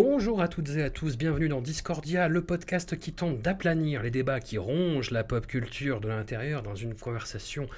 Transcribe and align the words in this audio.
Bonjour 0.00 0.40
à 0.40 0.46
toutes 0.46 0.76
et 0.76 0.84
à 0.84 0.90
tous, 0.90 1.18
bienvenue 1.18 1.48
dans 1.48 1.60
Discordia, 1.60 2.28
le 2.28 2.40
podcast 2.40 2.96
qui 2.96 3.12
tente 3.12 3.42
d'aplanir 3.42 4.00
les 4.00 4.12
débats 4.12 4.38
qui 4.38 4.56
rongent 4.56 5.10
la 5.10 5.24
pop 5.24 5.44
culture 5.44 6.00
de 6.00 6.06
l'intérieur 6.06 6.62
dans 6.62 6.76
une 6.76 6.94
conversation 6.94 7.68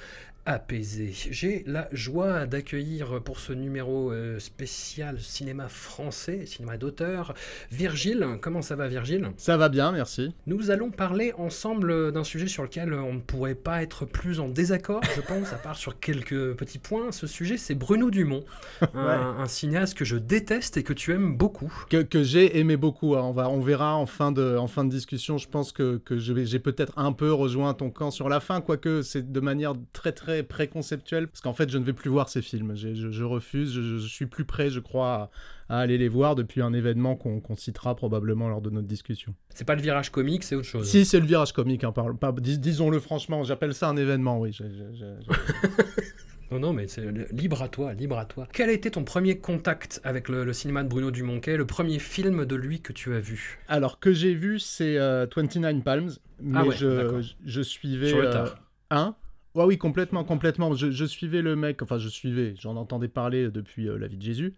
apaisée. 0.51 1.11
J'ai 1.13 1.63
la 1.65 1.87
joie 1.91 2.45
d'accueillir 2.45 3.21
pour 3.23 3.39
ce 3.39 3.53
numéro 3.53 4.11
euh, 4.11 4.39
spécial 4.39 5.19
cinéma 5.19 5.67
français, 5.67 6.45
cinéma 6.45 6.77
d'auteur, 6.77 7.33
Virgile. 7.71 8.25
Comment 8.41 8.61
ça 8.61 8.75
va 8.75 8.87
Virgile? 8.87 9.31
Ça 9.37 9.57
va 9.57 9.69
bien, 9.69 9.91
merci. 9.91 10.33
Nous 10.47 10.71
allons 10.71 10.91
parler 10.91 11.33
ensemble 11.37 12.11
d'un 12.11 12.23
sujet 12.23 12.47
sur 12.47 12.63
lequel 12.63 12.93
on 12.93 13.13
ne 13.13 13.19
pourrait 13.19 13.55
pas 13.55 13.81
être 13.83 14.05
plus 14.05 14.39
en 14.39 14.47
désaccord, 14.49 15.01
je 15.15 15.21
pense, 15.21 15.53
à 15.53 15.57
part 15.57 15.77
sur 15.77 15.99
quelques 15.99 16.53
petits 16.53 16.79
points. 16.79 17.11
Ce 17.11 17.27
sujet, 17.27 17.57
c'est 17.57 17.75
Bruno 17.75 18.09
Dumont, 18.11 18.43
un, 18.93 19.35
un 19.39 19.47
cinéaste 19.47 19.97
que 19.97 20.05
je 20.05 20.17
déteste 20.17 20.77
et 20.77 20.83
que 20.83 20.93
tu 20.93 21.13
aimes 21.13 21.37
beaucoup. 21.37 21.73
Que, 21.89 22.01
que 22.01 22.23
j'ai 22.23 22.59
aimé 22.59 22.77
beaucoup. 22.77 23.15
hein. 23.15 23.21
On, 23.23 23.31
va, 23.31 23.49
on 23.49 23.61
verra 23.61 23.95
en 23.95 24.05
fin 24.05 24.31
de, 24.31 24.57
en 24.57 24.67
fin 24.67 24.83
de 24.83 24.89
discussion. 24.89 25.37
Je 25.37 25.47
pense 25.47 25.71
que, 25.71 25.97
que 25.97 26.17
j'ai 26.17 26.59
peut-être 26.59 26.97
un 26.97 27.13
peu 27.13 27.31
rejoint 27.31 27.73
ton 27.73 27.89
camp 27.89 28.11
sur 28.11 28.29
la 28.29 28.39
fin, 28.39 28.61
quoique 28.61 29.01
c'est 29.01 29.31
de 29.31 29.39
manière 29.39 29.73
très 29.93 30.11
très 30.11 30.40
préconceptuelle, 30.43 31.27
parce 31.27 31.41
qu'en 31.41 31.53
fait 31.53 31.69
je 31.69 31.77
ne 31.77 31.83
vais 31.83 31.93
plus 31.93 32.09
voir 32.09 32.29
ces 32.29 32.41
films. 32.41 32.75
Je, 32.75 32.93
je 33.11 33.23
refuse, 33.23 33.73
je, 33.73 33.97
je 33.97 34.07
suis 34.07 34.25
plus 34.25 34.45
prêt, 34.45 34.69
je 34.69 34.79
crois, 34.79 35.31
à, 35.69 35.77
à 35.77 35.79
aller 35.79 35.97
les 35.97 36.09
voir 36.09 36.35
depuis 36.35 36.61
un 36.61 36.73
événement 36.73 37.15
qu'on 37.15 37.55
citera 37.55 37.95
probablement 37.95 38.49
lors 38.49 38.61
de 38.61 38.69
notre 38.69 38.87
discussion. 38.87 39.33
C'est 39.53 39.65
pas 39.65 39.75
le 39.75 39.81
virage 39.81 40.09
comique, 40.11 40.43
c'est 40.43 40.55
autre 40.55 40.67
chose. 40.67 40.87
Si 40.87 41.05
c'est 41.05 41.19
le 41.19 41.25
virage 41.25 41.53
comique, 41.53 41.83
hein, 41.83 41.91
par- 41.91 42.15
pas- 42.17 42.31
dis- 42.33 42.59
disons-le 42.59 42.99
franchement, 42.99 43.43
j'appelle 43.43 43.73
ça 43.73 43.89
un 43.89 43.97
événement, 43.97 44.39
oui. 44.39 44.57
Non, 46.51 46.59
non, 46.59 46.73
mais 46.73 46.89
c'est 46.89 47.05
libre 47.31 47.61
à 47.61 47.69
toi, 47.69 47.93
libre 47.93 48.17
à 48.17 48.25
toi. 48.25 48.45
Quel 48.51 48.69
a 48.69 48.73
été 48.73 48.91
ton 48.91 49.05
premier 49.05 49.37
contact 49.37 50.01
avec 50.03 50.27
le, 50.27 50.43
le 50.43 50.51
cinéma 50.51 50.83
de 50.83 50.89
Bruno 50.89 51.09
est 51.09 51.55
le 51.55 51.65
premier 51.65 51.97
film 51.97 52.45
de 52.45 52.55
lui 52.55 52.81
que 52.81 52.91
tu 52.91 53.15
as 53.15 53.21
vu? 53.21 53.59
Alors, 53.69 54.01
que 54.01 54.11
j'ai 54.11 54.33
vu, 54.33 54.59
c'est 54.59 54.97
euh, 54.97 55.25
29 55.33 55.81
Palms, 55.81 56.11
mais 56.41 56.57
Ah 56.59 56.65
ouais, 56.65 56.75
je, 56.75 57.61
suivais... 57.61 58.09
Sur 58.09 58.17
le 58.19 58.27
euh, 58.27 58.33
tard. 58.33 58.55
Ouais, 59.55 59.65
oui, 59.65 59.77
complètement, 59.77 60.23
complètement. 60.23 60.73
Je, 60.73 60.91
je 60.91 61.05
suivais 61.05 61.41
le 61.41 61.55
mec, 61.55 61.81
enfin, 61.81 61.97
je 61.97 62.07
suivais, 62.07 62.53
j'en 62.57 62.75
entendais 62.77 63.07
parler 63.09 63.49
depuis 63.49 63.89
euh, 63.89 63.97
La 63.97 64.07
vie 64.07 64.17
de 64.17 64.21
Jésus. 64.23 64.55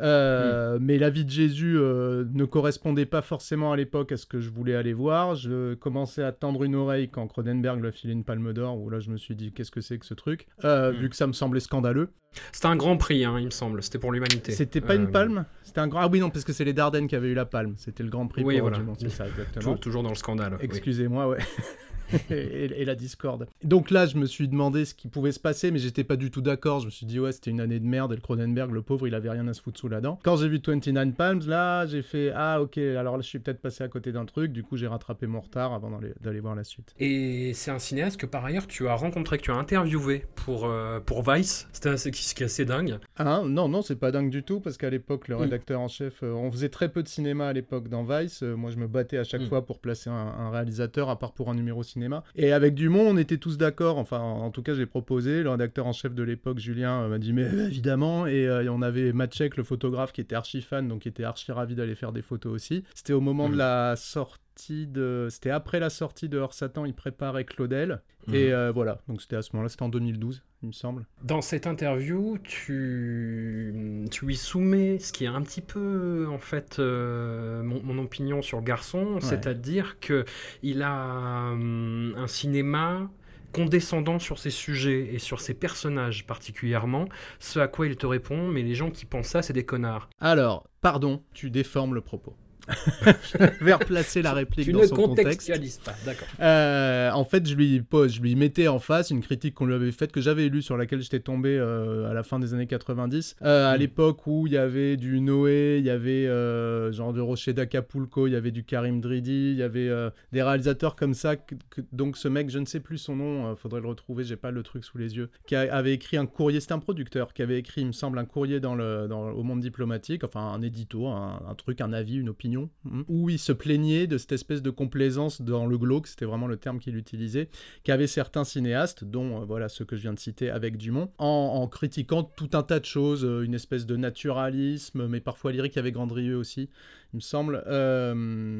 Euh, 0.00 0.78
Mais 0.80 0.98
La 0.98 1.08
vie 1.08 1.24
de 1.24 1.30
Jésus 1.30 1.76
euh, 1.78 2.24
ne 2.32 2.44
correspondait 2.44 3.06
pas 3.06 3.22
forcément 3.22 3.72
à 3.72 3.76
l'époque 3.76 4.10
à 4.12 4.16
ce 4.16 4.26
que 4.26 4.40
je 4.40 4.50
voulais 4.50 4.74
aller 4.74 4.92
voir. 4.92 5.34
Je 5.36 5.74
commençais 5.74 6.22
à 6.22 6.32
tendre 6.32 6.64
une 6.64 6.74
oreille 6.74 7.08
quand 7.08 7.26
Cronenberg 7.28 7.80
lui 7.80 7.88
a 7.88 7.92
filé 7.92 8.12
une 8.12 8.24
palme 8.24 8.52
d'or, 8.52 8.78
où 8.80 8.90
là, 8.90 8.98
je 9.00 9.10
me 9.10 9.16
suis 9.16 9.36
dit, 9.36 9.52
qu'est-ce 9.52 9.70
que 9.70 9.80
c'est 9.80 9.98
que 9.98 10.06
ce 10.06 10.14
truc? 10.14 10.46
Euh, 10.64 10.92
Mm. 10.92 10.96
Vu 10.96 11.08
que 11.10 11.16
ça 11.16 11.26
me 11.26 11.32
semblait 11.32 11.60
scandaleux. 11.60 12.10
C'était 12.52 12.66
un 12.66 12.76
grand 12.76 12.96
prix, 12.96 13.24
hein, 13.24 13.36
il 13.38 13.44
me 13.46 13.50
semble. 13.50 13.82
C'était 13.82 13.98
pour 14.00 14.10
l'humanité. 14.12 14.50
C'était 14.52 14.80
pas 14.80 14.96
une 14.96 15.10
palme? 15.10 15.46
C'était 15.62 15.78
un 15.80 15.86
grand. 15.88 16.00
Ah 16.00 16.08
oui, 16.10 16.18
non, 16.18 16.30
parce 16.30 16.44
que 16.44 16.52
c'est 16.52 16.64
les 16.64 16.72
Dardennes 16.72 17.06
qui 17.06 17.14
avaient 17.14 17.28
eu 17.28 17.34
la 17.34 17.46
palme. 17.46 17.74
C'était 17.78 18.02
le 18.02 18.10
grand 18.10 18.26
prix 18.26 18.42
Oui, 18.42 18.58
pour 18.58 18.68
voilà. 18.68 18.84
C'est 18.98 19.08
ça, 19.08 19.26
exactement. 19.28 19.60
Toujours, 19.60 19.80
toujours 19.80 20.02
dans 20.02 20.08
le 20.10 20.16
scandale. 20.16 20.54
oui. 20.54 20.58
Excusez-moi, 20.64 21.28
ouais. 21.28 21.38
et, 22.30 22.64
et 22.80 22.84
la 22.84 22.94
discorde. 22.94 23.46
Donc 23.62 23.90
là, 23.90 24.06
je 24.06 24.16
me 24.16 24.26
suis 24.26 24.48
demandé 24.48 24.84
ce 24.84 24.94
qui 24.94 25.08
pouvait 25.08 25.32
se 25.32 25.40
passer, 25.40 25.70
mais 25.70 25.78
j'étais 25.78 26.04
pas 26.04 26.16
du 26.16 26.30
tout 26.30 26.40
d'accord. 26.40 26.80
Je 26.80 26.86
me 26.86 26.90
suis 26.90 27.06
dit, 27.06 27.18
ouais, 27.20 27.32
c'était 27.32 27.50
une 27.50 27.60
année 27.60 27.80
de 27.80 27.86
merde, 27.86 28.12
et 28.12 28.16
le 28.16 28.20
Cronenberg, 28.20 28.70
le 28.72 28.82
pauvre, 28.82 29.06
il 29.06 29.14
avait 29.14 29.30
rien 29.30 29.46
à 29.48 29.54
se 29.54 29.62
foutre 29.62 29.78
sous 29.80 29.88
la 29.88 30.00
dent. 30.00 30.18
Quand 30.22 30.36
j'ai 30.36 30.48
vu 30.48 30.60
29 30.64 31.14
Palms, 31.14 31.42
là, 31.46 31.86
j'ai 31.86 32.02
fait, 32.02 32.32
ah, 32.34 32.60
ok, 32.60 32.78
alors 32.78 33.16
là, 33.16 33.22
je 33.22 33.28
suis 33.28 33.38
peut-être 33.38 33.60
passé 33.60 33.84
à 33.84 33.88
côté 33.88 34.12
d'un 34.12 34.24
truc, 34.24 34.52
du 34.52 34.62
coup, 34.62 34.76
j'ai 34.76 34.86
rattrapé 34.86 35.26
mon 35.26 35.40
retard 35.40 35.72
avant 35.72 35.90
d'aller- 36.22 36.40
voir 36.40 36.54
la 36.54 36.64
suite. 36.64 36.94
Et 36.98 37.52
c'est 37.54 37.70
un 37.70 37.78
cinéaste 37.78 38.18
que 38.20 38.26
par 38.26 38.44
ailleurs 38.44 38.66
tu 38.66 38.86
as 38.88 38.94
rencontré, 38.94 39.38
que 39.38 39.42
tu 39.44 39.50
as 39.50 39.54
interviewé 39.56 40.24
pour, 40.34 40.66
euh, 40.66 41.00
pour 41.00 41.22
Vice. 41.28 41.68
C'était 41.72 41.88
assez- 41.90 42.12
ce 42.12 42.34
qui 42.34 42.42
est 42.42 42.46
assez 42.46 42.64
dingue. 42.64 42.98
Ah, 43.16 43.42
non, 43.46 43.68
non, 43.68 43.82
c'est 43.82 43.96
pas 43.96 44.10
dingue 44.10 44.30
du 44.30 44.42
tout, 44.42 44.60
parce 44.60 44.76
qu'à 44.76 44.90
l'époque, 44.90 45.28
le 45.28 45.36
Mm. 45.36 45.40
rédacteur 45.40 45.80
en 45.80 45.88
chef, 45.88 46.22
euh, 46.22 46.32
on 46.32 46.50
faisait 46.50 46.68
très 46.68 46.88
peu 46.90 47.02
de 47.02 47.08
cinéma 47.08 47.48
à 47.48 47.52
l'époque 47.52 47.88
dans 47.88 48.04
Vice. 48.04 48.42
Euh, 48.42 48.56
moi, 48.56 48.70
je 48.70 48.76
me 48.76 48.86
battais 48.86 49.16
à 49.18 49.24
chaque 49.24 49.42
Mm. 49.42 49.48
fois 49.48 49.64
pour 49.64 49.78
placer 49.78 50.10
un, 50.10 50.12
un 50.14 50.50
réalisateur, 50.50 51.08
à 51.08 51.18
part 51.18 51.32
pour 51.32 51.48
un 51.50 51.54
numéro 51.54 51.82
cinéma. 51.94 52.22
Et 52.36 52.52
avec 52.52 52.74
Dumont, 52.74 53.06
on 53.08 53.16
était 53.16 53.38
tous 53.38 53.56
d'accord. 53.56 53.98
Enfin, 53.98 54.18
en 54.20 54.50
tout 54.50 54.62
cas, 54.62 54.74
j'ai 54.74 54.86
proposé. 54.86 55.42
Le 55.42 55.50
rédacteur 55.50 55.86
en 55.86 55.92
chef 55.92 56.14
de 56.14 56.22
l'époque, 56.22 56.58
Julien, 56.58 57.02
euh, 57.02 57.08
m'a 57.08 57.18
dit, 57.18 57.32
mais 57.32 57.44
euh, 57.44 57.66
évidemment. 57.68 58.26
Et, 58.26 58.46
euh, 58.46 58.64
et 58.64 58.68
on 58.68 58.82
avait 58.82 59.12
Matchek, 59.12 59.56
le 59.56 59.62
photographe, 59.64 60.12
qui 60.12 60.20
était 60.20 60.34
archi 60.34 60.60
fan, 60.60 60.88
donc 60.88 61.00
qui 61.02 61.08
était 61.08 61.24
archi 61.24 61.50
ravi 61.52 61.74
d'aller 61.74 61.94
faire 61.94 62.12
des 62.12 62.22
photos 62.22 62.52
aussi. 62.52 62.84
C'était 62.94 63.12
au 63.12 63.20
moment 63.20 63.48
Mm. 63.48 63.52
de 63.52 63.56
la 63.58 63.94
sortie 63.96 64.40
de. 64.68 65.28
C'était 65.30 65.50
après 65.50 65.80
la 65.80 65.90
sortie 65.90 66.28
de 66.28 66.38
Hors 66.38 66.54
Satan, 66.54 66.84
il 66.84 66.94
préparait 66.94 67.44
Claudel. 67.44 68.02
Et 68.32 68.46
Mhm. 68.48 68.52
euh, 68.54 68.72
voilà, 68.72 69.00
donc 69.06 69.20
c'était 69.20 69.36
à 69.36 69.42
ce 69.42 69.50
moment-là, 69.52 69.68
c'était 69.68 69.82
en 69.82 69.90
2012, 69.90 70.42
il 70.62 70.68
me 70.68 70.72
semble. 70.72 71.04
Dans 71.22 71.42
cette 71.42 71.66
interview, 71.66 72.38
tu, 72.42 74.06
tu 74.10 74.24
lui 74.24 74.36
soumets 74.36 74.98
ce 74.98 75.12
qui 75.12 75.24
est 75.24 75.28
un 75.28 75.42
petit 75.42 75.60
peu, 75.60 76.26
en 76.30 76.38
fait, 76.38 76.78
euh, 76.78 77.62
mon, 77.62 77.82
mon 77.82 78.02
opinion 78.02 78.40
sur 78.40 78.58
le 78.60 78.64
garçon, 78.64 79.20
c'est-à-dire 79.20 80.00
que 80.00 80.24
il 80.62 80.82
a 80.82 81.50
hum, 81.52 82.14
un 82.16 82.26
cinéma 82.26 83.10
condescendant 83.52 84.18
sur 84.18 84.38
ses 84.38 84.50
sujets 84.50 85.14
et 85.14 85.18
sur 85.18 85.40
ses 85.40 85.54
personnages 85.54 86.26
particulièrement, 86.26 87.04
ce 87.38 87.58
à 87.60 87.68
quoi 87.68 87.86
il 87.86 87.96
te 87.96 88.06
répond, 88.06 88.48
mais 88.48 88.62
les 88.62 88.74
gens 88.74 88.90
qui 88.90 89.04
pensent 89.04 89.28
ça, 89.28 89.42
c'est 89.42 89.52
des 89.52 89.64
connards. 89.66 90.08
Alors, 90.20 90.66
pardon, 90.80 91.22
tu 91.34 91.50
déformes 91.50 91.94
le 91.94 92.00
propos. 92.00 92.34
je 93.04 93.64
vais 93.64 93.74
replacer 93.74 94.22
la 94.22 94.32
réplique 94.32 94.66
Tu 94.66 94.72
dans 94.72 94.80
ne 94.80 94.86
son 94.86 94.94
contexte. 94.96 95.22
contextualises 95.24 95.78
pas, 95.78 95.94
d'accord. 96.06 96.26
Euh, 96.40 97.10
en 97.10 97.24
fait, 97.24 97.46
je 97.46 97.54
lui 97.54 97.80
pose, 97.82 98.14
je 98.14 98.20
lui 98.22 98.34
mettais 98.36 98.68
en 98.68 98.78
face 98.78 99.10
une 99.10 99.20
critique 99.20 99.54
qu'on 99.54 99.66
lui 99.66 99.74
avait 99.74 99.92
faite, 99.92 100.12
que 100.12 100.20
j'avais 100.20 100.48
lue, 100.48 100.62
sur 100.62 100.76
laquelle 100.76 101.00
j'étais 101.00 101.20
tombé 101.20 101.56
euh, 101.58 102.08
à 102.10 102.14
la 102.14 102.22
fin 102.22 102.38
des 102.38 102.54
années 102.54 102.66
90, 102.66 103.36
euh, 103.42 103.70
à 103.70 103.76
Mm. 103.76 103.80
l'époque 103.80 104.26
où 104.26 104.46
il 104.46 104.52
y 104.52 104.56
avait 104.56 104.96
du 104.96 105.20
Noé, 105.20 105.76
il 105.80 105.84
y 105.84 105.90
avait 105.90 106.26
euh, 106.26 106.92
genre 106.92 107.12
de 107.12 107.20
Rocher 107.20 107.52
d'Acapulco, 107.52 108.26
il 108.26 108.32
y 108.32 108.36
avait 108.36 108.50
du 108.50 108.64
Karim 108.64 109.00
Dridi, 109.00 109.50
il 109.52 109.56
y 109.56 109.62
avait 109.62 109.90
des 110.32 110.42
réalisateurs 110.42 110.96
comme 110.96 111.14
ça. 111.14 111.36
que- 111.36 111.54
que- 111.70 111.80
donc 111.92 112.16
ce 112.16 112.28
mec, 112.28 112.48
je 112.50 112.58
ne 112.58 112.64
sais 112.64 112.80
plus 112.80 112.98
son 112.98 113.16
nom, 113.16 113.56
faudrait 113.56 113.80
le 113.80 113.88
retrouver, 113.88 114.24
j'ai 114.24 114.36
pas 114.36 114.50
le 114.50 114.62
truc 114.62 114.84
sous 114.84 114.98
les 114.98 115.16
yeux, 115.16 115.28
qui 115.46 115.54
a- 115.56 115.74
avait 115.74 115.92
écrit 115.92 116.16
un 116.16 116.26
courrier, 116.26 116.60
c'était 116.60 116.72
un 116.74 116.78
producteur 116.78 117.32
qui 117.34 117.42
avait 117.42 117.58
écrit, 117.58 117.80
il 117.82 117.88
me 117.88 117.92
semble, 117.92 118.18
un 118.18 118.24
courrier 118.24 118.60
dans 118.60 118.74
le, 118.74 119.06
dans, 119.08 119.30
au 119.30 119.42
monde 119.42 119.60
diplomatique, 119.60 120.22
enfin 120.24 120.40
un 120.40 120.62
édito, 120.62 121.06
un, 121.08 121.42
un 121.48 121.54
truc, 121.54 121.80
un 121.80 121.92
avis, 121.92 122.16
une 122.18 122.28
opinion, 122.28 122.53
mm, 122.62 123.02
où 123.08 123.30
il 123.30 123.38
se 123.38 123.52
plaignait 123.52 124.06
de 124.06 124.18
cette 124.18 124.32
espèce 124.32 124.62
de 124.62 124.70
complaisance 124.70 125.42
dans 125.42 125.66
le 125.66 125.78
glauque, 125.78 126.06
c'était 126.06 126.24
vraiment 126.24 126.46
le 126.46 126.56
terme 126.56 126.78
qu'il 126.78 126.96
utilisait, 126.96 127.48
qu'avaient 127.82 128.06
certains 128.06 128.44
cinéastes, 128.44 129.04
dont 129.04 129.42
euh, 129.42 129.44
voilà 129.44 129.68
ceux 129.68 129.84
que 129.84 129.96
je 129.96 130.02
viens 130.02 130.14
de 130.14 130.18
citer 130.18 130.50
avec 130.50 130.76
Dumont, 130.76 131.10
en, 131.18 131.26
en 131.26 131.68
critiquant 131.68 132.24
tout 132.24 132.50
un 132.54 132.62
tas 132.62 132.80
de 132.80 132.84
choses, 132.84 133.24
euh, 133.24 133.42
une 133.42 133.54
espèce 133.54 133.86
de 133.86 133.96
naturalisme, 133.96 135.06
mais 135.06 135.20
parfois 135.20 135.52
lyrique, 135.52 135.76
avait 135.76 135.92
Grandrieux 135.92 136.36
aussi, 136.36 136.70
il 137.14 137.18
me 137.18 137.20
semble, 137.20 137.62
euh, 137.68 138.12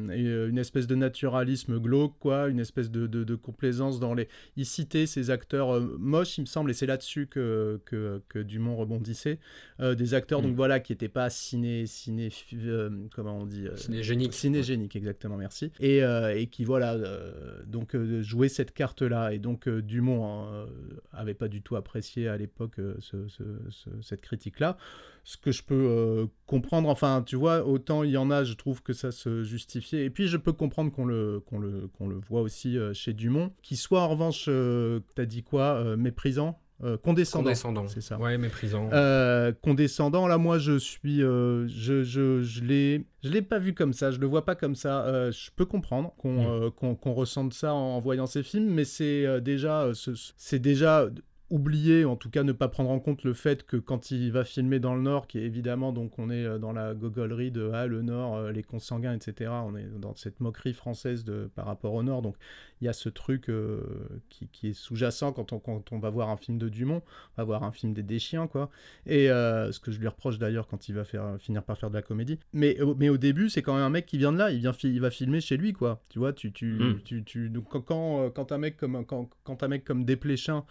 euh, 0.09 0.47
une 0.49 0.57
espèce 0.57 0.87
de 0.87 0.95
naturalisme 0.95 1.77
glauque, 1.77 2.13
quoi, 2.19 2.47
une 2.47 2.59
espèce 2.61 2.89
de, 2.89 3.05
de- 3.05 3.25
de 3.25 3.35
complaisance 3.35 3.99
dans 3.99 4.13
les... 4.13 4.29
Il 4.55 4.65
citait 4.65 5.05
ces 5.07 5.29
acteurs 5.29 5.75
euh, 5.75 5.97
moches, 5.99 6.37
il 6.37 6.41
me 6.41 6.45
semble, 6.45 6.71
et 6.71 6.73
c'est 6.73 6.85
là-dessus 6.85 7.27
que, 7.27 7.81
que, 7.83 8.21
que 8.29 8.39
Dumont 8.39 8.77
rebondissait, 8.77 9.39
euh, 9.81 9.93
des 9.93 10.13
acteurs, 10.13 10.39
Mm. 10.41 10.45
donc 10.45 10.55
voilà, 10.55 10.79
qui 10.79 10.93
n'étaient 10.93 11.09
pas 11.09 11.29
ciné... 11.29 11.85
ciné 11.85 12.29
comment 13.13 13.39
on 13.39 13.45
dit 13.45 13.67
euh, 13.67 13.75
Cinégénique. 14.33 14.95
Exactement, 14.95 15.35
merci. 15.35 15.71
Et, 15.81 15.97
et 15.99 16.47
qui, 16.47 16.63
voilà, 16.63 16.97
donc 17.67 17.95
jouait 18.21 18.47
cette 18.49 18.73
carte-là. 18.73 19.33
Et 19.33 19.39
donc 19.39 19.67
Dumont 19.67 20.45
euh, 20.47 20.65
avait 21.11 21.33
pas 21.33 21.49
du 21.49 21.61
tout 21.61 21.75
apprécié 21.75 22.29
à 22.29 22.37
l'époque 22.37 22.75
ce- 22.99 23.27
ce- 23.27 23.43
ce- 23.69 24.01
cette 24.01 24.21
critique-là. 24.21 24.77
Ce 25.25 25.37
que 25.37 25.51
je 25.51 25.63
peux 25.63 25.73
euh, 25.73 26.27
comprendre. 26.45 26.87
Enfin, 26.87 27.23
tu 27.25 27.35
vois, 27.35 27.65
autant 27.65 28.03
il 28.03 28.11
y 28.11 28.17
en 28.17 28.29
a, 28.29 28.43
je 28.43 28.53
trouve 28.53 28.83
que 28.83 28.93
ça 28.93 29.11
se 29.11 29.43
justifiait. 29.43 30.05
Et 30.05 30.11
puis, 30.11 30.27
je 30.27 30.37
peux 30.37 30.53
comprendre 30.53 30.91
qu'on 30.91 31.05
le, 31.05 31.41
qu'on 31.47 31.57
le, 31.57 31.89
qu'on 31.97 32.07
le 32.07 32.15
voit 32.15 32.41
aussi 32.41 32.77
euh, 32.77 32.93
chez 32.93 33.11
Dumont. 33.11 33.51
Qui 33.63 33.75
soit, 33.75 34.01
en 34.01 34.07
revanche, 34.07 34.45
euh, 34.47 34.99
t'as 35.15 35.25
dit 35.25 35.43
quoi 35.43 35.97
Méprisant 35.97 36.61
condescendant, 37.03 37.45
condescendant. 37.45 37.87
c'est 37.87 38.01
ça. 38.01 38.19
Ouais, 38.19 38.37
méprisant. 38.37 38.89
condescendant, 39.63 40.27
là, 40.27 40.37
moi, 40.37 40.59
je 40.59 40.77
suis, 40.77 41.21
je, 41.21 41.65
je, 42.03 42.41
je 42.43 42.63
l'ai, 42.63 43.07
je 43.23 43.29
l'ai 43.29 43.41
pas 43.41 43.59
vu 43.59 43.73
comme 43.73 43.93
ça, 43.93 44.11
je 44.11 44.19
le 44.19 44.27
vois 44.27 44.43
pas 44.43 44.55
comme 44.55 44.75
ça. 44.75 45.31
je 45.31 45.49
peux 45.55 45.65
comprendre 45.65 46.13
qu'on, 46.17 46.67
mm. 46.67 46.71
qu'on, 46.71 47.13
ressente 47.13 47.53
ça 47.53 47.73
en, 47.73 47.99
voyant 48.01 48.27
ces 48.27 48.43
films, 48.43 48.69
mais 48.69 48.83
c'est 48.83 49.39
déjà, 49.41 49.89
c'est 50.37 50.59
déjà 50.59 51.07
oublier, 51.51 52.05
en 52.05 52.15
tout 52.15 52.29
cas 52.29 52.43
ne 52.43 52.51
pas 52.51 52.67
prendre 52.67 52.89
en 52.89 52.99
compte 52.99 53.23
le 53.23 53.33
fait 53.33 53.65
que 53.65 53.77
quand 53.77 54.09
il 54.09 54.31
va 54.31 54.43
filmer 54.43 54.79
dans 54.79 54.95
le 54.95 55.01
Nord, 55.01 55.27
qui 55.27 55.37
est 55.37 55.43
évidemment, 55.43 55.91
donc 55.91 56.17
on 56.17 56.31
est 56.31 56.43
euh, 56.43 56.57
dans 56.57 56.71
la 56.71 56.95
gogolerie 56.95 57.51
de 57.51 57.69
ah, 57.71 57.85
le 57.85 58.01
Nord, 58.01 58.35
euh, 58.35 58.51
les 58.51 58.63
consanguins, 58.63 59.13
etc. 59.13 59.51
On 59.65 59.75
est 59.75 59.85
dans 59.99 60.15
cette 60.15 60.39
moquerie 60.39 60.73
française 60.73 61.23
de, 61.23 61.49
par 61.53 61.65
rapport 61.65 61.93
au 61.93 62.01
Nord. 62.01 62.23
Donc 62.23 62.35
il 62.81 62.85
y 62.85 62.87
a 62.87 62.93
ce 62.93 63.09
truc 63.09 63.49
euh, 63.49 63.81
qui, 64.29 64.47
qui, 64.47 64.69
est 64.69 64.73
sous-jacent 64.73 65.33
quand 65.33 65.53
on, 65.53 65.59
quand 65.59 65.91
on 65.91 65.99
va 65.99 66.09
voir 66.09 66.29
un 66.29 66.37
film 66.37 66.57
de 66.57 66.67
Dumont, 66.67 67.03
on 67.37 67.41
va 67.41 67.43
voir 67.43 67.63
un 67.63 67.71
film 67.71 67.93
des 67.93 68.03
Deschiens, 68.03 68.47
quoi. 68.47 68.69
Et 69.05 69.27
ce 69.27 69.79
que 69.79 69.91
je 69.91 69.99
lui 69.99 70.07
reproche 70.07 70.39
d'ailleurs 70.39 70.67
quand 70.67 70.89
il 70.89 70.95
va 70.95 71.03
faire, 71.03 71.37
finir 71.39 71.63
par 71.63 71.77
faire 71.77 71.89
de 71.89 71.95
la 71.95 72.01
comédie. 72.01 72.39
Mais, 72.53 72.77
mais 72.97 73.09
au 73.09 73.17
début, 73.17 73.49
c'est 73.49 73.61
quand 73.61 73.73
même 73.73 73.83
un 73.83 73.89
mec 73.89 74.05
qui 74.05 74.17
vient 74.17 74.31
de 74.31 74.37
là, 74.37 74.51
il, 74.51 74.59
vient 74.59 74.73
il 74.83 74.99
va 74.99 75.09
filmer 75.09 75.41
chez 75.41 75.57
lui, 75.57 75.73
quoi. 75.73 76.01
Tu 76.09 76.19
vois, 76.19 76.33
tu, 76.33 76.51
tu, 76.51 76.73
mm. 76.73 77.01
tu, 77.03 77.23
tu, 77.23 77.49
donc, 77.49 77.69
quand, 77.69 78.29
quand, 78.31 78.51
un 78.51 78.57
mec 78.57 78.77
comme, 78.77 79.05
quand, 79.05 79.29
quand 79.43 79.63
un 79.63 79.67
mec 79.67 79.83
comme 79.83 80.05
Desplechin 80.05 80.65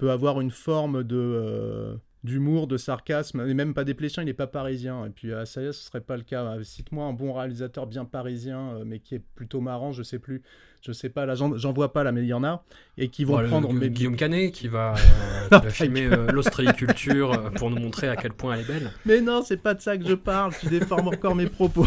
peut 0.00 0.10
avoir 0.10 0.40
une 0.40 0.50
forme 0.50 1.04
de 1.04 1.16
euh, 1.16 1.94
d'humour, 2.24 2.66
de 2.66 2.78
sarcasme, 2.78 3.46
et 3.46 3.52
même 3.52 3.74
pas 3.74 3.84
des 3.84 3.92
pléchins, 3.92 4.22
il 4.22 4.26
n'est 4.26 4.32
pas 4.32 4.46
parisien. 4.46 5.04
Et 5.04 5.10
puis 5.10 5.32
à 5.34 5.44
Saya, 5.44 5.72
ce 5.72 5.84
serait 5.84 6.00
pas 6.00 6.16
le 6.16 6.22
cas. 6.22 6.56
Cite-moi 6.62 7.04
un 7.04 7.12
bon 7.12 7.34
réalisateur 7.34 7.86
bien 7.86 8.06
parisien, 8.06 8.72
euh, 8.72 8.84
mais 8.86 9.00
qui 9.00 9.14
est 9.14 9.24
plutôt 9.34 9.60
marrant, 9.60 9.92
je 9.92 10.02
sais 10.02 10.18
plus 10.18 10.42
je 10.82 10.92
sais 10.92 11.08
pas, 11.08 11.26
là 11.26 11.34
j'en 11.34 11.72
vois 11.72 11.92
pas 11.92 12.04
là, 12.04 12.12
mais 12.12 12.22
il 12.22 12.28
y 12.28 12.32
en 12.32 12.44
a, 12.44 12.62
et 12.96 13.08
qui 13.08 13.24
vont 13.24 13.42
prendre. 13.46 13.72
Le, 13.72 13.88
Guillaume 13.88 14.16
Canet 14.16 14.52
qui 14.52 14.68
va, 14.68 14.94
euh, 14.94 15.58
qui 15.60 15.64
va 15.64 15.70
filmer 15.70 16.06
euh, 16.06 16.30
l'ostréiculture 16.32 17.50
pour 17.56 17.70
nous 17.70 17.78
montrer 17.78 18.08
à 18.08 18.16
quel 18.16 18.32
point 18.32 18.54
elle 18.54 18.60
est 18.60 18.64
belle. 18.64 18.90
Mais 19.06 19.20
non, 19.20 19.42
c'est 19.42 19.56
pas 19.56 19.74
de 19.74 19.80
ça 19.80 19.96
que 19.96 20.06
je 20.06 20.14
parle, 20.14 20.52
tu 20.58 20.68
déformes 20.68 21.08
encore 21.08 21.34
mes 21.34 21.46
propos. 21.46 21.86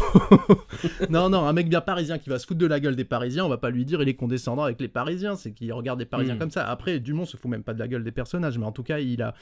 non, 1.10 1.30
non, 1.30 1.46
un 1.48 1.54
mec 1.54 1.70
bien 1.70 1.82
parisien 1.82 2.18
qui 2.18 2.30
va 2.30 2.40
se 2.40 2.46
foutre 2.46 2.60
de 2.60 2.66
la 2.66 2.80
gueule 2.80 2.96
des 2.96 3.06
Parisiens, 3.06 3.46
on 3.46 3.50
va 3.50 3.58
pas 3.58 3.70
lui 3.70 3.86
dire 3.86 4.02
il 4.02 4.10
est 4.10 4.16
condescendant 4.16 4.64
avec 4.64 4.80
les 4.80 4.88
Parisiens, 4.88 5.36
c'est 5.36 5.52
qu'il 5.52 5.72
regarde 5.74 6.00
des 6.00 6.06
Parisiens 6.06 6.36
hmm. 6.36 6.40
comme 6.40 6.52
ça. 6.52 6.70
Après, 6.70 7.00
Dumont 7.00 7.26
se 7.26 7.38
fout 7.38 7.50
même 7.50 7.64
pas 7.64 7.74
de 7.74 7.80
la 7.80 7.88
gueule 7.88 8.04
des 8.04 8.12
personnages, 8.12 8.58
mais 8.58 8.66
en 8.66 8.72
tout 8.72 8.84
cas, 8.84 9.00
il 9.00 9.22
a 9.22 9.34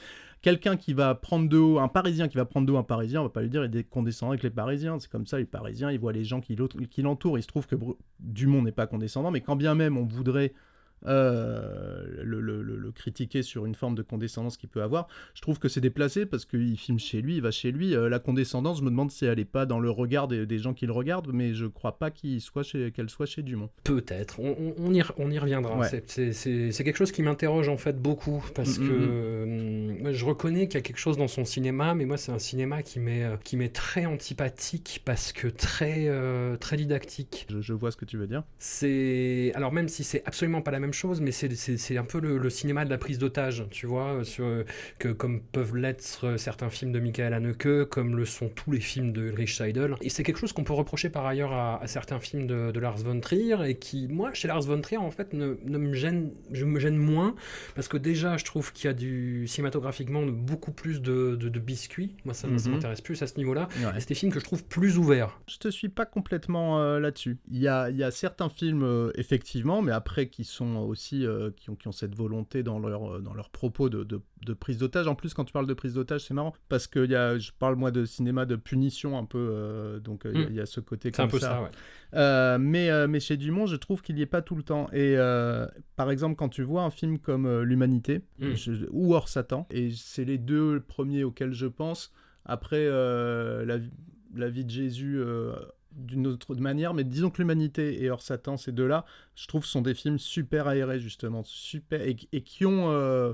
quelqu'un 0.42 0.76
qui 0.76 0.92
va 0.92 1.14
prendre 1.14 1.48
de 1.48 1.56
haut, 1.56 1.78
un 1.78 1.88
Parisien 1.88 2.28
qui 2.28 2.36
va 2.36 2.44
prendre 2.44 2.66
de 2.66 2.72
haut 2.72 2.76
un 2.76 2.82
Parisien, 2.82 3.20
on 3.20 3.24
va 3.24 3.30
pas 3.30 3.42
lui 3.42 3.48
dire 3.48 3.64
il 3.64 3.76
est 3.76 3.84
condescendant 3.84 4.32
avec 4.32 4.42
les 4.42 4.50
Parisiens. 4.50 4.98
C'est 4.98 5.10
comme 5.10 5.26
ça, 5.26 5.38
les 5.38 5.44
Parisiens, 5.44 5.90
ils 5.90 5.98
voient 5.98 6.12
les 6.12 6.24
gens 6.24 6.40
qui 6.40 6.56
l'entourent. 6.98 7.38
Il 7.38 7.42
se 7.42 7.48
trouve 7.48 7.66
que 7.66 7.76
Dumont 8.18 8.62
n'est 8.62 8.72
pas 8.72 8.86
condescendant, 8.86 9.30
mais 9.30 9.40
quand 9.42 9.56
bien 9.56 9.74
même 9.74 9.96
on 9.96 10.04
voudrait 10.04 10.52
euh, 11.06 12.04
le, 12.22 12.90
critiquer 12.94 13.42
sur 13.42 13.64
une 13.64 13.74
forme 13.74 13.94
de 13.94 14.02
condescendance 14.02 14.56
qu'il 14.56 14.68
peut 14.68 14.82
avoir. 14.82 15.08
Je 15.34 15.40
trouve 15.40 15.58
que 15.58 15.68
c'est 15.68 15.80
déplacé 15.80 16.26
parce 16.26 16.44
qu'il 16.44 16.76
filme 16.76 16.98
chez 16.98 17.22
lui, 17.22 17.36
il 17.36 17.42
va 17.42 17.50
chez 17.50 17.72
lui. 17.72 17.94
Euh, 17.94 18.08
la 18.08 18.18
condescendance, 18.18 18.78
je 18.78 18.82
me 18.82 18.90
demande 18.90 19.10
si 19.10 19.24
elle 19.24 19.38
n'est 19.38 19.44
pas 19.44 19.66
dans 19.66 19.80
le 19.80 19.90
regard 19.90 20.28
des, 20.28 20.58
gens 20.58 20.74
qui 20.74 20.86
le 20.86 20.92
regardent, 20.92 21.32
mais 21.32 21.54
je 21.54 21.66
crois 21.66 21.98
pas 21.98 22.10
qu'elle 22.10 22.40
soit, 22.40 22.62
chez, 22.62 22.92
soit 23.08 23.26
chez 23.26 23.42
Dumont. 23.42 23.70
Peut-être, 23.84 24.40
on, 24.40 24.74
on, 24.76 24.92
y, 24.92 25.02
on 25.16 25.30
y 25.30 25.38
reviendra. 25.38 25.88
C'est 26.06 26.84
quelque 26.84 26.96
chose 26.96 27.12
qui 27.12 27.22
m'interroge 27.22 27.68
en 27.68 27.78
fait 27.78 28.00
beaucoup 28.00 28.44
parce 28.54 28.78
mm, 28.78 28.88
que 28.88 29.44
mm, 29.44 30.08
mm. 30.08 30.12
je 30.12 30.24
reconnais 30.24 30.68
qu'il 30.68 30.74
y 30.74 30.78
a 30.78 30.82
quelque 30.82 30.98
chose 30.98 31.16
dans 31.16 31.28
son 31.28 31.44
cinéma, 31.44 31.94
mais 31.94 32.04
moi 32.04 32.16
c'est 32.16 32.32
un 32.32 32.38
cinéma 32.38 32.82
qui 32.82 33.00
m'est 33.00 33.24
qui 33.44 33.56
très 33.70 34.06
antipathique 34.06 35.02
parce 35.04 35.32
que 35.32 35.48
très, 35.48 36.04
euh, 36.08 36.56
très 36.56 36.76
didactique. 36.76 37.46
Je, 37.50 37.60
je 37.60 37.72
vois 37.72 37.90
ce 37.90 37.96
que 37.96 38.04
tu 38.04 38.16
veux 38.16 38.26
dire. 38.26 38.42
C'est 38.58 39.52
alors 39.54 39.72
même 39.72 39.88
si 39.88 40.04
c'est 40.04 40.22
absolument 40.26 40.62
pas 40.62 40.70
la 40.70 40.80
même 40.80 40.91
chose, 40.92 41.20
mais 41.20 41.32
c'est 41.32 41.96
un 41.96 42.04
peu 42.04 42.20
le, 42.20 42.50
cinéma 42.50 42.84
de 42.84 42.90
la 42.90 42.98
prise 42.98 43.18
d'otage, 43.18 43.64
tu 43.70 43.86
vois, 43.86 44.24
sur, 44.24 44.64
que, 44.98 45.08
comme 45.08 45.40
peuvent 45.40 45.76
l'être 45.76 46.36
certains 46.36 46.70
films 46.70 46.92
de 46.92 47.00
Michael 47.00 47.32
Haneke, 47.32 47.84
comme 47.88 48.16
le 48.16 48.24
sont 48.24 48.48
tous 48.48 48.72
les 48.72 48.80
films 48.80 49.12
de 49.12 49.22
Ulrich 49.22 49.56
Seidel. 49.56 49.94
Et 50.00 50.08
c'est 50.08 50.22
quelque 50.22 50.38
chose 50.38 50.52
qu'on 50.52 50.64
peut 50.64 50.72
reprocher 50.72 51.10
par 51.10 51.26
ailleurs 51.26 51.52
à, 51.52 51.80
certains 51.86 52.20
films 52.20 52.46
de, 52.46 52.78
Lars 52.78 52.98
von 52.98 53.20
Trier, 53.20 53.56
et 53.64 53.76
qui, 53.76 54.08
moi, 54.08 54.32
chez 54.34 54.48
Lars 54.48 54.62
von 54.62 54.80
Trier, 54.80 54.98
en 54.98 55.10
fait, 55.10 55.32
ne, 55.32 55.54
me 55.64 55.94
gêne, 55.94 56.32
je 56.50 56.64
me 56.64 56.80
gêne 56.80 56.96
moins, 56.96 57.34
parce 57.74 57.88
que 57.88 57.96
déjà, 57.96 58.36
je 58.36 58.44
trouve 58.44 58.72
qu'il 58.72 58.86
y 58.86 58.88
a 58.88 58.94
du 58.94 59.46
cinématographiquement 59.46 60.22
beaucoup 60.22 60.72
plus 60.72 61.00
de, 61.00 61.36
de, 61.36 61.58
biscuits. 61.60 62.16
Moi, 62.24 62.34
ça, 62.34 62.48
mhm. 62.48 62.58
m'intéresse 62.72 63.00
plus 63.00 63.22
à 63.22 63.26
ce 63.26 63.36
niveau-là. 63.36 63.68
c'est 63.98 64.08
des 64.08 64.14
films 64.14 64.32
que 64.32 64.40
je 64.40 64.44
trouve 64.44 64.64
plus 64.64 64.98
ouverts. 64.98 65.40
Je 65.46 65.58
te 65.58 65.68
suis 65.68 65.88
pas 65.88 66.06
complètement 66.06 66.80
euh, 66.80 66.98
là-dessus. 66.98 67.38
Il 67.50 67.58
y 67.58 67.68
a, 67.68 67.90
y 67.90 68.02
a, 68.02 68.10
certains 68.10 68.48
films, 68.48 68.82
euh, 68.82 69.10
effectivement, 69.14 69.82
mais 69.82 69.92
après 69.92 70.26
qui 70.26 70.44
sont 70.44 70.81
aussi 70.84 71.26
euh, 71.26 71.50
qui, 71.56 71.70
ont, 71.70 71.76
qui, 71.76 71.88
ont, 71.88 71.92
cette 71.92 72.14
volonté 72.14 72.62
dans 72.62 72.78
leur, 72.78 73.16
euh, 73.16 73.20
dans 73.20 73.34
leur 73.34 73.50
propos 73.50 73.88
de, 73.88 74.04
de, 74.04 74.54
prise 74.54 74.78
d'otage. 74.78 75.08
En 75.08 75.14
plus, 75.14 75.34
quand 75.34 75.44
tu 75.44 75.52
parles 75.52 75.66
de 75.66 75.74
prise 75.74 75.94
d'otage, 75.94 76.22
c'est 76.22 76.34
marrant 76.34 76.54
parce 76.68 76.86
que 76.86 77.06
y 77.06 77.14
a, 77.14 77.38
je 77.38 77.52
parle 77.58 77.76
moi 77.76 77.90
de 77.90 78.04
cinéma 78.04 78.46
de 78.46 78.56
punition 78.56 79.18
un 79.18 79.24
peu, 79.24 79.38
euh, 79.38 79.98
donc 80.00 80.22
il 80.24 80.54
y, 80.54 80.60
a 80.60 80.62
hmm. 80.62 80.66
ce 80.66 80.80
côté 80.80 81.10
comme 81.10 81.26
un 81.26 81.28
peu 81.28 81.38
ça. 81.38 81.70
ça 82.12 82.58
mais, 82.58 83.08
mais 83.08 83.20
chez 83.20 83.36
Dumont, 83.36 83.66
je 83.66 83.76
trouve 83.76 84.02
qu'il 84.02 84.16
n'y 84.16 84.22
est 84.22 84.26
pas 84.26 84.42
tout 84.42 84.56
le 84.56 84.62
temps. 84.62 84.88
Et 84.92 85.16
par 85.96 86.10
exemple, 86.10 86.36
quand 86.36 86.48
tu 86.48 86.62
vois 86.62 86.82
un 86.82 86.90
film 86.90 87.18
comme 87.18 87.62
L'Humanité 87.62 88.22
hmm. 88.38 88.54
ou 88.90 89.14
Hors 89.14 89.28
Satan, 89.28 89.66
et 89.70 89.90
c'est 89.90 90.24
les 90.24 90.38
deux 90.38 90.80
premiers 90.80 91.24
auxquels 91.24 91.52
je 91.52 91.66
pense, 91.66 92.12
après 92.44 92.88
la, 92.88 93.78
la 94.34 94.50
vie 94.50 94.64
de 94.64 94.70
Jésus 94.70 95.20
d'une 95.96 96.26
autre 96.26 96.54
manière, 96.56 96.94
mais 96.94 97.04
disons 97.04 97.30
que 97.30 97.38
l'humanité 97.38 98.02
et 98.02 98.10
Hors 98.10 98.22
Satan, 98.22 98.56
ces 98.56 98.72
deux-là, 98.72 99.04
je 99.34 99.46
trouve, 99.46 99.64
sont 99.64 99.82
des 99.82 99.94
films 99.94 100.18
super 100.18 100.66
aérés, 100.66 101.00
justement, 101.00 101.42
super, 101.44 102.02
et, 102.02 102.14
qui 102.16 102.66
ont 102.66 102.90
euh, 102.90 103.32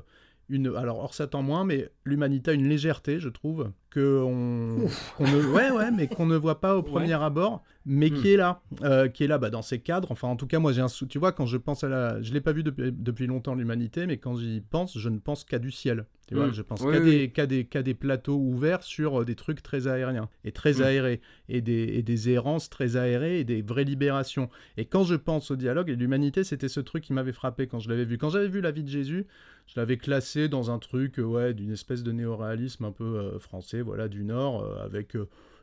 une... 0.49 0.75
Alors, 0.77 0.99
Hors 0.99 1.15
Satan 1.15 1.43
moins, 1.43 1.65
mais 1.65 1.91
l'humanité 2.09 2.51
a 2.51 2.55
une 2.55 2.69
légèreté, 2.69 3.21
je 3.21 3.29
trouve, 3.29 3.71
que 3.91 4.23
on, 4.23 4.89
ne, 5.21 5.53
ouais, 5.53 5.71
ouais, 5.71 5.91
mais 5.91 6.09
qu'on 6.09 6.27
ne 6.27 6.37
voit 6.37 6.61
pas 6.61 6.77
au 6.77 6.83
premier 6.95 7.15
abord, 7.15 7.63
mais 7.87 8.11
qui 8.11 8.29
hmm. 8.29 8.33
est 8.33 8.37
là, 8.37 8.63
euh, 8.83 9.09
qui 9.09 9.25
est 9.25 9.27
là 9.27 9.39
bah, 9.39 9.51
dans 9.51 9.63
ces 9.63 9.79
cadres. 9.79 10.11
Enfin, 10.11 10.29
en 10.29 10.37
tout 10.37 10.47
cas, 10.47 10.59
moi, 10.59 10.73
j'ai 10.73 10.83
un 10.83 10.89
sou... 10.89 11.07
Tu 11.07 11.19
vois, 11.19 11.33
quand 11.33 11.47
je 11.47 11.57
pense 11.57 11.85
à 11.85 11.89
la... 11.89 12.21
Je 12.21 12.33
l'ai 12.33 12.41
pas 12.41 12.53
vu 12.53 12.63
depuis, 12.63 12.93
depuis 12.93 13.27
longtemps, 13.27 13.55
l'humanité, 13.55 14.07
mais 14.07 14.19
quand 14.19 14.37
j'y 14.37 14.61
pense, 14.61 14.99
je 14.99 15.09
ne 15.09 15.19
pense 15.19 15.45
qu'à 15.45 15.59
du 15.59 15.71
ciel. 15.71 16.05
Tu 16.29 16.35
vois, 16.35 16.49
mm. 16.49 16.53
je 16.53 16.63
pense 16.63 16.83
qu'à 16.83 17.01
des, 17.01 17.63
des, 17.65 17.83
des, 17.83 17.95
plateaux 17.95 18.37
ouverts 18.37 18.83
sur 18.83 19.23
euh, 19.23 19.25
des 19.25 19.35
trucs 19.35 19.63
très 19.63 19.87
aériens 19.89 20.29
et 20.45 20.53
très 20.53 20.75
mm. 20.75 20.83
aérés, 20.83 21.21
et 21.49 21.63
des, 21.63 21.85
et 21.95 22.03
des 22.03 22.29
errances 22.29 22.69
très 22.69 22.97
aérées 22.97 23.41
et 23.41 23.45
des 23.45 23.63
vraies 23.63 23.85
libérations. 23.85 24.51
Et 24.77 24.85
quand 24.85 25.05
je 25.05 25.15
pense 25.15 25.51
au 25.51 25.57
dialogue 25.57 25.89
et 25.89 25.97
l'humanité, 25.97 26.45
c'était 26.45 26.69
ce 26.69 26.81
truc 26.81 27.05
qui 27.05 27.15
m'avait 27.15 27.33
frappé 27.33 27.67
quand 27.67 27.79
je 27.79 27.89
l'avais 27.89 28.05
vu. 28.05 28.19
Quand 28.19 28.29
j'avais 28.29 28.49
vu 28.49 28.61
la 28.61 28.71
vie 28.71 28.85
de 28.85 28.91
Jésus, 28.91 29.27
je 29.69 29.81
l'avais 29.81 29.97
classé 29.97 30.49
dans 30.49 30.71
un 30.71 30.79
truc, 30.79 31.19
euh, 31.19 31.23
ouais, 31.23 31.55
d'une 31.55 31.73
espèce 31.73 31.98
de 32.03 32.13
néoréalisme 32.13 32.85
un 32.85 32.93
peu 32.93 33.05
euh, 33.05 33.39
français, 33.39 33.81
voilà, 33.83 34.09
du 34.09 34.25
Nord, 34.25 34.65
avec 34.83 35.17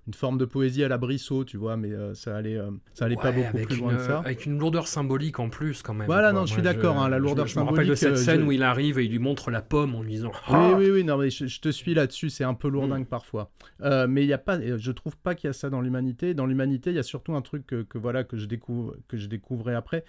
une 0.08 0.14
forme 0.14 0.38
de 0.38 0.46
poésie 0.46 0.84
à 0.84 0.88
la 0.88 1.00
Brissot, 1.00 1.46
tu 1.46 1.58
vois, 1.58 1.78
mais 1.78 1.92
euh, 1.92 2.14
ça 2.14 2.36
allait, 2.36 2.58
euh, 2.58 2.70
ça 2.94 3.06
allait 3.06 3.16
pas 3.16 3.32
beaucoup 3.32 3.58
plus 3.58 3.78
loin 3.78 3.96
que 3.96 4.04
ça. 4.04 4.20
Avec 4.20 4.46
une 4.46 4.60
lourdeur 4.60 4.88
symbolique 4.88 5.40
en 5.40 5.50
plus, 5.50 5.82
quand 5.82 5.96
même. 5.96 6.06
Voilà, 6.06 6.32
non, 6.32 6.46
je 6.46 6.54
suis 6.54 6.62
d'accord, 6.62 6.98
hein, 6.98 7.10
la 7.10 7.18
lourdeur 7.18 7.50
symbolique. 7.50 7.56
Je 7.56 7.60
me 7.60 7.78
rappelle 7.78 7.90
de 7.90 7.96
cette 7.96 8.12
euh, 8.12 8.16
scène 8.16 8.44
où 8.44 8.52
il 8.52 8.62
arrive 8.62 9.00
et 9.00 9.06
il 9.06 9.12
lui 9.12 9.20
montre 9.20 9.50
la 9.50 9.64
pomme 9.64 9.96
en 9.96 10.04
lui 10.04 10.12
disant. 10.12 10.32
Oui, 10.48 10.54
ah 10.54 10.74
oui, 10.78 10.92
oui, 10.92 11.04
non, 11.04 11.18
mais 11.18 11.32
je, 11.32 11.60
te 11.60 11.70
suis 11.70 11.96
là-dessus, 11.96 12.30
c'est 12.30 12.44
un 12.44 12.54
peu 12.54 12.68
lourdingue 12.68 13.04
mm. 13.04 13.08
parfois. 13.08 13.50
mais 13.82 14.24
il 14.24 14.28
y 14.28 14.34
a 14.34 14.38
pas, 14.38 14.60
je 14.78 14.92
trouve 14.92 15.18
pas 15.18 15.34
qu'il 15.34 15.48
y 15.48 15.50
a 15.50 15.54
ça 15.54 15.72
dans 15.72 15.82
l'humanité. 15.82 16.36
Dans 16.36 16.46
l'humanité, 16.46 16.92
il 16.92 16.96
y 16.96 17.00
a 17.00 17.04
surtout 17.04 17.34
un 17.34 17.42
truc 17.42 17.66
que, 17.66 17.82
que, 17.82 17.98
voilà 17.98 18.24
que 18.24 18.38
je 18.38 18.46
découvre, 18.46 18.96
que 19.08 19.18
je 19.18 19.28
découvrais 19.28 19.74
après 19.74 20.04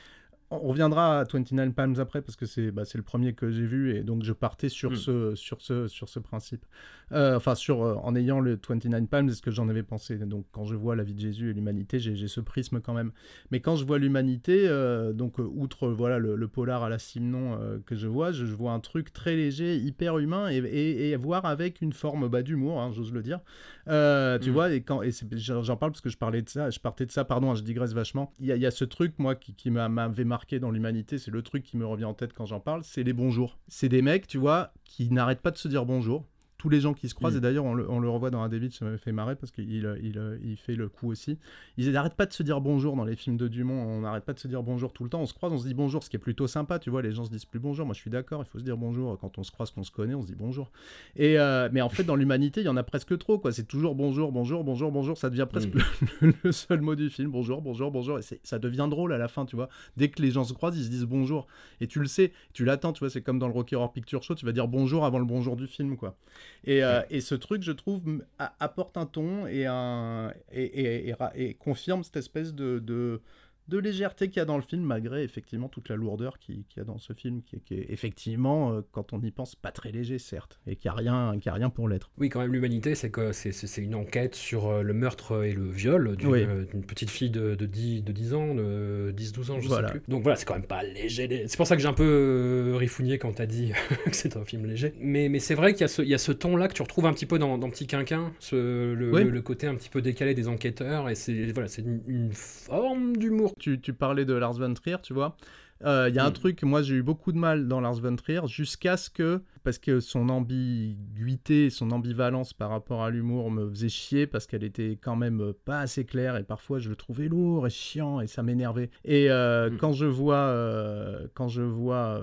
on 0.50 0.68
reviendra 0.68 1.20
à 1.20 1.24
29 1.24 1.72
Palms 1.72 1.98
après 1.98 2.22
parce 2.22 2.36
que 2.36 2.46
c'est 2.46 2.70
bah, 2.70 2.82
le 2.94 3.02
premier 3.02 3.32
que 3.32 3.50
j'ai 3.50 3.66
vu 3.66 3.96
et 3.96 4.02
donc 4.02 4.22
je 4.22 4.32
partais 4.32 4.68
sur, 4.68 4.92
mm. 4.92 4.96
ce, 4.96 5.34
sur, 5.34 5.60
ce, 5.60 5.88
sur 5.88 6.08
ce 6.08 6.20
principe. 6.20 6.64
Euh, 7.12 7.36
enfin, 7.36 7.54
sur, 7.54 7.82
euh, 7.82 7.94
en 8.02 8.16
ayant 8.16 8.40
le 8.40 8.58
29 8.68 9.06
Palms, 9.06 9.30
ce 9.30 9.42
que 9.42 9.50
j'en 9.50 9.68
avais 9.68 9.82
pensé. 9.82 10.16
Donc 10.18 10.46
quand 10.52 10.64
je 10.64 10.74
vois 10.74 10.96
la 10.96 11.02
vie 11.02 11.14
de 11.14 11.20
Jésus 11.20 11.50
et 11.50 11.52
l'humanité, 11.52 11.98
j'ai 11.98 12.28
ce 12.28 12.40
prisme 12.40 12.80
quand 12.80 12.94
même. 12.94 13.12
Mais 13.50 13.60
quand 13.60 13.76
je 13.76 13.84
vois 13.84 13.98
l'humanité, 13.98 14.66
euh, 14.68 15.12
donc 15.12 15.38
outre 15.38 15.88
voilà 15.88 16.18
le, 16.18 16.48
polar 16.48 16.84
à 16.84 16.88
la 16.88 16.98
Simon 16.98 17.58
que 17.86 17.96
je 17.96 18.06
vois, 18.06 18.30
je, 18.30 18.44
vois 18.44 18.72
un 18.72 18.80
truc 18.80 19.12
très 19.12 19.34
léger, 19.34 19.76
hyper 19.76 20.18
humain 20.18 20.48
et, 20.48 20.58
et, 20.58 21.16
voir 21.16 21.44
avec 21.44 21.80
une 21.80 21.92
forme 21.92 22.28
bah, 22.28 22.42
d'humour, 22.42 22.80
hein, 22.80 22.92
j'ose 22.92 23.12
le 23.12 23.22
dire. 23.22 23.40
tu 23.86 23.90
mm. 23.90 24.52
vois, 24.52 24.72
et, 24.72 24.80
quand, 24.80 25.02
et 25.02 25.10
j'en 25.32 25.76
parle 25.76 25.92
parce 25.92 26.00
que 26.00 26.08
je 26.08 26.16
parlais 26.16 26.42
de 26.42 26.48
ça, 26.48 26.70
je 26.70 26.78
partais 26.78 27.04
de 27.04 27.10
ça, 27.10 27.24
pardon, 27.24 27.50
hein, 27.50 27.54
je 27.56 27.62
digresse 27.62 27.92
vachement. 27.92 28.32
Il 28.38 28.46
y, 28.46 28.58
y, 28.58 28.66
a 28.66 28.70
ce 28.70 28.84
truc, 28.84 29.14
moi, 29.18 29.34
qui, 29.34 29.54
qui 29.54 29.70
m'avait 29.70 30.24
marqué 30.24 30.35
marqué 30.36 30.60
dans 30.60 30.70
l'humanité, 30.70 31.16
c'est 31.16 31.30
le 31.30 31.40
truc 31.40 31.62
qui 31.62 31.78
me 31.78 31.86
revient 31.86 32.04
en 32.04 32.12
tête 32.12 32.34
quand 32.34 32.44
j'en 32.44 32.60
parle, 32.60 32.84
c'est 32.84 33.02
les 33.02 33.14
bonjours. 33.14 33.56
C'est 33.68 33.88
des 33.88 34.02
mecs, 34.02 34.26
tu 34.26 34.36
vois, 34.36 34.70
qui 34.84 35.10
n'arrêtent 35.10 35.40
pas 35.40 35.50
de 35.50 35.56
se 35.56 35.66
dire 35.66 35.86
bonjour 35.86 36.26
tous 36.58 36.68
les 36.68 36.80
gens 36.80 36.94
qui 36.94 37.08
se 37.08 37.14
croisent, 37.14 37.34
Mm. 37.34 37.38
et 37.38 37.40
d'ailleurs 37.42 37.64
on 37.66 37.74
le, 37.74 37.90
on 37.90 37.98
le 38.00 38.08
revoit 38.08 38.30
dans 38.30 38.40
un 38.40 38.48
David, 38.48 38.72
ça 38.72 38.84
m'avait 38.84 38.96
fait 38.98 39.12
marrer 39.12 39.36
parce 39.36 39.52
qu'il 39.52 39.70
il, 39.70 39.98
il, 40.02 40.38
il 40.44 40.56
fait 40.56 40.74
le 40.74 40.88
coup 40.88 41.10
aussi. 41.10 41.38
Ils 41.76 41.90
n'arrêtent 41.92 42.14
pas 42.14 42.26
de 42.26 42.32
se 42.32 42.42
dire 42.42 42.60
bonjour 42.60 42.96
dans 42.96 43.04
les 43.04 43.14
films 43.16 43.36
de 43.36 43.46
Dumont, 43.48 43.74
on 43.74 44.00
n'arrête 44.00 44.24
pas 44.24 44.32
de 44.32 44.38
se 44.38 44.48
dire 44.48 44.62
bonjour 44.62 44.92
tout 44.92 45.04
le 45.04 45.10
temps, 45.10 45.20
on 45.20 45.26
se 45.26 45.34
croise, 45.34 45.52
on 45.52 45.58
se 45.58 45.66
dit 45.66 45.74
bonjour, 45.74 46.02
ce 46.02 46.08
qui 46.10 46.16
est 46.16 46.20
plutôt 46.20 46.46
sympa, 46.46 46.78
tu 46.78 46.88
vois, 46.90 47.02
les 47.02 47.12
gens 47.12 47.24
se 47.24 47.30
disent 47.30 47.44
plus 47.44 47.60
bonjour, 47.60 47.84
moi 47.84 47.94
je 47.94 48.00
suis 48.00 48.10
d'accord, 48.10 48.42
il 48.42 48.48
faut 48.48 48.58
se 48.58 48.64
dire 48.64 48.76
bonjour, 48.76 49.18
quand 49.18 49.38
on 49.38 49.42
se 49.42 49.50
croise, 49.50 49.70
qu'on 49.70 49.82
se 49.82 49.90
connaît, 49.90 50.14
on 50.14 50.22
se 50.22 50.26
dit 50.28 50.34
bonjour. 50.34 50.70
Et 51.16 51.38
euh, 51.38 51.68
mais 51.72 51.82
en 51.82 51.88
fait 51.90 52.04
dans 52.04 52.16
l'humanité, 52.16 52.62
il 52.62 52.64
y 52.64 52.68
en 52.68 52.76
a 52.76 52.82
presque 52.82 53.16
trop, 53.18 53.38
quoi, 53.38 53.52
c'est 53.52 53.64
toujours 53.68 53.94
bonjour, 53.94 54.32
bonjour, 54.32 54.64
bonjour, 54.64 54.90
bonjour, 54.90 55.18
ça 55.18 55.28
devient 55.30 55.46
presque 55.48 55.74
le, 56.22 56.32
le 56.42 56.52
seul 56.52 56.80
mot 56.80 56.94
du 56.94 57.10
film, 57.10 57.30
bonjour, 57.30 57.60
bonjour, 57.60 57.90
bonjour, 57.90 58.18
et 58.18 58.22
ça 58.42 58.58
devient 58.58 58.86
drôle 58.90 59.12
à 59.12 59.18
la 59.18 59.28
fin, 59.28 59.44
tu 59.44 59.56
vois, 59.56 59.68
dès 59.96 60.08
que 60.08 60.22
les 60.22 60.30
gens 60.30 60.44
se 60.44 60.52
croisent, 60.54 60.76
ils 60.78 60.84
se 60.84 60.90
disent 60.90 61.04
bonjour, 61.04 61.46
et 61.80 61.86
tu 61.86 62.00
le 62.00 62.06
sais, 62.06 62.32
tu 62.54 62.64
l'attends, 62.64 62.92
tu 62.92 63.00
vois, 63.00 63.10
c'est 63.10 63.22
comme 63.22 63.38
dans 63.38 63.48
le 63.48 63.52
Rocky 63.54 63.74
Horror 63.74 63.92
Picture 63.92 64.22
Show, 64.22 64.34
tu 64.34 64.46
vas 64.46 64.52
dire 64.52 64.68
bonjour 64.68 65.04
avant 65.04 65.18
le 65.18 65.24
bonjour 65.26 65.56
du 65.56 65.66
film, 65.66 65.96
quoi. 65.96 66.16
Et, 66.64 66.82
euh, 66.84 67.02
et 67.10 67.20
ce 67.20 67.34
truc, 67.34 67.62
je 67.62 67.72
trouve, 67.72 68.24
apporte 68.38 68.96
un 68.96 69.06
ton 69.06 69.46
et, 69.46 69.66
un, 69.66 70.32
et, 70.52 70.62
et- 70.64 71.08
et 71.08 71.12
ra- 71.14 71.32
et 71.34 71.54
confirme 71.54 72.02
cette 72.04 72.16
espèce 72.16 72.54
de, 72.54 72.78
de, 72.80 73.20
de 73.68 73.78
légèreté 73.78 74.28
qu'il 74.28 74.38
y 74.38 74.40
a 74.40 74.44
dans 74.44 74.56
le 74.56 74.62
film, 74.62 74.82
malgré 74.82 75.22
effectivement 75.24 75.68
toute 75.68 75.88
la 75.88 75.96
lourdeur 75.96 76.38
qu'il 76.38 76.64
y 76.76 76.80
a 76.80 76.84
dans 76.84 76.98
ce 76.98 77.12
film, 77.12 77.42
qui 77.42 77.56
est, 77.56 77.60
qui 77.60 77.74
est 77.74 77.86
effectivement, 77.90 78.72
euh, 78.72 78.80
quand 78.92 79.12
on 79.12 79.20
y 79.22 79.30
pense, 79.30 79.54
pas 79.56 79.72
très 79.72 79.90
léger, 79.92 80.18
certes, 80.18 80.60
et 80.66 80.76
qui 80.76 80.88
a 80.88 80.92
rien, 80.92 81.36
qui 81.40 81.48
a 81.48 81.52
rien 81.54 81.70
pour 81.70 81.88
l'être. 81.88 82.10
Oui, 82.18 82.28
quand 82.28 82.40
même, 82.40 82.52
l'humanité, 82.52 82.94
c'est 82.94 83.10
que 83.10 83.32
une 83.80 83.94
enquête 83.94 84.34
sur 84.34 84.68
euh, 84.68 84.82
le 84.82 84.92
meurtre 84.94 85.44
et 85.44 85.52
le 85.52 85.68
viol 85.68 86.16
d'une 86.16 86.28
Oui. 86.28 86.42
euh, 86.42 86.64
petite 86.86 87.10
fille 87.10 87.30
de, 87.30 87.54
de 87.54 87.66
10, 87.66 88.02
de 88.04 88.12
10 88.12 88.34
ans, 88.34 88.54
de 88.54 89.12
10-12 89.16 89.50
ans, 89.50 89.60
je 89.60 89.68
Voilà. 89.68 89.88
sais 89.88 89.94
plus. 89.98 90.02
Donc 90.08 90.22
voilà, 90.22 90.36
c'est 90.36 90.44
quand 90.44 90.54
même 90.54 90.62
pas 90.66 90.82
léger. 90.82 91.26
lé- 91.26 91.44
C'est 91.48 91.56
pour 91.56 91.66
ça 91.66 91.76
que 91.76 91.82
j'ai 91.82 91.88
un 91.88 91.92
peu 91.92 92.72
rifouillé 92.76 93.18
quand 93.18 93.32
t'as 93.32 93.46
dit 93.46 93.72
que 94.06 94.14
c'est 94.14 94.36
un 94.36 94.44
film 94.44 94.66
léger. 94.66 94.94
Mais, 95.00 95.28
mais 95.28 95.38
c'est 95.38 95.54
vrai 95.54 95.72
qu'il 95.72 95.82
y, 95.82 95.84
a 95.84 95.88
ce- 95.88 96.02
il 96.02 96.08
y 96.08 96.14
a 96.14 96.18
ce 96.18 96.32
ton-là 96.32 96.68
que 96.68 96.74
tu 96.74 96.82
retrouves 96.82 97.06
un 97.06 97.12
petit 97.12 97.26
peu 97.26 97.38
dans, 97.38 97.58
dans 97.58 97.68
Petit 97.70 97.86
Quinquin, 97.86 98.32
ce, 98.38 98.92
le, 98.94 99.12
Oui. 99.12 99.24
le- 99.24 99.30
le 99.30 99.42
côté 99.42 99.66
un 99.66 99.74
petit 99.74 99.90
peu 99.90 100.02
décalé 100.02 100.34
des 100.34 100.48
enquêteurs, 100.48 101.08
et 101.10 101.14
c'est 101.14 101.50
voilà, 101.52 101.68
une, 101.78 102.00
une 102.06 102.32
forme 102.32 103.16
d'humour. 103.16 103.52
Tu, 103.58 103.80
tu 103.80 103.94
parlais 103.94 104.26
de 104.26 104.34
Lars 104.34 104.52
von 104.58 104.74
Trier, 104.74 104.98
tu 105.02 105.14
vois. 105.14 105.36
Euh, 105.84 106.08
Il 106.10 106.14
y 106.14 106.18
a 106.18 106.24
un 106.26 106.30
Mm. 106.30 106.34
truc, 106.34 106.62
moi 106.62 106.82
j'ai 106.82 106.96
eu 106.96 107.02
beaucoup 107.02 107.32
de 107.32 107.38
mal 107.38 107.68
dans 107.68 107.80
Lars 107.80 107.94
von 108.00 108.14
Trier 108.16 108.40
jusqu'à 108.46 108.96
ce 108.98 109.08
que, 109.08 109.42
parce 109.62 109.78
que 109.78 110.00
son 110.00 110.28
ambiguïté, 110.28 111.70
son 111.70 111.90
ambivalence 111.90 112.52
par 112.52 112.68
rapport 112.70 113.02
à 113.02 113.10
l'humour 113.10 113.50
me 113.50 113.68
faisait 113.70 113.88
chier 113.88 114.26
parce 114.26 114.46
qu'elle 114.46 114.64
était 114.64 114.98
quand 115.00 115.16
même 115.16 115.52
pas 115.64 115.80
assez 115.80 116.04
claire 116.04 116.36
et 116.36 116.44
parfois 116.44 116.78
je 116.80 116.88
le 116.90 116.96
trouvais 116.96 117.28
lourd 117.28 117.66
et 117.66 117.70
chiant 117.70 118.20
et 118.20 118.26
ça 118.26 118.42
m'énervait. 118.42 118.90
Et 119.04 119.30
euh, 119.30 119.70
Mm. 119.70 119.76
quand 119.78 119.92
je 119.92 120.06
vois, 120.06 120.36
euh, 120.36 121.26
quand 121.34 121.48
je 121.48 121.62
vois 121.62 122.20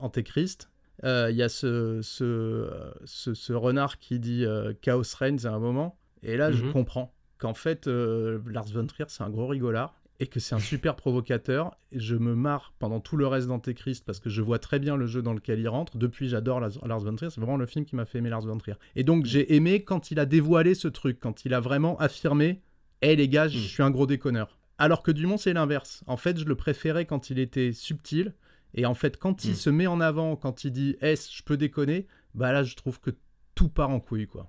Antéchrist, 0.00 0.70
il 1.02 1.34
y 1.34 1.42
a 1.42 1.48
ce, 1.48 2.00
ce, 2.02 2.70
ce, 3.06 3.32
ce 3.34 3.52
renard 3.54 3.98
qui 3.98 4.18
dit 4.20 4.44
Chaos 4.82 5.02
Reigns 5.18 5.44
à 5.44 5.50
un 5.50 5.58
moment 5.58 5.98
et 6.22 6.36
là 6.36 6.52
je 6.52 6.62
Mhm. 6.64 6.72
comprends 6.72 7.14
qu'en 7.38 7.52
fait 7.54 7.86
Lars 7.86 8.66
von 8.72 8.86
Trier 8.86 9.06
c'est 9.08 9.22
un 9.22 9.30
gros 9.30 9.46
rigolard 9.46 9.94
et 10.20 10.26
que 10.26 10.38
c'est 10.40 10.54
un 10.54 10.60
super 10.60 10.94
provocateur. 10.96 11.76
Et 11.92 11.98
je 12.00 12.14
me 12.14 12.34
marre 12.34 12.72
pendant 12.78 13.00
tout 13.00 13.16
le 13.16 13.26
reste 13.26 13.48
d'Antéchrist 13.48 14.04
parce 14.04 14.20
que 14.20 14.30
je 14.30 14.42
vois 14.42 14.58
très 14.58 14.78
bien 14.78 14.96
le 14.96 15.06
jeu 15.06 15.22
dans 15.22 15.32
lequel 15.34 15.58
il 15.60 15.68
rentre. 15.68 15.96
Depuis, 15.96 16.28
j'adore 16.28 16.60
Lars 16.60 17.00
von 17.00 17.16
Trier. 17.16 17.30
C'est 17.30 17.40
vraiment 17.40 17.56
le 17.56 17.66
film 17.66 17.84
qui 17.84 17.96
m'a 17.96 18.04
fait 18.04 18.18
aimer 18.18 18.30
Lars 18.30 18.42
von 18.46 18.56
Trier. 18.58 18.76
Et 18.96 19.02
donc, 19.04 19.24
j'ai 19.26 19.54
aimé 19.54 19.82
quand 19.82 20.10
il 20.10 20.18
a 20.20 20.26
dévoilé 20.26 20.74
ce 20.74 20.88
truc, 20.88 21.18
quand 21.20 21.44
il 21.44 21.52
a 21.54 21.60
vraiment 21.60 21.96
affirmé 21.98 22.60
Hé 23.02 23.16
les 23.16 23.28
gars, 23.28 23.48
je 23.48 23.58
Mm. 23.58 23.62
suis 23.62 23.82
un 23.82 23.90
gros 23.90 24.06
déconneur. 24.06 24.56
Alors 24.78 25.02
que 25.02 25.10
Dumont, 25.10 25.36
c'est 25.36 25.52
l'inverse. 25.52 26.02
En 26.06 26.16
fait, 26.16 26.38
je 26.38 26.44
le 26.46 26.54
préférais 26.54 27.04
quand 27.06 27.28
il 27.30 27.38
était 27.38 27.72
subtil. 27.72 28.34
Et 28.74 28.86
en 28.86 28.94
fait, 28.94 29.18
quand 29.18 29.44
il 29.44 29.52
Mm. 29.52 29.54
se 29.56 29.70
met 29.70 29.86
en 29.86 30.00
avant, 30.00 30.36
quand 30.36 30.64
il 30.64 30.70
dit 30.72 30.96
Est-ce 31.00 31.30
je 31.36 31.42
peux 31.42 31.56
déconner 31.56 32.06
Bah 32.34 32.52
là, 32.52 32.62
je 32.62 32.74
trouve 32.76 33.00
que 33.00 33.10
tout 33.54 33.68
part 33.68 33.90
en 33.90 34.00
couille, 34.00 34.26
quoi. 34.26 34.48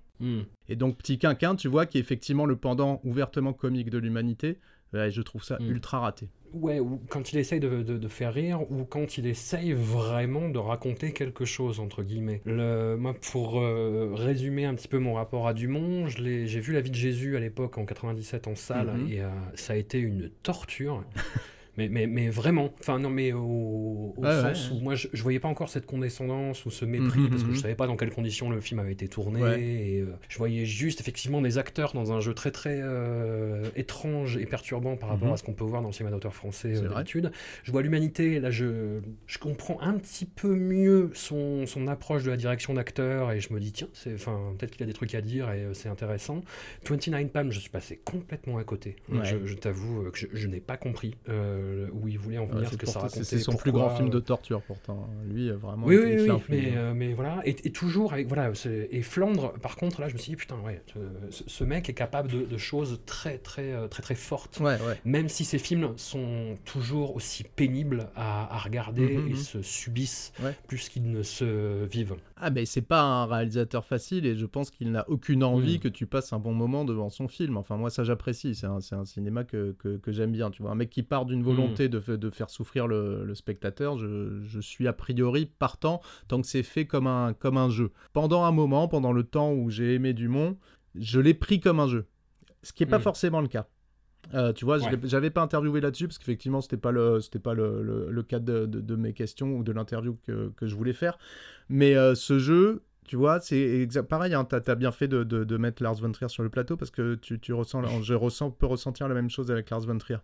Et 0.70 0.76
donc, 0.78 0.98
Petit 0.98 1.18
Quinquin, 1.20 1.56
tu 1.58 1.68
vois, 1.68 1.86
qui 1.86 1.98
est 1.98 2.02
effectivement 2.02 2.46
le 2.46 2.56
pendant 2.56 3.02
ouvertement 3.04 3.52
comique 3.52 3.90
de 3.90 3.98
l'humanité, 3.98 4.60
ouais, 4.94 5.12
je 5.12 5.22
trouve 5.22 5.44
ça 5.44 5.58
Mm. 5.60 5.70
ultra 5.72 6.00
raté. 6.00 6.30
Ouais, 6.54 6.80
ou 6.80 7.02
quand 7.10 7.34
il 7.34 7.38
essaye 7.40 7.60
de, 7.60 7.84
de- 7.84 7.98
de 7.98 8.08
faire 8.08 8.34
rire, 8.34 8.62
ou 8.72 8.86
quand 8.86 9.18
il 9.18 9.28
essaye 9.28 9.74
vraiment 9.74 10.48
de 10.48 10.58
raconter 10.58 11.12
quelque 11.12 11.44
chose, 11.44 11.82
entre 11.82 12.02
guillemets. 12.02 12.42
Le, 12.46 12.96
moi, 12.96 13.14
pour 13.32 13.60
euh, 13.60 14.12
résumer 14.14 14.64
un 14.64 14.74
petit 14.74 14.88
peu 14.88 15.00
mon 15.00 15.16
rapport 15.16 15.48
à 15.48 15.54
Dumont, 15.54 16.08
je 16.08 16.22
l'ai- 16.24 16.48
j'ai 16.48 16.62
vu 16.62 16.72
La 16.72 16.80
vie 16.80 16.92
de 16.92 16.96
Jésus 16.96 17.36
à 17.36 17.42
l'époque, 17.42 17.78
en 17.78 17.86
97, 17.86 18.48
en 18.48 18.56
salle, 18.56 18.88
Mhm. 18.96 19.12
et 19.12 19.22
euh, 19.22 19.30
ça 19.56 19.74
a 19.74 19.76
été 19.76 20.00
une 20.00 20.30
torture. 20.44 21.04
Mais, 21.78 21.90
mais, 21.90 22.08
mais 22.08 22.30
vraiment, 22.30 22.74
enfin 22.80 23.00
non 23.00 23.10
mais 23.10 23.34
au, 23.34 24.14
sens 24.24 24.70
ouais. 24.72 24.78
où 24.78 24.80
moi 24.82 24.96
je, 24.96 25.08
je 25.12 25.22
voyais 25.22 25.40
pas 25.40 25.48
encore 25.50 25.70
cette 25.70 25.86
condescendance 25.86 26.66
ou 26.66 26.72
ce 26.72 26.86
mépris 26.86 27.20
Mhm, 27.20 27.30
parce 27.30 27.42
que 27.44 27.50
je 27.50 27.56
mhm. 27.56 27.62
savais 27.62 27.76
pas 27.76 27.88
dans 27.88 27.98
quelles 27.98 28.12
conditions 28.12 28.50
le 28.50 28.62
film 28.62 28.80
avait 28.80 28.94
été 28.94 29.08
tourné 29.08 29.42
Ouais. 29.42 29.62
et 29.62 30.02
euh, 30.02 30.16
je 30.30 30.38
voyais 30.38 30.66
juste 30.66 31.02
effectivement 31.02 31.42
des 31.42 31.58
acteurs 31.58 31.94
dans 31.94 32.12
un 32.14 32.20
jeu 32.22 32.34
très 32.34 32.52
très 32.52 32.80
euh, 32.82 33.64
étrange 33.76 34.38
et 34.38 34.46
perturbant 34.46 34.96
par 34.96 35.10
rapport 35.10 35.28
Mhm. 35.28 35.34
à 35.34 35.38
ce 35.38 35.44
qu'on 35.44 35.54
peut 35.54 35.64
voir 35.66 35.82
dans 35.82 35.90
le 35.90 35.94
cinéma 35.94 36.12
d'auteur 36.12 36.34
français 36.34 36.76
euh, 36.78 36.88
d'habitude. 36.90 37.32
Je 37.64 37.72
vois 37.72 37.82
l'humanité, 37.82 38.40
là 38.40 38.52
je, 38.52 39.00
je 39.28 39.38
comprends 39.38 39.80
un 39.82 39.96
petit 39.98 40.26
peu 40.26 40.56
mieux 40.56 41.12
son, 41.14 41.66
son 41.66 41.88
approche 41.88 42.24
de 42.24 42.30
la 42.32 42.38
direction 42.38 42.74
d'acteur 42.74 43.32
et 43.32 43.40
je 43.42 43.52
me 43.54 43.60
dis 43.60 43.72
tiens, 43.72 43.88
enfin, 44.14 44.40
peut-être 44.58 44.72
qu'il 44.72 44.84
a 44.84 44.88
des 44.88 44.94
trucs 44.94 45.14
à 45.16 45.22
dire 45.22 45.52
et 45.52 45.62
euh, 45.66 45.74
c'est 45.74 45.90
intéressant. 45.90 46.42
29 46.88 47.28
Palms, 47.32 47.52
je 47.52 47.60
suis 47.60 47.70
passé 47.70 48.00
complètement 48.04 48.58
à 48.58 48.64
côté. 48.64 48.96
Ouais. 49.10 49.26
Je, 49.26 49.46
je 49.46 49.56
t'avoue 49.56 50.10
que 50.12 50.18
je, 50.18 50.28
je 50.34 50.48
n'ai 50.48 50.60
pas 50.60 50.78
compris 50.78 51.16
euh, 51.30 51.65
où 51.94 52.08
il 52.08 52.18
voulait 52.20 52.38
en 52.38 52.46
venir, 52.46 52.60
Ouais, 52.62 52.66
ce 52.66 52.72
c'est 52.72 52.78
que 52.78 52.86
ça 52.86 52.94
c'est- 52.94 53.00
racontait. 53.00 53.24
c'est 53.24 53.40
son 53.40 53.54
plus 53.56 53.72
grand 53.72 53.90
film 53.92 54.10
de 54.10 54.18
euh, 54.18 54.22
torture 54.22 54.62
pourtant. 54.62 55.08
Lui, 55.30 55.50
euh, 55.50 55.56
vraiment. 55.58 55.86
oui, 55.86 55.98
oui, 55.98 56.16
oui, 56.30 56.38
mais, 56.50 56.74
euh, 56.76 56.94
mais 56.94 57.14
voilà, 57.14 57.42
et, 57.46 57.56
et 57.68 57.72
toujours 57.72 58.14
avec, 58.14 58.28
voilà, 58.28 58.52
et 58.92 59.02
Flandre, 59.02 59.54
par 59.60 59.76
contre, 59.76 60.02
là, 60.02 60.08
je 60.10 60.14
me 60.14 60.20
suis 60.20 60.32
dit, 60.32 60.36
putain, 60.36 60.58
ouais, 60.66 60.82
euh, 60.98 61.10
ce, 61.30 61.44
ce 61.48 61.64
mec 61.64 61.90
est 61.90 61.94
capable 61.94 62.30
de, 62.32 62.44
de 62.46 62.58
choses 62.58 63.00
très, 63.06 63.38
très, 63.38 63.72
euh, 63.74 63.88
très, 63.88 64.02
très 64.04 64.16
fortes. 64.16 64.60
Ouais, 64.60 64.78
ouais. 64.88 65.00
Même 65.06 65.30
si 65.30 65.46
ces 65.46 65.58
films 65.60 65.94
sont 65.98 66.58
toujours 66.66 67.16
aussi 67.16 67.44
pénibles 67.44 68.08
à, 68.16 68.54
à 68.56 68.58
regarder 68.60 69.18
Mhm, 69.18 69.28
et 69.28 69.30
mhm. 69.32 69.36
se 69.36 69.62
subissent 69.62 70.32
plus 70.68 70.90
qu'ils 70.90 71.10
ne 71.12 71.24
se 71.24 71.86
vivent. 71.86 72.16
Ah, 72.38 72.50
mais 72.50 72.66
c'est 72.66 72.82
pas 72.82 73.02
un 73.02 73.26
réalisateur 73.28 73.86
facile 73.86 74.26
et 74.26 74.36
je 74.36 74.46
pense 74.46 74.70
qu'il 74.70 74.92
n'a 74.92 75.10
aucune 75.10 75.42
envie 75.42 75.78
Mm. 75.78 75.80
que 75.80 75.88
tu 75.88 76.06
passes 76.06 76.34
un 76.34 76.40
bon 76.40 76.54
moment 76.54 76.84
devant 76.84 77.10
son 77.10 77.30
film. 77.30 77.56
Enfin, 77.56 77.78
moi, 77.78 77.90
ça, 77.90 78.04
j'apprécie. 78.04 78.56
C'est 78.56 78.68
un, 78.68 79.06
cinéma 79.06 79.46
que, 79.46 79.74
que, 79.80 79.96
que 79.96 80.12
j'aime 80.12 80.34
bien. 80.34 80.52
Tu 80.52 80.62
vois, 80.62 80.72
un 80.72 80.76
mec 80.76 80.90
qui 80.90 81.02
part 81.02 81.26
d'une 81.26 81.44
volonté 81.44 81.88
de, 81.88 82.00
de 82.18 82.30
faire 82.30 82.50
souffrir 82.50 82.88
le, 82.88 83.24
le 83.24 83.36
spectateur, 83.36 83.98
je, 83.98 84.42
je 84.44 84.60
suis 84.60 84.86
a 84.88 84.94
priori 84.94 85.46
partant 85.46 86.02
tant 86.28 86.42
que 86.42 86.48
c'est 86.48 86.64
fait 86.64 86.86
comme 86.86 87.08
un, 87.08 87.32
comme 87.34 87.56
un 87.58 87.70
jeu. 87.70 87.92
Pendant 88.12 88.44
un 88.44 88.52
moment, 88.52 88.90
pendant 88.90 89.14
le 89.14 89.24
temps 89.24 89.54
où 89.54 89.70
j'ai 89.70 89.94
aimé 89.94 90.12
Dumont, 90.14 90.58
je 90.96 91.22
l'ai 91.22 91.34
pris 91.36 91.62
comme 91.62 91.80
un 91.80 91.88
jeu. 91.88 92.06
Ce 92.64 92.74
qui 92.74 92.84
n'est 92.84 92.90
pas 92.90 93.00
Mm. 93.00 93.04
forcément 93.04 93.40
le 93.42 93.48
cas. 93.48 93.68
Euh, 94.34 94.54
tu 94.54 94.66
vois, 94.66 94.80
je 94.80 94.86
Ouais. 94.86 95.00
j'avais 95.04 95.30
pas 95.30 95.42
interviewé 95.44 95.82
là-dessus 95.82 96.08
parce 96.08 96.18
qu'effectivement, 96.18 96.62
c'était 96.62 96.78
pas 96.78 96.92
le, 96.92 97.22
c'était 97.22 97.40
pas 97.40 97.54
le, 97.54 97.84
le, 97.84 98.10
le 98.10 98.24
cadre 98.24 98.46
de, 98.46 98.66
de- 98.66 98.82
de 98.82 98.96
mes 98.96 99.14
questions 99.14 99.56
ou 99.56 99.64
de 99.64 99.72
l'interview 99.72 100.18
que, 100.26 100.50
que 100.58 100.66
je 100.68 100.76
voulais 100.76 100.94
faire. 100.94 101.18
Mais 101.70 101.96
euh, 101.96 102.16
ce 102.16 102.40
jeu, 102.40 102.82
tu 103.08 103.18
vois, 103.18 103.40
c'est 103.40 103.88
pareil. 104.10 104.34
Hein, 104.34 104.46
T'as 104.46 104.62
as 104.66 104.74
bien 104.76 104.92
fait 104.92 105.08
de, 105.08 105.24
de, 105.24 105.58
mettre 105.58 105.84
Lars 105.84 105.94
von 105.94 106.12
Trier 106.12 106.28
sur 106.28 106.42
le 106.42 106.50
plateau 106.50 106.76
parce 106.76 106.90
que 106.90 107.14
tu, 107.14 107.40
tu 107.40 107.54
ressens, 107.54 107.84
je 108.02 108.16
ressens, 108.16 108.50
peux 108.50 108.66
ressentir 108.66 109.08
la 109.08 109.14
même 109.14 109.30
chose 109.30 109.52
avec 109.52 109.70
Lars 109.70 109.82
von 109.82 110.00
Trier. 110.00 110.18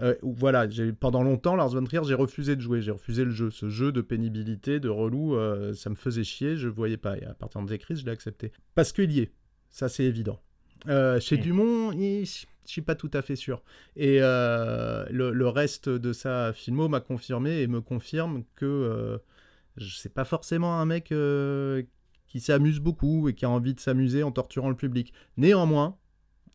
Euh, 0.00 0.16
voilà, 0.22 0.66
pendant 0.98 1.22
longtemps 1.22 1.54
Lars 1.54 1.68
von 1.68 1.84
Trier, 1.84 2.02
j'ai 2.04 2.14
refusé 2.14 2.56
de 2.56 2.60
jouer, 2.60 2.82
j'ai 2.82 2.90
refusé 2.90 3.24
le 3.24 3.30
jeu, 3.30 3.50
ce 3.52 3.68
jeu 3.68 3.92
de 3.92 4.00
pénibilité, 4.00 4.80
de 4.80 4.88
relou, 4.88 5.36
euh, 5.36 5.74
ça 5.74 5.90
me 5.90 5.94
faisait 5.94 6.24
chier, 6.24 6.56
je 6.56 6.66
voyais 6.68 6.96
pas. 6.96 7.16
Et 7.18 7.24
à 7.24 7.34
partir 7.34 7.62
de 7.62 7.76
Crise, 7.76 8.00
je 8.00 8.04
l'ai 8.04 8.10
accepté 8.10 8.50
parce 8.74 8.92
qu'il 8.92 9.12
y 9.12 9.20
est. 9.20 9.30
Ça, 9.70 9.88
c'est 9.88 10.04
évident. 10.04 10.40
Chez 11.20 11.38
Mm. 11.38 11.40
Dumont, 11.40 11.92
il- 11.92 12.26
je 12.66 12.72
suis 12.72 12.82
pas 12.82 12.94
tout 12.94 13.10
à 13.12 13.22
fait 13.22 13.36
sûr. 13.36 13.62
Et 13.96 14.18
euh, 14.20 15.06
le, 15.10 15.30
le 15.30 15.48
reste 15.48 15.88
de 15.88 16.12
sa 16.12 16.52
filmo 16.52 16.88
m'a 16.88 17.00
confirmé 17.00 17.60
et 17.60 17.66
me 17.66 17.80
confirme 17.80 18.44
que 18.54 18.64
euh, 18.64 19.18
je 19.76 19.94
sais 19.96 20.08
pas 20.08 20.24
forcément 20.24 20.80
un 20.80 20.86
mec 20.86 21.12
euh, 21.12 21.82
qui 22.26 22.40
s'amuse 22.40 22.80
beaucoup 22.80 23.28
et 23.28 23.34
qui 23.34 23.44
a 23.44 23.50
envie 23.50 23.74
de 23.74 23.80
s'amuser 23.80 24.22
en 24.22 24.32
torturant 24.32 24.70
le 24.70 24.76
public. 24.76 25.12
Néanmoins, 25.36 25.98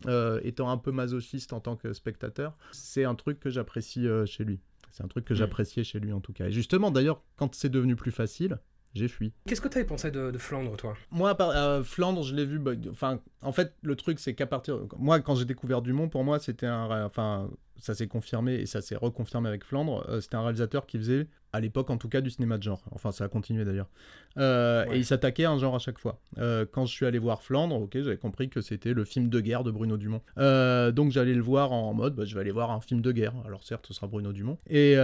euh, 0.07 0.39
étant 0.43 0.69
un 0.69 0.77
peu 0.77 0.91
masochiste 0.91 1.53
en 1.53 1.59
tant 1.59 1.75
que 1.75 1.93
spectateur, 1.93 2.57
c'est 2.71 3.03
un 3.03 3.15
truc 3.15 3.39
que 3.39 3.49
j'apprécie 3.49 4.07
chez 4.25 4.43
lui. 4.43 4.59
C'est 4.91 5.03
un 5.03 5.07
truc 5.07 5.25
que 5.25 5.35
j'appréciais 5.35 5.83
chez 5.83 5.99
lui 5.99 6.11
en 6.11 6.19
tout 6.19 6.33
cas. 6.33 6.47
Et 6.47 6.51
justement, 6.51 6.89
d'ailleurs, 6.91 7.21
quand 7.35 7.53
c'est 7.53 7.69
devenu 7.69 7.95
plus 7.95 8.11
facile, 8.11 8.59
j'ai 8.93 9.07
fui. 9.07 9.33
Qu'est-ce 9.47 9.61
que 9.61 9.67
tu 9.67 9.77
avais 9.77 9.85
pensé 9.87 10.11
de, 10.11 10.31
de 10.31 10.37
Flandre, 10.37 10.75
toi? 10.77 10.95
Moi, 11.11 11.35
par- 11.35 11.49
euh, 11.51 11.83
Flandre, 11.83 12.23
je 12.23 12.35
l'ai 12.35 12.45
vu. 12.45 12.59
bah, 12.59 12.71
Enfin, 12.89 13.19
en 13.41 13.51
fait, 13.51 13.73
le 13.81 13.95
truc, 13.95 14.19
c'est 14.19 14.33
qu'à 14.35 14.47
partir. 14.47 14.79
Moi, 14.97 15.19
quand 15.21 15.35
j'ai 15.35 15.45
découvert 15.45 15.81
Dumont, 15.81 16.09
pour 16.09 16.23
moi, 16.23 16.39
c'était 16.39 16.65
un. 16.67 17.05
Enfin, 17.05 17.49
ça 17.79 17.95
s'est 17.95 18.07
confirmé 18.07 18.55
et 18.55 18.65
ça 18.65 18.81
s'est 18.81 18.95
reconfirmé 18.95 19.49
avec 19.49 19.63
Flandre. 19.63 20.05
C'était 20.21 20.35
un 20.35 20.41
réalisateur 20.41 20.85
qui 20.85 20.97
faisait 20.97 21.27
à 21.53 21.59
l'époque 21.59 21.89
en 21.89 21.97
tout 21.97 22.09
cas 22.09 22.21
du 22.21 22.29
cinéma 22.29 22.57
de 22.57 22.63
genre. 22.63 22.83
Enfin, 22.91 23.11
ça 23.11 23.25
a 23.25 23.27
continué 23.27 23.65
d'ailleurs. 23.65 23.89
Euh, 24.37 24.85
et 24.91 24.97
il 24.97 25.05
s'attaquait 25.05 25.45
à 25.45 25.51
un 25.51 25.57
genre 25.57 25.75
à 25.75 25.79
chaque 25.79 25.97
fois. 25.97 26.19
Euh, 26.37 26.65
quand 26.71 26.85
je 26.85 26.93
suis 26.93 27.05
allé 27.05 27.17
voir 27.17 27.41
Flandre, 27.41 27.75
ok, 27.75 27.93
j'avais 27.95 28.17
compris 28.17 28.49
que 28.49 28.61
c'était 28.61 28.93
le 28.93 29.03
film 29.03 29.29
de 29.29 29.39
guerre 29.39 29.63
de 29.63 29.71
Bruno 29.71 29.97
Dumont. 29.97 30.21
Euh, 30.37 30.91
donc 30.91 31.11
j'allais 31.11 31.33
le 31.33 31.41
voir 31.41 31.71
en 31.71 31.93
mode, 31.93 32.15
bah, 32.15 32.25
je 32.25 32.35
vais 32.35 32.41
aller 32.41 32.51
voir 32.51 32.71
un 32.71 32.81
film 32.81 33.01
de 33.01 33.11
guerre. 33.11 33.33
Alors 33.45 33.63
certes, 33.63 33.87
ce 33.87 33.93
sera 33.93 34.07
Bruno 34.07 34.31
Dumont. 34.31 34.57
Et 34.69 34.95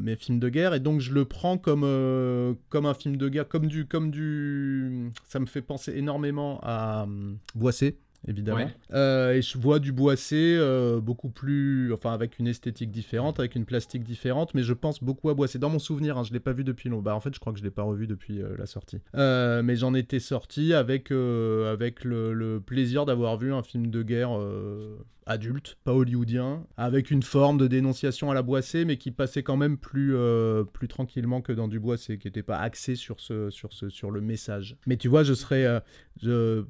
mes 0.00 0.16
films 0.16 0.38
de 0.38 0.48
guerre, 0.48 0.74
et 0.74 0.80
donc 0.80 1.00
je 1.00 1.12
le 1.12 1.24
prends 1.24 1.58
comme 1.58 1.80
comme 2.68 2.86
un 2.86 2.94
film 2.94 3.16
de 3.16 3.28
guerre, 3.28 3.48
comme 3.48 3.66
du 3.66 3.86
comme 3.86 4.10
du. 4.10 5.10
Ça 5.26 5.40
me 5.40 5.46
fait 5.46 5.62
penser 5.62 5.92
énormément 5.96 6.60
à 6.62 7.06
Boissé 7.54 7.98
évidemment. 8.26 8.70
Euh, 8.92 9.34
et 9.34 9.42
je 9.42 9.58
vois 9.58 9.78
du 9.78 9.92
Boissé 9.92 10.56
euh, 10.58 11.00
beaucoup 11.00 11.30
plus, 11.30 11.92
enfin 11.92 12.12
avec 12.12 12.38
une 12.38 12.46
esthétique 12.46 12.90
différente, 12.90 13.38
avec 13.38 13.54
une 13.54 13.64
plastique 13.64 14.04
différente, 14.04 14.54
mais 14.54 14.62
je 14.62 14.72
pense 14.72 15.02
beaucoup 15.02 15.30
à 15.30 15.34
Boissé. 15.34 15.58
Dans 15.58 15.70
mon 15.70 15.78
souvenir, 15.78 16.18
hein, 16.18 16.24
je 16.24 16.32
l'ai 16.32 16.40
pas 16.40 16.52
vu 16.52 16.64
depuis 16.64 16.88
longtemps. 16.88 17.02
Bah, 17.02 17.14
en 17.14 17.20
fait, 17.20 17.34
je 17.34 17.40
crois 17.40 17.52
que 17.52 17.58
je 17.58 17.64
l'ai 17.64 17.70
pas 17.70 17.82
revu 17.82 18.06
depuis 18.06 18.42
euh, 18.42 18.54
la 18.58 18.66
sortie. 18.66 19.00
mais 19.14 19.76
j'en 19.76 19.94
étais 19.94 20.20
sorti 20.20 20.74
avec 20.74 21.10
avec 21.10 22.04
le, 22.04 22.32
le 22.32 22.60
plaisir 22.60 23.06
d'avoir 23.06 23.36
vu 23.36 23.52
un 23.52 23.62
film 23.62 23.86
de 23.88 24.02
guerre 24.02 24.30
adulte, 25.30 25.78
pas 25.84 25.94
hollywoodien, 25.94 26.66
avec 26.76 27.10
une 27.10 27.22
forme 27.22 27.56
de 27.56 27.66
dénonciation 27.66 28.30
à 28.30 28.34
la 28.34 28.42
Boissé, 28.42 28.84
mais 28.84 28.96
qui 28.96 29.10
passait 29.10 29.42
quand 29.42 29.56
même 29.56 29.78
plus, 29.78 30.14
euh, 30.14 30.64
plus 30.64 30.88
tranquillement 30.88 31.40
que 31.40 31.52
dans 31.52 31.68
du 31.68 31.78
Boissé, 31.78 32.18
qui 32.18 32.26
n'était 32.26 32.42
pas 32.42 32.58
axé 32.58 32.96
sur, 32.96 33.20
ce, 33.20 33.48
sur, 33.50 33.72
ce, 33.72 33.88
sur 33.88 34.10
le 34.10 34.20
message. 34.20 34.76
Mais 34.86 34.96
tu 34.96 35.08
vois, 35.08 35.22
je 35.22 35.34
serais, 35.34 35.64
euh, 35.64 35.80
je, 36.20 36.64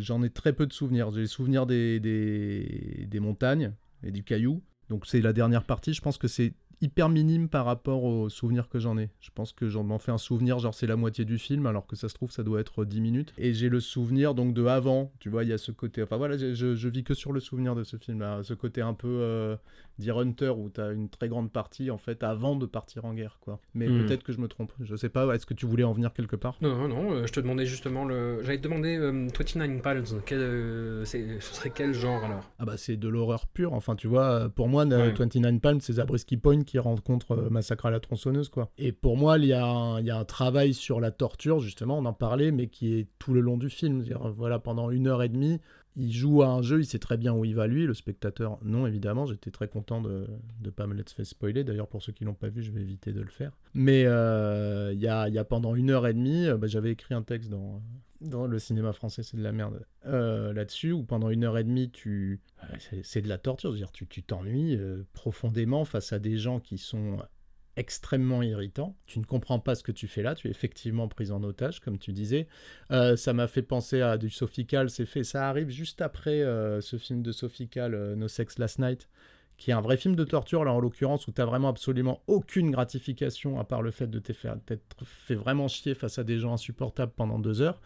j'en 0.00 0.22
ai 0.22 0.30
très 0.30 0.52
peu 0.58 0.66
de 0.66 0.72
souvenirs. 0.72 1.12
J'ai 1.12 1.20
les 1.20 1.26
souvenirs 1.28 1.66
des, 1.66 2.00
des, 2.00 3.06
des 3.08 3.20
montagnes 3.20 3.72
et 4.02 4.10
du 4.10 4.24
caillou. 4.24 4.60
Donc 4.90 5.06
c'est 5.06 5.20
la 5.20 5.32
dernière 5.32 5.62
partie. 5.62 5.94
Je 5.94 6.02
pense 6.02 6.18
que 6.18 6.26
c'est 6.26 6.52
hyper 6.80 7.08
minime 7.08 7.48
par 7.48 7.64
rapport 7.64 8.04
aux 8.04 8.28
souvenirs 8.28 8.68
que 8.68 8.78
j'en 8.78 8.98
ai. 8.98 9.10
Je 9.20 9.30
pense 9.34 9.52
que 9.52 9.68
j'en 9.68 9.84
m'en 9.84 9.98
fais 9.98 10.12
un 10.12 10.18
souvenir, 10.18 10.58
genre 10.58 10.74
c'est 10.74 10.86
la 10.86 10.96
moitié 10.96 11.24
du 11.24 11.38
film, 11.38 11.66
alors 11.66 11.86
que 11.86 11.96
ça 11.96 12.08
se 12.08 12.14
trouve 12.14 12.30
ça 12.30 12.42
doit 12.42 12.60
être 12.60 12.84
10 12.84 13.00
minutes. 13.00 13.34
Et 13.38 13.52
j'ai 13.54 13.68
le 13.68 13.80
souvenir 13.80 14.34
donc 14.34 14.54
de 14.54 14.64
avant, 14.66 15.12
tu 15.18 15.28
vois, 15.28 15.44
il 15.44 15.50
y 15.50 15.52
a 15.52 15.58
ce 15.58 15.72
côté. 15.72 16.02
Enfin 16.02 16.16
voilà, 16.16 16.36
je, 16.36 16.54
je, 16.54 16.88
vis 16.88 17.04
que 17.04 17.14
sur 17.14 17.32
le 17.32 17.40
souvenir 17.40 17.74
de 17.74 17.84
ce 17.84 17.96
film-là, 17.96 18.42
ce 18.42 18.54
côté 18.54 18.80
un 18.80 18.94
peu 18.94 19.08
euh, 19.08 19.56
Hunter 20.06 20.50
où 20.50 20.70
tu 20.70 20.80
as 20.80 20.92
une 20.92 21.08
très 21.08 21.28
grande 21.28 21.50
partie 21.52 21.90
en 21.90 21.98
fait 21.98 22.22
avant 22.22 22.56
de 22.56 22.66
partir 22.66 23.04
en 23.04 23.14
guerre, 23.14 23.38
quoi. 23.40 23.60
Mais 23.74 23.88
hmm. 23.88 24.06
peut-être 24.06 24.22
que 24.22 24.32
je 24.32 24.40
me 24.40 24.48
trompe, 24.48 24.72
je 24.80 24.96
sais 24.96 25.08
pas, 25.08 25.34
est-ce 25.34 25.46
que 25.46 25.54
tu 25.54 25.66
voulais 25.66 25.84
en 25.84 25.92
venir 25.92 26.12
quelque 26.12 26.36
part? 26.36 26.56
Non, 26.60 26.76
non, 26.76 26.88
non, 26.88 27.12
euh, 27.12 27.26
je 27.26 27.32
te 27.32 27.40
demandais 27.40 27.66
justement 27.66 28.04
le. 28.04 28.42
J'allais 28.42 28.58
te 28.58 28.62
demander 28.62 28.98
29 28.98 29.60
euh, 29.60 29.80
Pals, 29.80 30.04
quel, 30.24 30.38
euh, 30.38 31.04
ce 31.04 31.54
serait 31.54 31.70
quel 31.70 31.92
genre 31.92 32.24
alors? 32.24 32.48
Ah 32.58 32.64
bah 32.64 32.76
c'est 32.76 32.96
de 32.96 33.08
l'horreur 33.08 33.46
pure, 33.46 33.72
enfin 33.72 33.96
tu 33.96 34.06
vois, 34.06 34.48
pour 34.48 34.68
moi, 34.68 34.84
29 34.84 35.60
Palms 35.60 35.80
c'est 35.80 35.94
Zabriskie 35.94 36.36
Point 36.36 36.62
qui 36.68 36.78
rencontre 36.78 37.48
Massacre 37.50 37.86
à 37.86 37.90
la 37.90 38.00
tronçonneuse, 38.00 38.48
quoi. 38.48 38.70
Et 38.78 38.92
pour 38.92 39.16
moi, 39.16 39.38
il 39.38 39.46
y, 39.46 39.52
a 39.52 39.64
un, 39.64 40.00
y 40.00 40.10
a 40.10 40.24
travail 40.24 40.74
sur 40.74 41.00
la 41.00 41.10
torture, 41.10 41.60
justement, 41.60 41.98
on 41.98 42.04
en 42.04 42.12
parlait, 42.12 42.52
mais 42.52 42.68
qui 42.68 42.94
est 42.94 43.06
tout 43.18 43.32
le 43.32 43.40
long 43.40 43.56
du 43.56 43.70
film. 43.70 44.04
Voilà, 44.36 44.58
pendant 44.58 44.90
une 44.90 45.06
heure 45.06 45.22
et 45.22 45.28
demie, 45.28 45.60
il 45.96 46.12
joue 46.12 46.42
à 46.42 46.48
un 46.48 46.62
jeu, 46.62 46.80
il 46.80 46.84
sait 46.84 47.00
très 47.00 47.16
bien 47.16 47.32
où 47.34 47.44
il 47.44 47.54
va 47.54 47.66
lui, 47.66 47.84
le 47.84 47.94
spectateur 47.94 48.58
non 48.62 48.86
évidemment, 48.86 49.26
j'étais 49.26 49.50
très 49.50 49.66
content 49.66 50.00
de 50.00 50.26
ne 50.62 50.70
pas 50.70 50.86
me 50.86 50.94
laisser 50.94 51.24
spoiler, 51.24 51.64
d'ailleurs 51.64 51.88
pour 51.88 52.02
ceux 52.02 52.12
qui 52.12 52.24
l'ont 52.24 52.34
pas 52.34 52.48
vu 52.48 52.62
je 52.62 52.70
vais 52.70 52.80
éviter 52.80 53.12
de 53.12 53.20
le 53.20 53.28
faire. 53.28 53.50
Mais 53.74 54.04
euh, 54.06 54.92
il 54.92 55.00
y, 55.00 55.08
a, 55.08 55.44
pendant 55.44 55.74
une 55.74 55.90
heure 55.90 56.06
et 56.06 56.14
demie, 56.14 56.46
euh, 56.46 56.56
bah, 56.56 56.68
j'avais 56.68 56.92
écrit 56.92 57.14
un 57.14 57.22
texte 57.22 57.50
dans, 57.50 57.82
dans 58.20 58.46
le 58.46 58.58
cinéma 58.58 58.92
français 58.92 59.22
c'est 59.22 59.36
de 59.36 59.42
la 59.42 59.52
merde 59.52 59.84
euh, 60.06 60.52
là-dessus, 60.52 60.92
où 60.92 61.04
pendant 61.04 61.30
une 61.30 61.44
heure 61.44 61.58
et 61.58 61.64
demie 61.64 61.90
tu... 61.90 62.40
C'est 63.02 63.22
de 63.22 63.28
la 63.28 63.38
torture, 63.38 63.70
c'est-à-dire 63.70 63.92
tu 63.92 64.22
t'ennuies 64.22 64.78
profondément 65.12 65.84
face 65.84 66.12
à 66.12 66.18
des 66.18 66.36
gens 66.36 66.60
qui 66.60 66.78
sont 66.78 67.18
extrêmement 67.78 68.42
irritant. 68.42 68.96
Tu 69.06 69.20
ne 69.20 69.24
comprends 69.24 69.60
pas 69.60 69.74
ce 69.76 69.84
que 69.84 69.92
tu 69.92 70.08
fais 70.08 70.22
là, 70.22 70.34
tu 70.34 70.48
es 70.48 70.50
effectivement 70.50 71.06
pris 71.06 71.30
en 71.30 71.42
otage, 71.44 71.80
comme 71.80 71.98
tu 71.98 72.12
disais. 72.12 72.48
Euh, 72.90 73.16
ça 73.16 73.32
m'a 73.32 73.46
fait 73.46 73.62
penser 73.62 74.00
à 74.00 74.18
du 74.18 74.30
Sophical, 74.30 74.90
c'est 74.90 75.06
fait, 75.06 75.22
ça 75.22 75.48
arrive 75.48 75.70
juste 75.70 76.02
après 76.02 76.42
euh, 76.42 76.80
ce 76.80 76.98
film 76.98 77.22
de 77.22 77.30
Sophical, 77.30 77.94
euh, 77.94 78.16
No 78.16 78.26
Sex 78.26 78.58
Last 78.58 78.80
Night, 78.80 79.08
qui 79.58 79.72
est 79.72 79.74
un 79.74 79.80
vrai 79.80 79.96
film 79.96 80.14
de 80.14 80.24
torture, 80.24 80.64
là 80.64 80.72
en 80.72 80.78
l'occurrence, 80.78 81.26
où 81.26 81.32
tu 81.32 81.42
vraiment 81.42 81.68
absolument 81.68 82.22
aucune 82.28 82.70
gratification, 82.70 83.58
à 83.58 83.64
part 83.64 83.82
le 83.82 83.90
fait 83.90 84.06
de 84.06 84.20
t'être 84.20 85.04
fait 85.04 85.34
vraiment 85.34 85.66
chier 85.66 85.94
face 85.94 86.18
à 86.18 86.24
des 86.24 86.38
gens 86.38 86.54
insupportables 86.54 87.12
pendant 87.14 87.40
deux 87.40 87.60
heures. 87.60 87.80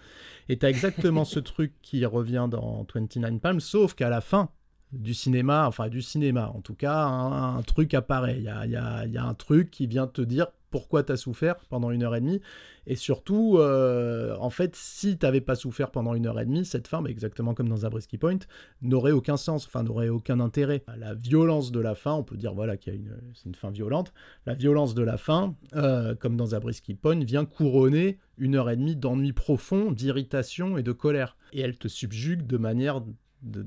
Et 0.50 0.59
tu 0.59 0.67
as 0.67 0.71
exactement 0.71 1.25
ce 1.25 1.41
truc 1.41 1.73
qui 1.81 2.05
revient 2.05 2.47
dans 2.49 2.87
29 2.95 3.41
Palms, 3.41 3.61
sauf 3.61 3.95
qu'à 3.95 4.11
la 4.11 4.21
fin, 4.21 4.50
du 4.93 5.14
cinéma, 5.14 5.67
enfin 5.67 5.88
du 5.88 6.02
cinéma 6.02 6.52
en 6.55 6.61
tout 6.61 6.75
cas, 6.75 7.05
un, 7.07 7.62
truc 7.62 7.95
apparaît. 7.95 8.37
Il 8.37 8.45
y 8.45 8.49
a, 8.49 8.67
y, 8.67 8.76
a, 8.76 9.07
y 9.07 9.17
a, 9.17 9.25
un 9.25 9.35
truc 9.35 9.71
qui 9.71 9.87
vient 9.87 10.07
te 10.07 10.21
dire 10.21 10.49
pourquoi 10.73 11.05
tu 11.05 11.12
as 11.12 11.17
souffert 11.17 11.55
pendant 11.69 11.93
une 11.93 12.02
heure 12.02 12.17
et 12.17 12.21
demie. 12.21 12.41
Et 12.88 12.97
surtout, 12.97 13.59
euh, 13.59 14.35
en 14.41 14.50
fait, 14.50 14.75
si 14.75 15.17
tu 15.17 15.25
n'avais 15.25 15.41
pas 15.41 15.55
souffert 15.55 15.93
pendant 15.93 16.14
une 16.14 16.26
heure 16.26 16.41
et 16.41 16.45
demie, 16.45 16.64
cette 16.64 16.88
fin, 16.88 17.05
exactement 17.05 17.55
comme 17.55 17.69
dans 17.69 17.76
Zabriskie 17.76 18.19
Point, 18.19 18.41
n'aurait 18.81 19.12
aucun 19.12 19.37
sens, 19.37 19.67
enfin 19.67 19.85
n'aurait 19.85 20.09
aucun 20.09 20.41
intérêt. 20.41 20.83
La 20.97 21.14
violence 21.14 21.71
de 21.71 21.79
la 21.79 21.95
fin, 21.95 22.14
on 22.14 22.25
peut 22.25 22.37
dire 22.37 22.55
voilà 22.55 22.76
qu'il 22.76 22.93
y 22.93 22.97
a 22.97 22.99
une, 22.99 23.17
c'est 23.35 23.47
une 23.47 23.55
fin 23.55 23.71
violente. 23.71 24.12
La 24.47 24.55
violence 24.55 24.95
de 24.95 25.02
la 25.02 25.17
fin, 25.17 25.55
euh, 25.76 26.17
comme 26.17 26.37
dans 26.37 26.47
Zabriskie 26.47 26.95
Point, 26.95 27.23
vient 27.25 27.45
couronner 27.45 28.19
une 28.38 28.57
heure 28.57 28.71
et 28.71 28.76
demie 28.76 28.97
d'ennui 28.97 29.33
profond, 29.33 29.93
d'irritation 29.93 30.77
et 30.79 30.83
de 30.83 30.92
colère. 30.92 31.37
Et 31.53 31.61
elle 31.61 31.77
te 31.77 31.87
subjugue 31.87 32.46
de 32.46 32.57
manière 32.57 33.03
de, 33.42 33.62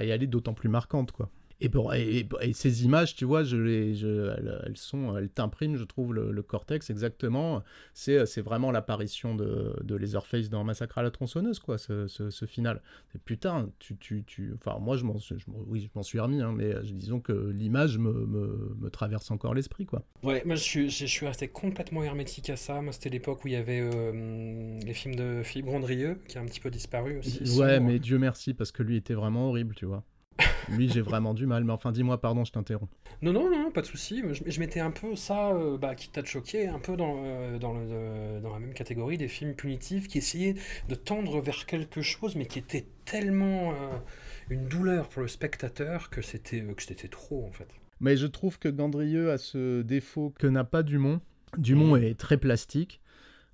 et 0.00 0.08
elle 0.08 0.22
est 0.22 0.28
d'autant 0.28 0.54
plus 0.54 0.68
marquante, 0.68 1.12
quoi. 1.12 1.30
Et, 1.60 2.26
et, 2.40 2.52
ces 2.52 2.84
images, 2.84 3.16
tu 3.16 3.24
vois, 3.24 3.42
je 3.42 3.56
les, 3.56 3.94
je, 3.94 4.30
elles, 4.64 4.76
sont, 4.76 5.16
elles 5.16 5.28
t'impriment, 5.28 5.76
je 5.76 5.82
trouve, 5.82 6.14
le, 6.14 6.42
cortex 6.42 6.88
exactement. 6.88 7.62
C'est, 7.94 8.26
c'est 8.26 8.42
vraiment 8.42 8.70
l'apparition 8.70 9.34
de, 9.34 9.74
de 9.82 9.96
Leatherface 9.96 10.50
dans 10.50 10.62
Massacre 10.62 10.98
à 10.98 11.02
la 11.02 11.10
tronçonneuse, 11.10 11.58
quoi, 11.58 11.76
ce, 11.76 12.06
ce, 12.06 12.46
final. 12.46 12.80
Et 13.14 13.18
putain, 13.18 13.70
tu, 13.80 13.96
tu, 13.96 14.22
tu, 14.24 14.54
enfin, 14.54 14.78
moi, 14.78 14.96
je 14.96 15.04
m'en, 15.04 15.16
oui, 15.66 15.80
je 15.80 15.88
m'en 15.96 16.04
suis 16.04 16.20
remis, 16.20 16.40
hein, 16.40 16.52
mais 16.54 16.74
disons 16.84 17.20
que 17.20 17.32
l'image 17.32 17.98
me, 17.98 18.12
me, 18.12 18.76
me, 18.78 18.90
traverse 18.90 19.30
encore 19.32 19.54
l'esprit, 19.54 19.84
quoi. 19.84 20.04
Ouais, 20.22 20.42
moi, 20.44 20.54
je 20.54 20.62
suis, 20.62 20.90
je 20.90 21.06
suis 21.06 21.26
resté 21.26 21.48
complètement 21.48 22.04
hermétique 22.04 22.50
à 22.50 22.56
ça. 22.56 22.80
Moi, 22.80 22.92
c'était 22.92 23.10
l'époque 23.10 23.44
où 23.44 23.48
il 23.48 23.54
y 23.54 23.56
avait 23.56 23.80
euh, 23.80 24.78
les 24.80 24.94
films 24.94 25.16
de 25.16 25.42
Philippe 25.42 25.66
Grandrieux, 25.66 26.20
qui 26.28 26.38
a 26.38 26.40
un 26.40 26.46
petit 26.46 26.60
peu 26.60 26.70
disparu 26.70 27.18
aussi. 27.18 27.58
Ouais, 27.58 27.80
mais 27.80 27.98
Dieu 27.98 28.18
merci, 28.18 28.54
parce 28.54 28.70
que 28.70 28.84
lui 28.84 28.96
était 28.96 29.14
vraiment 29.14 29.48
horrible, 29.48 29.74
tu 29.74 29.84
vois. 29.84 30.04
Lui, 30.68 30.88
j'ai 30.88 31.00
vraiment 31.00 31.34
du 31.34 31.46
mal. 31.46 31.64
Mais 31.64 31.72
enfin, 31.72 31.92
dis-moi, 31.92 32.20
pardon, 32.20 32.44
je 32.44 32.52
t'interromps. 32.52 32.90
Non, 33.22 33.32
non, 33.32 33.50
non, 33.50 33.70
pas 33.70 33.80
de 33.80 33.86
souci. 33.86 34.22
Je, 34.32 34.42
je, 34.46 34.60
mettais 34.60 34.80
un 34.80 34.90
peu 34.90 35.16
ça, 35.16 35.50
euh, 35.50 35.78
bah, 35.78 35.94
qui 35.94 36.08
t'a 36.10 36.24
choqué, 36.24 36.68
un 36.68 36.78
peu 36.78 36.96
dans, 36.96 37.22
euh, 37.24 37.58
dans, 37.58 37.74
le, 37.74 38.40
dans, 38.40 38.52
la 38.52 38.58
même 38.58 38.74
catégorie 38.74 39.18
des 39.18 39.28
films 39.28 39.54
punitifs 39.54 40.08
qui 40.08 40.18
essayaient 40.18 40.54
de 40.88 40.94
tendre 40.94 41.40
vers 41.40 41.66
quelque 41.66 42.02
chose, 42.02 42.36
mais 42.36 42.46
qui 42.46 42.58
était 42.58 42.86
tellement 43.04 43.72
euh, 43.72 43.74
une 44.50 44.68
douleur 44.68 45.08
pour 45.08 45.22
le 45.22 45.28
spectateur 45.28 46.10
que 46.10 46.22
c'était 46.22 46.60
que 46.60 46.82
c'était 46.82 47.08
trop, 47.08 47.44
en 47.46 47.52
fait. 47.52 47.68
Mais 48.00 48.16
je 48.16 48.26
trouve 48.26 48.58
que 48.58 48.68
Gandrieux 48.68 49.32
a 49.32 49.38
ce 49.38 49.82
défaut 49.82 50.32
que 50.38 50.46
n'a 50.46 50.64
pas 50.64 50.82
Dumont. 50.82 51.20
Dumont 51.56 51.96
mmh. 51.96 52.04
est 52.04 52.18
très 52.18 52.36
plastique 52.36 53.00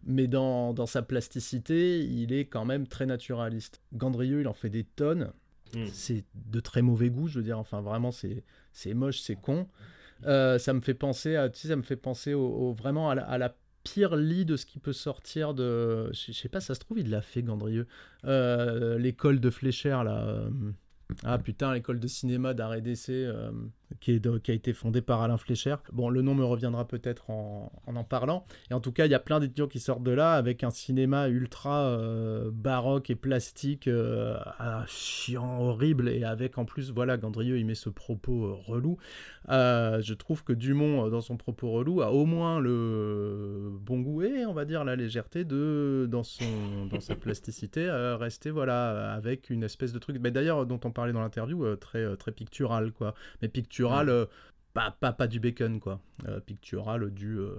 mais 0.07 0.27
dans, 0.27 0.75
dans, 0.75 0.85
sa 0.85 1.01
plasticité, 1.01 2.01
il 2.01 2.33
est 2.35 2.45
quand 2.45 2.67
même 2.67 2.87
très 2.87 3.07
naturaliste. 3.07 3.81
Gandrieux, 3.95 4.41
il 4.43 4.49
en 4.49 4.53
fait 4.53 4.69
des 4.69 4.85
tonnes, 4.85 5.33
Mm. 5.75 5.87
C'est 5.93 6.25
de 6.35 6.61
très 6.61 6.83
mauvais 6.83 7.11
goût, 7.11 7.29
je 7.29 7.39
veux 7.39 7.45
dire. 7.45 7.59
Enfin, 7.59 7.81
vraiment, 7.81 8.11
c'est 8.13 8.95
moche, 8.95 9.21
c'est 9.21 9.37
con. 9.37 9.69
Euh, 10.27 10.59
ça 10.59 10.73
me 10.73 10.81
fait 10.81 10.95
penser 10.95 11.37
à, 11.37 11.53
ça 11.53 11.77
me 11.77 11.83
fait 11.83 11.97
penser 11.97 12.35
au, 12.35 12.73
vraiment 12.73 13.11
à 13.11 13.39
la, 13.39 13.57
pire 13.83 14.17
lit 14.17 14.47
de 14.47 14.57
ce 14.57 14.65
qui 14.65 14.79
peut 14.79 14.95
sortir 14.95 15.53
de. 15.53 16.11
Je 16.13 16.33
sais 16.33 16.49
pas, 16.49 16.61
ça 16.61 16.75
se 16.75 16.81
trouve, 16.81 16.99
il 16.99 17.11
l'a 17.11 17.21
fait, 17.21 17.43
Gandrieux. 17.43 17.87
Euh, 18.25 18.99
l'école 18.99 19.41
de 19.41 19.51
Fléchère, 19.51 20.05
là. 20.05 20.27
Euh, 20.27 20.49
ah 21.23 21.37
putain, 21.39 21.75
l'école 21.75 22.01
de 22.01 22.07
cinéma 22.07 22.55
d'arrêt 22.55 22.81
d'essai 22.81 23.29
qui, 24.01 24.21
a 24.49 24.53
été 24.53 24.73
fondée 24.73 25.03
par 25.03 25.23
Alain 25.23 25.37
Flécher. 25.37 25.77
Bon, 25.93 26.09
le 26.09 26.23
nom 26.23 26.35
me 26.35 26.45
reviendra 26.45 26.87
peut-être 26.87 27.31
en, 27.31 27.73
en, 27.87 28.05
parlant. 28.05 28.45
Et 28.71 28.75
en 28.75 28.81
tout 28.81 28.93
cas, 28.93 29.07
il 29.07 29.11
y 29.11 29.15
a 29.15 29.21
plein 29.21 29.41
d'étudiants 29.41 29.67
qui 29.67 29.81
sortent 29.81 30.03
de 30.03 30.11
là 30.11 30.33
avec 30.35 30.65
un 30.65 30.71
cinéma 30.71 31.29
ultra 31.29 31.85
euh, 31.87 32.51
baroque 32.53 33.11
et 33.11 33.15
plastique, 33.15 33.89
euh, 33.89 34.37
chiant, 34.87 35.61
horrible, 35.61 36.09
et 36.09 36.25
avec 36.25 36.59
en 36.59 36.65
plus, 36.65 36.91
voilà, 36.91 37.17
Gandrieux, 37.17 37.59
il 37.59 37.67
met 37.67 37.75
ce 37.75 37.89
propos 37.89 38.45
euh, 38.45 38.55
relou. 38.67 38.99
je 39.49 40.15
trouve 40.15 40.45
que 40.45 40.53
Dumont, 40.53 41.09
dans 41.09 41.21
son 41.21 41.37
propos 41.37 41.71
relou, 41.71 42.03
a 42.03 42.13
au 42.13 42.27
moins 42.27 42.61
le 42.61 43.71
bon 43.81 44.01
goût 44.01 44.23
et, 44.23 44.45
on 44.47 44.55
va 44.55 44.65
dire, 44.65 44.85
la 44.85 44.97
légèreté 44.97 45.45
de, 45.45 46.07
dans, 46.11 46.23
son, 46.23 46.87
dans 46.91 47.01
sa 47.01 47.15
plasticité, 47.15 47.89
rester, 48.19 48.51
voilà, 48.51 49.13
avec 49.13 49.51
une 49.51 49.63
espèce 49.63 49.93
de 49.93 49.99
truc, 49.99 50.19
mais 50.21 50.31
d'ailleurs, 50.31 50.67
dont 50.67 50.81
on 50.85 50.91
parlait 50.91 51.13
dans 51.13 51.21
l'interview, 51.21 51.77
très, 51.77 52.17
très 52.17 52.33
pictural, 52.33 52.93
quoi. 52.93 53.15
Mais 53.43 53.49
pictural 53.49 53.84
pictural, 53.85 54.09
euh, 54.09 54.27
pas, 54.73 54.91
pas, 54.99 55.13
pas, 55.13 55.27
du 55.27 55.41
bacon, 55.41 55.81
quoi. 55.81 56.01
Euh, 56.29 56.41
pictural 56.41 57.11
du, 57.11 57.37
euh, 57.39 57.55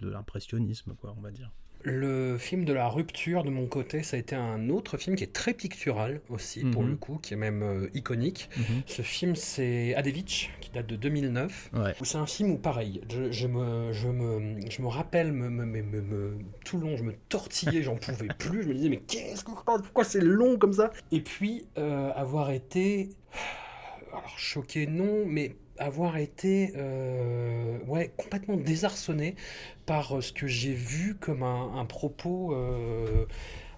de 0.00 0.08
l'impressionnisme, 0.08 0.94
quoi, 1.00 1.14
on 1.16 1.20
va 1.20 1.30
dire. 1.30 1.50
Le 1.84 2.38
film 2.38 2.64
de 2.64 2.72
la 2.72 2.86
rupture 2.88 3.42
de 3.42 3.50
mon 3.50 3.66
côté, 3.66 4.04
ça 4.04 4.16
a 4.16 4.20
été 4.20 4.36
un 4.36 4.68
autre 4.70 4.96
film 4.98 5.16
qui 5.16 5.24
est 5.24 5.32
très 5.32 5.52
pictural 5.52 6.20
aussi, 6.28 6.60
pour 6.64 6.84
Mhm. 6.84 6.90
le 6.90 6.96
coup, 6.96 7.18
qui 7.20 7.34
est 7.34 7.36
même 7.36 7.60
euh, 7.64 7.88
iconique. 7.92 8.48
Mhm. 8.56 8.82
Ce 8.86 9.02
film, 9.02 9.34
c'est 9.34 9.92
Adevich, 9.96 10.52
qui 10.60 10.70
date 10.70 10.86
de 10.86 10.94
2009. 10.94 11.70
Ouais. 11.72 11.92
C'est 12.02 12.18
un 12.18 12.26
film 12.26 12.52
où, 12.52 12.58
pareil, 12.58 13.00
je, 13.10 13.32
je 13.32 13.48
me, 13.48 13.92
je, 13.92 14.06
me, 14.06 14.60
je 14.70 14.80
me 14.80 14.86
rappelle 14.86 15.32
me, 15.32 15.50
me- 15.50 15.66
me- 15.66 15.82
me- 15.82 16.00
me- 16.02 16.38
tout 16.64 16.78
le 16.78 16.84
long, 16.84 16.96
je 16.96 17.02
me 17.02 17.14
tortillais, 17.28 17.82
j'en 17.82 17.96
pouvais 17.96 18.28
plus. 18.38 18.62
Je 18.62 18.68
me 18.68 18.74
disais, 18.74 18.88
mais 18.88 19.00
qu'est-ce 19.00 19.42
que 19.42 19.50
je 19.50 19.64
parle? 19.64 19.82
Pourquoi 19.82 20.04
c'est 20.04 20.20
long 20.20 20.58
comme 20.58 20.74
ça? 20.74 20.92
Et 21.10 21.20
puis, 21.20 21.66
euh, 21.78 22.12
avoir 22.14 22.52
été. 22.52 23.10
Alors, 24.12 24.38
choqué, 24.38 24.86
non, 24.86 25.24
mais 25.26 25.56
avoir 25.78 26.18
été 26.18 26.72
euh, 26.76 27.78
complètement 28.16 28.56
désarçonné 28.56 29.36
par 29.86 30.18
euh, 30.18 30.20
ce 30.20 30.32
que 30.32 30.46
j'ai 30.46 30.74
vu 30.74 31.14
comme 31.16 31.42
un, 31.42 31.76
un 31.78 31.84
propos 31.86 32.54
euh, 32.54 33.24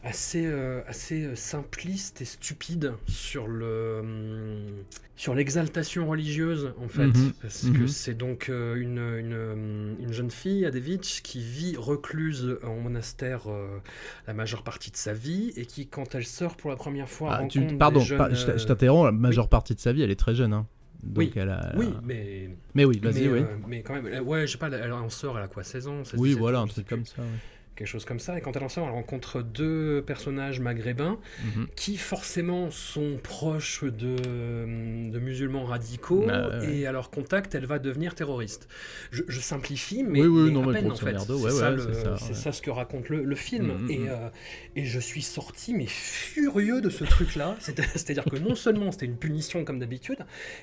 assez, 0.05 0.45
euh, 0.47 0.83
assez 0.87 1.25
euh, 1.25 1.35
simpliste 1.35 2.21
et 2.21 2.25
stupide 2.27 2.93
sur 3.09 3.47
le 3.49 4.01
hum, 4.03 4.85
sur 5.17 5.35
l'exaltation 5.35 6.07
religieuse 6.09 6.75
en 6.79 6.89
fait 6.89 7.07
Mhm, 7.07 7.33
parce 7.41 7.63
mhm. 7.65 7.73
que 7.73 7.87
c'est 7.87 8.15
donc 8.15 8.49
euh, 8.51 8.75
une, 8.77 8.99
une, 8.99 9.35
hum, 9.35 9.97
une 10.01 10.13
jeune 10.13 10.31
fille 10.31 10.67
Adevich 10.67 11.23
qui 11.23 11.41
vit 11.43 11.77
recluse 11.77 12.59
en 12.65 12.77
monastère 12.77 13.43
euh, 13.49 13.79
la 14.27 14.35
majeure 14.35 14.63
partie 14.63 14.91
de 14.91 14.97
sa 14.97 15.13
vie 15.15 15.53
et 15.57 15.67
qui 15.67 15.87
quand 15.87 16.15
elle 16.15 16.27
sort 16.27 16.57
pour 16.57 16.71
la 16.71 16.77
première 16.77 17.09
fois 17.09 17.31
Ah, 17.33 17.45
tu- 17.49 17.61
rencontre 17.61 17.79
pardon, 17.79 18.01
des 18.01 18.07
jeunes, 18.07 18.19
pas- 18.19 18.35
je 18.35 18.67
t'interromps, 18.67 19.07
la 19.07 19.13
majeure 19.13 19.49
partie 19.49 19.75
de 19.75 19.81
sa 19.81 19.93
vie, 19.93 20.03
elle 20.03 20.11
est 20.11 20.17
très 20.17 20.35
jeune. 20.35 20.53
Hein. 20.53 20.67
Donc 21.03 21.19
Oui, 21.19 21.33
elle 21.37 21.51
a, 21.51 21.73
oui 21.77 21.95
mais 22.03 22.51
Mais 22.75 22.85
oui, 22.85 22.99
vas-y, 22.99 23.29
oui. 23.29 23.41
euh, 23.41 23.57
mais 23.69 23.83
quand 23.83 24.01
même, 24.01 24.27
ouais, 24.27 24.47
je 24.47 24.53
sais 24.53 24.59
pas, 24.59 24.69
elle, 24.71 24.93
en 24.93 25.11
sort, 25.11 25.37
elle 25.39 25.45
a 25.45 25.49
quoi, 25.49 25.63
16 25.63 25.87
ans 25.87 26.03
16, 26.05 26.19
oui, 26.19 26.31
17 26.31 26.39
voilà, 26.41 26.61
un 26.61 26.67
truc 26.67 26.87
comme 26.89 27.05
ça. 27.05 27.23
ouais. 27.23 27.29
Quelque 27.77 27.89
chose 27.89 28.05
comme 28.05 28.21
ça. 28.21 28.39
Et 28.39 28.41
quand 28.41 28.55
elle 28.57 28.63
en 28.63 28.69
sort, 28.69 28.87
elle 28.87 28.93
rencontre 28.93 29.43
deux 29.43 30.01
personnages 30.07 30.61
maghrébins 30.61 31.19
Mhm. 31.45 31.67
qui 31.75 31.97
forcément 31.97 32.71
sont 32.71 33.19
proches 33.21 33.83
de, 33.83 35.11
de 35.11 35.19
musulmans 35.19 35.65
radicaux. 35.65 36.25
Bah, 36.27 36.49
ouais, 36.49 36.59
ouais. 36.67 36.77
Et 36.77 36.87
à 36.87 36.93
leur 36.93 37.11
contact, 37.11 37.55
elle 37.57 37.67
va 37.67 37.81
devenir 37.81 38.15
terroriste. 38.15 38.69
Je, 39.11 39.23
je 39.27 39.41
simplifie, 39.41 40.05
mais, 40.05 40.21
Oui, 40.21 40.27
oui, 40.29 40.43
mais 40.47 40.51
non, 40.53 40.71
à 40.71 40.73
peine, 40.73 40.93
en 40.93 40.95
fait. 40.95 41.19
C'est 41.19 41.33
ouais, 41.33 42.35
ça, 42.35 42.53
ce 42.53 42.63
que 42.63 42.71
raconte 42.71 43.09
le, 43.09 43.25
le 43.25 43.35
film. 43.35 43.73
Mhm, 43.83 43.91
et, 43.91 43.99
mhm. 43.99 44.09
euh, 44.09 44.29
et 44.77 44.85
je 44.85 45.01
suis 45.01 45.23
sorti, 45.23 45.75
mais 45.75 45.87
furieux 45.87 46.81
de 46.81 46.91
ce 46.91 47.03
truc-là. 47.05 47.57
C'est- 47.61 47.81
C'est-à-dire 47.81 48.25
que 48.25 48.37
non 48.37 48.55
seulement 48.55 48.93
c'était 48.93 49.07
une 49.07 49.17
punition 49.17 49.65
comme 49.65 49.81
d'habitude, 49.81 50.19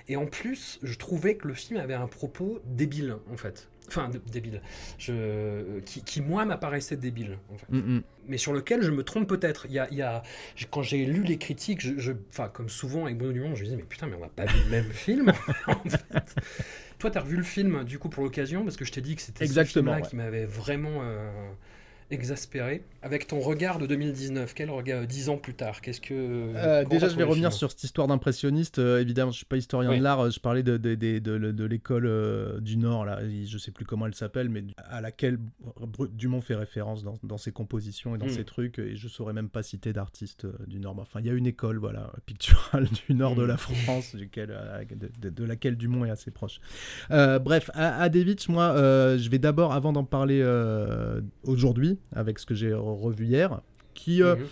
et 0.08 0.16
en 0.16 0.28
plus, 0.28 0.80
je 0.82 0.96
trouvais 0.98 1.36
que 1.36 1.48
le 1.48 1.54
film 1.56 1.80
avait 1.80 1.94
un 1.94 2.08
propos 2.08 2.62
débile, 2.66 3.16
en 3.32 3.36
fait. 3.38 3.68
Enfin, 3.88 4.10
débile. 4.32 4.62
Je... 4.98 5.80
Qui, 5.82 6.04
qui, 6.04 6.22
moi, 6.22 6.46
m'apparaissait 6.46 6.96
débile, 6.98 7.38
en 7.54 7.58
fait. 7.58 7.66
Mm, 7.70 7.98
mm. 7.98 8.04
Mais 8.28 8.38
sur 8.38 8.54
lequel 8.54 8.82
je 8.84 8.92
me 8.92 9.04
trompe 9.04 9.28
peut-être. 9.28 9.66
Il 9.68 9.74
y 9.74 9.80
a, 9.80 9.88
il 9.92 9.98
y 9.98 10.02
a... 10.02 10.24
j'ai- 10.56 10.68
Quand 10.70 10.82
j'ai 10.82 11.06
lu 11.06 11.24
les 11.24 11.38
critiques, 11.38 11.82
je, 11.82 12.12
comme 12.54 12.70
souvent 12.70 13.06
avec 13.06 13.18
Bruno 13.18 13.34
Dumont, 13.34 13.56
je 13.56 13.62
me 13.62 13.66
disais, 13.66 13.76
mais 13.78 13.84
putain, 13.84 14.08
mais 14.08 14.16
on 14.16 14.22
n'a 14.22 14.30
pas 14.30 14.46
vu 14.46 14.58
le 14.64 14.70
même 14.70 14.90
film, 14.92 15.34
en 15.68 15.90
fait. 15.90 16.36
Toi, 17.00 17.12
tu 17.12 17.18
as 17.18 17.22
revu 17.22 17.36
le 17.38 17.44
film, 17.44 17.84
du 17.84 17.98
coup, 18.00 18.10
pour 18.10 18.24
l'occasion, 18.24 18.64
parce 18.64 18.78
que 18.78 18.86
je 18.86 18.92
t'ai 18.92 19.02
dit 19.02 19.16
que 19.16 19.22
c'était 19.22 19.48
ce 19.48 19.64
film-là 19.64 19.96
ouais. 19.96 20.02
qui 20.04 20.16
m'avait 20.16 20.46
vraiment 20.46 21.00
euh, 21.02 21.30
exaspéré. 22.12 22.84
Avec 23.04 23.26
ton 23.26 23.40
regard 23.40 23.80
de 23.80 23.88
2019, 23.88 24.54
quel 24.54 24.70
regard, 24.70 25.08
dix 25.08 25.30
ans 25.30 25.38
plus 25.38 25.56
tard 25.56 25.82
Qu'est-ce 25.82 26.00
que... 26.02 26.14
Euh, 26.14 26.86
déjà, 26.86 27.10
je 27.10 27.16
vais 27.16 27.24
revenir 27.24 27.52
sur 27.52 27.72
cette 27.72 27.84
histoire 27.84 28.08
d'impressionniste. 28.08 28.78
Euh, 28.78 29.02
évidemment, 29.02 29.32
je 29.32 29.38
suis 29.38 29.46
pas 29.46 29.58
historien 29.58 29.90
Oui. 29.90 29.98
de 29.98 30.04
l'art. 30.04 30.20
euh, 30.20 30.30
Je 30.30 30.40
parlais 30.40 30.62
de, 30.62 30.78
de, 30.78 30.94
de, 30.96 31.66
l'école 31.66 32.06
euh, 32.06 32.60
du 32.60 32.78
Nord, 32.78 33.06
là. 33.06 33.20
Je 33.46 33.58
sais 33.58 33.72
plus 33.72 33.86
comment 33.86 34.06
elle 34.06 34.14
s'appelle, 34.14 34.50
mais 34.50 34.64
à 34.78 35.02
laquelle 35.02 35.40
Dumont 36.14 36.42
fait 36.42 36.54
référence 36.56 37.04
dans, 37.04 37.16
dans 37.24 37.38
ses 37.38 37.52
compositions 37.52 38.16
et 38.16 38.20
dans 38.20 38.26
Mm. 38.28 38.30
ses 38.30 38.44
trucs. 38.46 38.78
Et 38.78 38.96
je 38.96 39.08
saurais 39.08 39.34
même 39.34 39.50
pas 39.50 39.64
citer 39.64 39.94
d'artistes 39.94 40.46
euh, 40.46 40.54
du 40.68 40.80
Nord. 40.80 40.96
Enfin, 41.00 41.22
il 41.22 41.26
y 41.26 41.30
a 41.30 41.34
une 41.34 41.48
école, 41.48 41.78
voilà, 41.78 42.12
picturale 42.28 42.88
du 43.08 43.16
Nord 43.16 43.36
de 43.36 43.44
Mm. 43.46 43.48
la 43.48 43.58
France, 43.58 44.16
duquel, 44.16 44.50
euh, 44.52 44.84
de, 45.22 45.44
laquelle 45.44 45.76
Dumont 45.76 46.06
est 46.06 46.12
assez 46.12 46.30
proche. 46.30 46.60
Euh, 47.10 47.40
bref, 47.40 47.72
à 47.74 48.00
Adevich, 48.04 48.48
moi, 48.50 48.74
euh, 48.76 49.18
je 49.18 49.28
vais 49.30 49.40
d'abord, 49.40 49.74
avant 49.74 49.92
d'en 49.92 50.04
parler 50.04 50.40
euh, 50.44 51.22
aujourd'hui, 51.44 51.98
avec 52.16 52.40
ce 52.40 52.46
que 52.46 52.54
j'ai 52.56 52.74
revu 52.74 53.26
hier, 53.26 53.62
qui. 53.94 54.22
euh, 54.24 54.36
Mhm. 54.36 54.46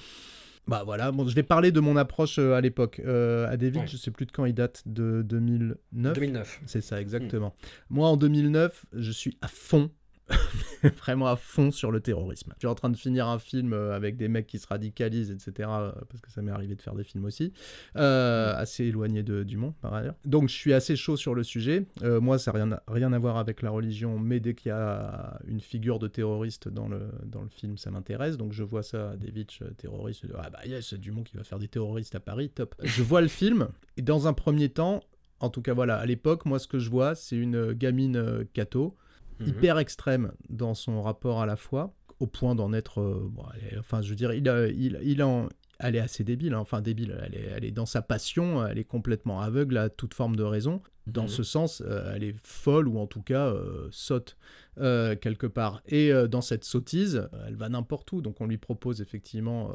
bah 0.68 0.84
voilà, 0.86 1.12
bon, 1.12 1.28
je 1.28 1.34
vais 1.36 1.44
parler 1.44 1.72
de 1.72 1.80
mon 1.80 1.96
approche 1.98 2.38
euh, 2.40 2.54
à 2.54 2.62
l'époque. 2.62 3.02
Euh, 3.06 3.48
à 3.50 3.58
David, 3.58 3.82
Ouais. 3.82 3.88
je 3.88 3.98
sais 3.98 4.12
plus 4.12 4.26
de 4.26 4.32
quand 4.32 4.46
il 4.46 4.54
date, 4.54 4.84
de 4.86 5.22
2009. 5.24 6.14
2009. 6.14 6.62
C'est 6.66 6.82
ça, 6.82 7.02
exactement. 7.02 7.56
Moi, 7.90 8.08
en 8.08 8.18
2009, 8.18 8.86
je 8.94 9.12
suis 9.12 9.38
à 9.42 9.48
fond, 9.48 9.90
vraiment 10.98 11.28
à 11.28 11.36
fond 11.36 11.72
sur 11.72 11.92
le 11.92 12.00
terrorisme. 12.00 12.52
Je 12.56 12.60
suis 12.60 12.68
en 12.68 12.76
train 12.76 12.90
de 12.90 12.98
finir 12.98 13.28
un 13.28 13.40
film 13.40 13.74
euh, 13.74 13.96
avec 13.96 14.18
des 14.18 14.28
mecs 14.28 14.48
qui 14.48 14.60
se 14.60 14.68
radicalisent, 14.68 15.32
etc. 15.32 15.70
euh, 15.72 15.92
Parce 16.10 16.22
que 16.22 16.32
ça 16.32 16.42
m'est 16.42 16.52
arrivé 16.52 16.76
de 16.76 16.82
faire 16.82 16.96
des 16.96 17.04
films 17.04 17.26
aussi. 17.26 17.54
Euh, 17.98 18.54
assez 18.56 18.86
éloigné 18.86 19.24
de 19.24 19.44
Dumont, 19.44 19.74
par 19.82 19.94
ailleurs. 19.94 20.16
Donc, 20.26 20.50
je 20.50 20.54
suis 20.54 20.74
assez 20.74 20.96
chaud 20.96 21.18
sur 21.18 21.36
le 21.36 21.44
sujet. 21.44 21.86
Euh, 22.04 22.22
moi, 22.22 22.38
ça 22.40 22.52
n'a 22.52 22.64
rien, 22.64 22.72
à- 22.74 22.84
rien 22.88 23.12
à 23.14 23.20
voir 23.20 23.38
avec 23.38 23.62
la 23.62 23.70
religion, 23.72 24.20
mais 24.20 24.40
dès 24.40 24.54
qu'il 24.54 24.70
y 24.70 24.74
a 24.74 25.40
une 25.48 25.60
figure 25.62 26.00
de 26.00 26.08
terroriste 26.08 26.70
dans 26.70 26.88
le, 26.88 27.10
dans 27.26 27.42
le 27.42 27.50
film, 27.50 27.78
ça 27.78 27.92
m'intéresse. 27.92 28.38
Donc, 28.38 28.54
je 28.54 28.64
vois 28.64 28.84
ça, 28.84 29.16
David, 29.18 29.50
euh, 29.62 29.72
terroriste. 29.72 30.26
Ah 30.38 30.50
bah 30.50 30.60
yes, 30.66 30.94
Dumont 30.94 31.24
qui 31.24 31.36
va 31.38 31.44
faire 31.44 31.60
des 31.60 31.68
terroristes 31.68 32.16
à 32.16 32.20
Paris, 32.20 32.50
top. 32.50 32.76
Je 32.84 33.04
vois 33.04 33.22
le 33.22 33.28
film, 33.28 33.70
et 33.98 34.02
dans 34.02 34.28
un 34.28 34.34
premier 34.34 34.70
temps, 34.70 35.02
en 35.40 35.50
tout 35.50 35.62
cas, 35.62 35.74
voilà, 35.74 35.98
à 35.98 36.06
l'époque, 36.06 36.46
moi, 36.46 36.60
ce 36.60 36.68
que 36.68 36.80
je 36.80 36.90
vois, 36.90 37.16
c'est 37.16 37.36
une 37.38 37.74
gamine 37.74 38.18
euh, 38.18 38.44
catho, 38.54 38.96
Mhm. 39.40 39.48
hyper 39.48 39.80
extrême 39.80 40.32
dans 40.50 40.74
son 40.74 41.02
rapport 41.02 41.42
à 41.42 41.46
la 41.46 41.56
foi, 41.56 41.94
au 42.20 42.28
point 42.28 42.56
d'en 42.56 42.74
être. 42.74 43.00
euh, 43.02 43.28
bon, 43.32 43.44
elle 43.56 43.74
est- 43.74 43.78
enfin, 43.80 44.02
je 44.02 44.10
veux 44.10 44.16
dire, 44.16 44.34
il, 44.34 44.48
a- 44.50 44.68
il, 44.68 45.00
il 45.04 45.24
en. 45.24 45.48
Elle 45.82 45.96
est 45.96 46.00
assez 46.02 46.26
débile, 46.26 46.54
hein, 46.56 46.60
enfin 46.60 46.82
débile, 46.82 47.18
elle 47.26 47.36
est, 47.36 47.50
elle 47.56 47.64
est 47.64 47.72
dans 47.72 47.86
sa 47.86 48.02
passion, 48.02 48.68
elle 48.68 48.78
est 48.78 48.84
complètement 48.84 49.40
aveugle 49.40 49.78
à 49.78 49.88
toute 49.90 50.14
forme 50.14 50.36
de 50.36 50.44
raison. 50.44 50.82
Dans 51.08 51.24
Mhm. 51.24 51.28
ce 51.30 51.44
sens, 51.44 51.82
euh, 51.86 52.12
elle 52.14 52.24
est 52.26 52.36
folle 52.44 52.90
ou 52.90 53.00
en 53.00 53.08
tout 53.08 53.22
cas 53.22 53.48
euh, 53.48 53.88
saute 53.90 54.36
euh, 54.80 55.16
quelque 55.16 55.48
part. 55.48 55.82
Et 55.88 56.12
dans 56.30 56.42
cette 56.42 56.66
sottise, 56.66 57.30
elle 57.48 57.56
va 57.56 57.70
n'importe 57.70 58.12
où. 58.12 58.22
Donc 58.22 58.42
on 58.42 58.46
lui 58.46 58.58
propose 58.58 59.00
effectivement, 59.00 59.72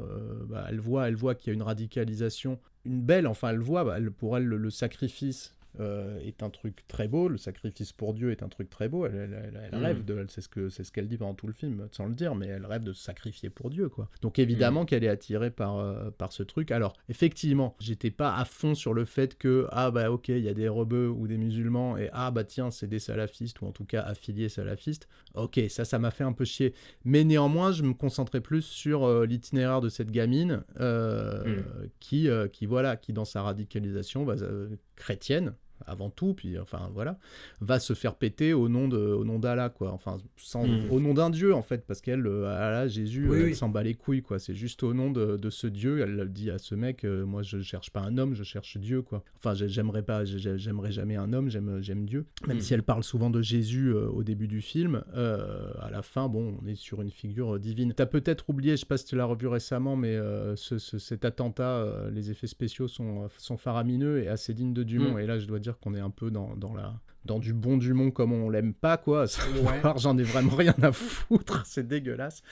bah, 0.47 0.67
elle 0.69 0.79
voit, 0.79 1.09
elle 1.09 1.17
voit 1.17 1.35
qu'il 1.35 1.49
y 1.49 1.51
a 1.53 1.55
une 1.55 1.63
radicalisation, 1.63 2.59
une 2.85 3.01
belle, 3.03 3.27
enfin 3.27 3.49
elle 3.49 3.59
voit, 3.61 3.85
bah, 3.85 3.95
elle- 3.97 4.11
pour 4.11 4.37
elle 4.37 4.45
le, 4.45 4.59
le 4.59 4.71
sacrifice 4.71 5.54
euh, 5.81 6.19
est 6.21 6.43
un 6.43 6.51
truc 6.51 6.85
très 6.89 7.09
beau, 7.09 7.29
le 7.29 7.37
sacrifice 7.39 7.93
pour 7.93 8.15
Dieu 8.15 8.31
est 8.31 8.43
un 8.43 8.49
truc 8.49 8.71
très 8.71 8.89
beau. 8.89 9.07
Elle, 9.07 9.15
elle- 9.15 9.33
elle- 9.55 9.61
elle 9.73 9.79
Mhm. 9.79 9.85
rêve 9.85 10.05
de, 10.05 10.25
c'est 10.29 10.41
ce 10.41 10.49
que 10.49 10.69
c'est 10.69 10.85
ce 10.85 10.93
qu'elle 10.93 11.09
dit 11.09 11.17
pendant 11.19 11.35
tout 11.35 11.47
le 11.47 11.53
film, 11.53 11.89
sans 11.91 12.07
le 12.07 12.15
dire, 12.15 12.35
mais 12.35 12.47
elle 12.47 12.65
rêve 12.67 12.85
de 12.85 12.93
se 12.93 13.03
sacrifier 13.03 13.51
pour 13.51 13.71
Dieu, 13.71 13.89
quoi. 13.89 14.09
Donc 14.23 14.39
évidemment 14.39 14.85
qu'elle 14.85 15.05
est 15.05 15.09
attirée 15.09 15.51
par 15.51 15.79
euh, 15.79 16.11
par 16.11 16.33
ce 16.33 16.43
truc. 16.43 16.71
Alors 16.71 16.93
effectivement, 17.09 17.77
j'étais 17.81 18.11
pas 18.11 18.37
à 18.37 18.45
fond 18.45 18.75
sur 18.75 18.95
le 18.95 19.05
fait 19.05 19.37
que 19.37 19.67
ah 19.71 19.91
bah 19.91 20.11
ok, 20.11 20.29
il 20.29 20.39
y 20.41 20.49
a 20.49 20.55
des 20.55 20.69
rebeux 20.69 21.09
ou 21.09 21.27
des 21.27 21.37
musulmans 21.39 21.97
et 21.97 22.09
ah 22.13 22.31
bah 22.31 22.45
tiens 22.45 22.71
c'est 22.71 22.87
des 22.87 22.99
salafistes 22.99 23.61
ou 23.61 23.67
en 23.67 23.73
tout 23.73 23.85
cas 23.85 24.03
affiliés 24.03 24.49
salafistes. 24.49 25.09
Ok, 25.35 25.61
ça 25.69 25.85
ça 25.85 25.99
m'a 25.99 26.11
fait 26.11 26.25
un 26.25 26.33
peu 26.33 26.45
chier. 26.45 26.73
Mais 27.05 27.25
néanmoins, 27.25 27.73
je 27.73 27.83
me 27.83 27.95
concentrais 27.95 28.41
plus 28.41 28.63
sur 28.63 29.05
euh, 29.05 29.27
l'itinéraire 29.27 29.81
de 29.81 29.89
cette 29.89 30.11
gamine 30.11 30.63
euh, 30.81 31.63
qui, 32.01 32.29
qui, 32.53 32.67
voilà, 32.67 32.97
qui 32.97 33.13
dans 33.13 33.25
sa 33.25 33.43
radicalisation 33.43 34.27
euh, 34.31 34.69
chrétienne 34.97 35.55
avant 35.87 36.11
tout, 36.11 36.35
puis 36.35 36.59
enfin 36.59 36.91
voilà, 36.93 37.19
va 37.61 37.79
se 37.81 37.93
faire 37.95 38.15
péter 38.15 38.53
au 38.53 38.69
nom 38.69 38.89
de, 38.89 38.97
au 38.99 39.25
nom 39.25 39.39
d'Allah 39.39 39.69
quoi, 39.69 39.93
enfin 39.93 40.19
sans, 40.37 40.65
Mm. 40.67 40.91
au 40.91 41.01
nom 41.01 41.15
d'un 41.15 41.31
dieu 41.31 41.55
en 41.55 41.63
fait, 41.63 41.85
parce 41.87 42.01
qu'elle, 42.01 42.27
euh, 42.27 42.47
Allah, 42.47 42.89
Jésus, 42.89 43.29
Oui, 43.29 43.37
euh, 43.37 43.41
elle 43.41 43.47
oui. 43.51 43.55
s'en 43.55 43.69
bat 43.69 43.83
les 43.83 43.95
couilles 43.95 44.23
quoi, 44.23 44.39
c'est 44.39 44.55
juste 44.55 44.83
au 44.83 44.95
nom 44.95 45.11
de, 45.11 45.37
de 45.37 45.51
ce 45.51 45.67
dieu, 45.67 46.01
elle 46.01 46.15
le 46.17 46.25
dit 46.29 46.51
à 46.51 46.59
ce 46.59 46.75
mec, 46.75 47.05
euh, 47.05 47.25
moi 47.25 47.43
je 47.43 47.61
cherche 47.61 47.91
pas 47.91 48.01
un 48.01 48.17
homme, 48.19 48.35
je 48.35 48.43
cherche 48.45 48.77
Dieu 48.79 49.03
quoi. 49.03 49.23
Enfin 49.37 49.55
j'ai- 49.55 49.69
j'aimerais 49.69 50.03
pas, 50.03 50.25
j'ai- 50.25 50.59
j'aimerais 50.59 50.93
jamais 50.93 51.17
un 51.17 51.33
homme, 51.33 51.49
j'aime, 51.51 51.79
j'aime 51.83 52.07
Dieu. 52.07 52.25
Même 52.47 52.59
Mm. 52.59 52.61
si 52.61 52.75
elle 52.75 52.83
parle 52.83 53.05
souvent 53.05 53.31
de 53.31 53.43
Jésus 53.43 53.89
euh, 53.89 54.07
au 54.09 54.23
début 54.23 54.49
du 54.49 54.61
film, 54.61 55.03
euh, 55.15 55.71
à 55.81 55.91
la 55.91 56.03
fin 56.03 56.29
bon, 56.29 56.57
on 56.63 56.67
est 56.67 56.75
sur 56.75 57.03
une 57.03 57.11
figure 57.11 57.59
divine. 57.59 57.93
T'as 57.95 58.07
peut-être 58.07 58.49
oublié, 58.49 58.73
je 58.73 58.81
sais 58.81 58.87
pas 58.87 58.97
si 58.97 59.05
tu 59.07 59.17
l'as 59.17 59.25
revu 59.25 59.47
récemment, 59.47 59.97
mais 59.97 60.19
ce- 60.57 60.79
ce- 60.79 60.99
cet 60.99 61.25
attentat, 61.25 62.09
les 62.13 62.31
effets 62.31 62.47
spéciaux 62.47 62.89
sont, 62.89 63.29
sont 63.39 63.57
faramineux 63.57 64.23
et 64.23 64.29
assez 64.29 64.55
dignes 64.55 64.73
de 64.73 64.83
Dumont. 64.83 65.15
Mm. 65.15 65.21
Et 65.21 65.27
là, 65.27 65.39
je 65.39 65.47
dois 65.47 65.59
dire 65.59 65.74
qu'on 65.81 65.95
est 65.95 66.01
un 66.01 66.11
peu 66.11 66.31
dans, 66.31 66.55
dans 66.57 66.75
la 66.75 66.95
dans 67.25 67.39
du 67.39 67.55
bon 67.55 67.79
Dumont 67.79 68.11
comme 68.11 68.33
on 68.33 68.51
l'aime 68.51 68.75
pas 68.75 68.97
quoi. 68.99 69.25
Ouais. 69.55 69.81
J'en 69.97 70.17
ai 70.19 70.23
vraiment 70.23 70.55
rien 70.57 70.75
à 70.83 70.93
foutre, 70.93 71.63
c'est 71.67 71.87
dégueulasse. 71.89 72.43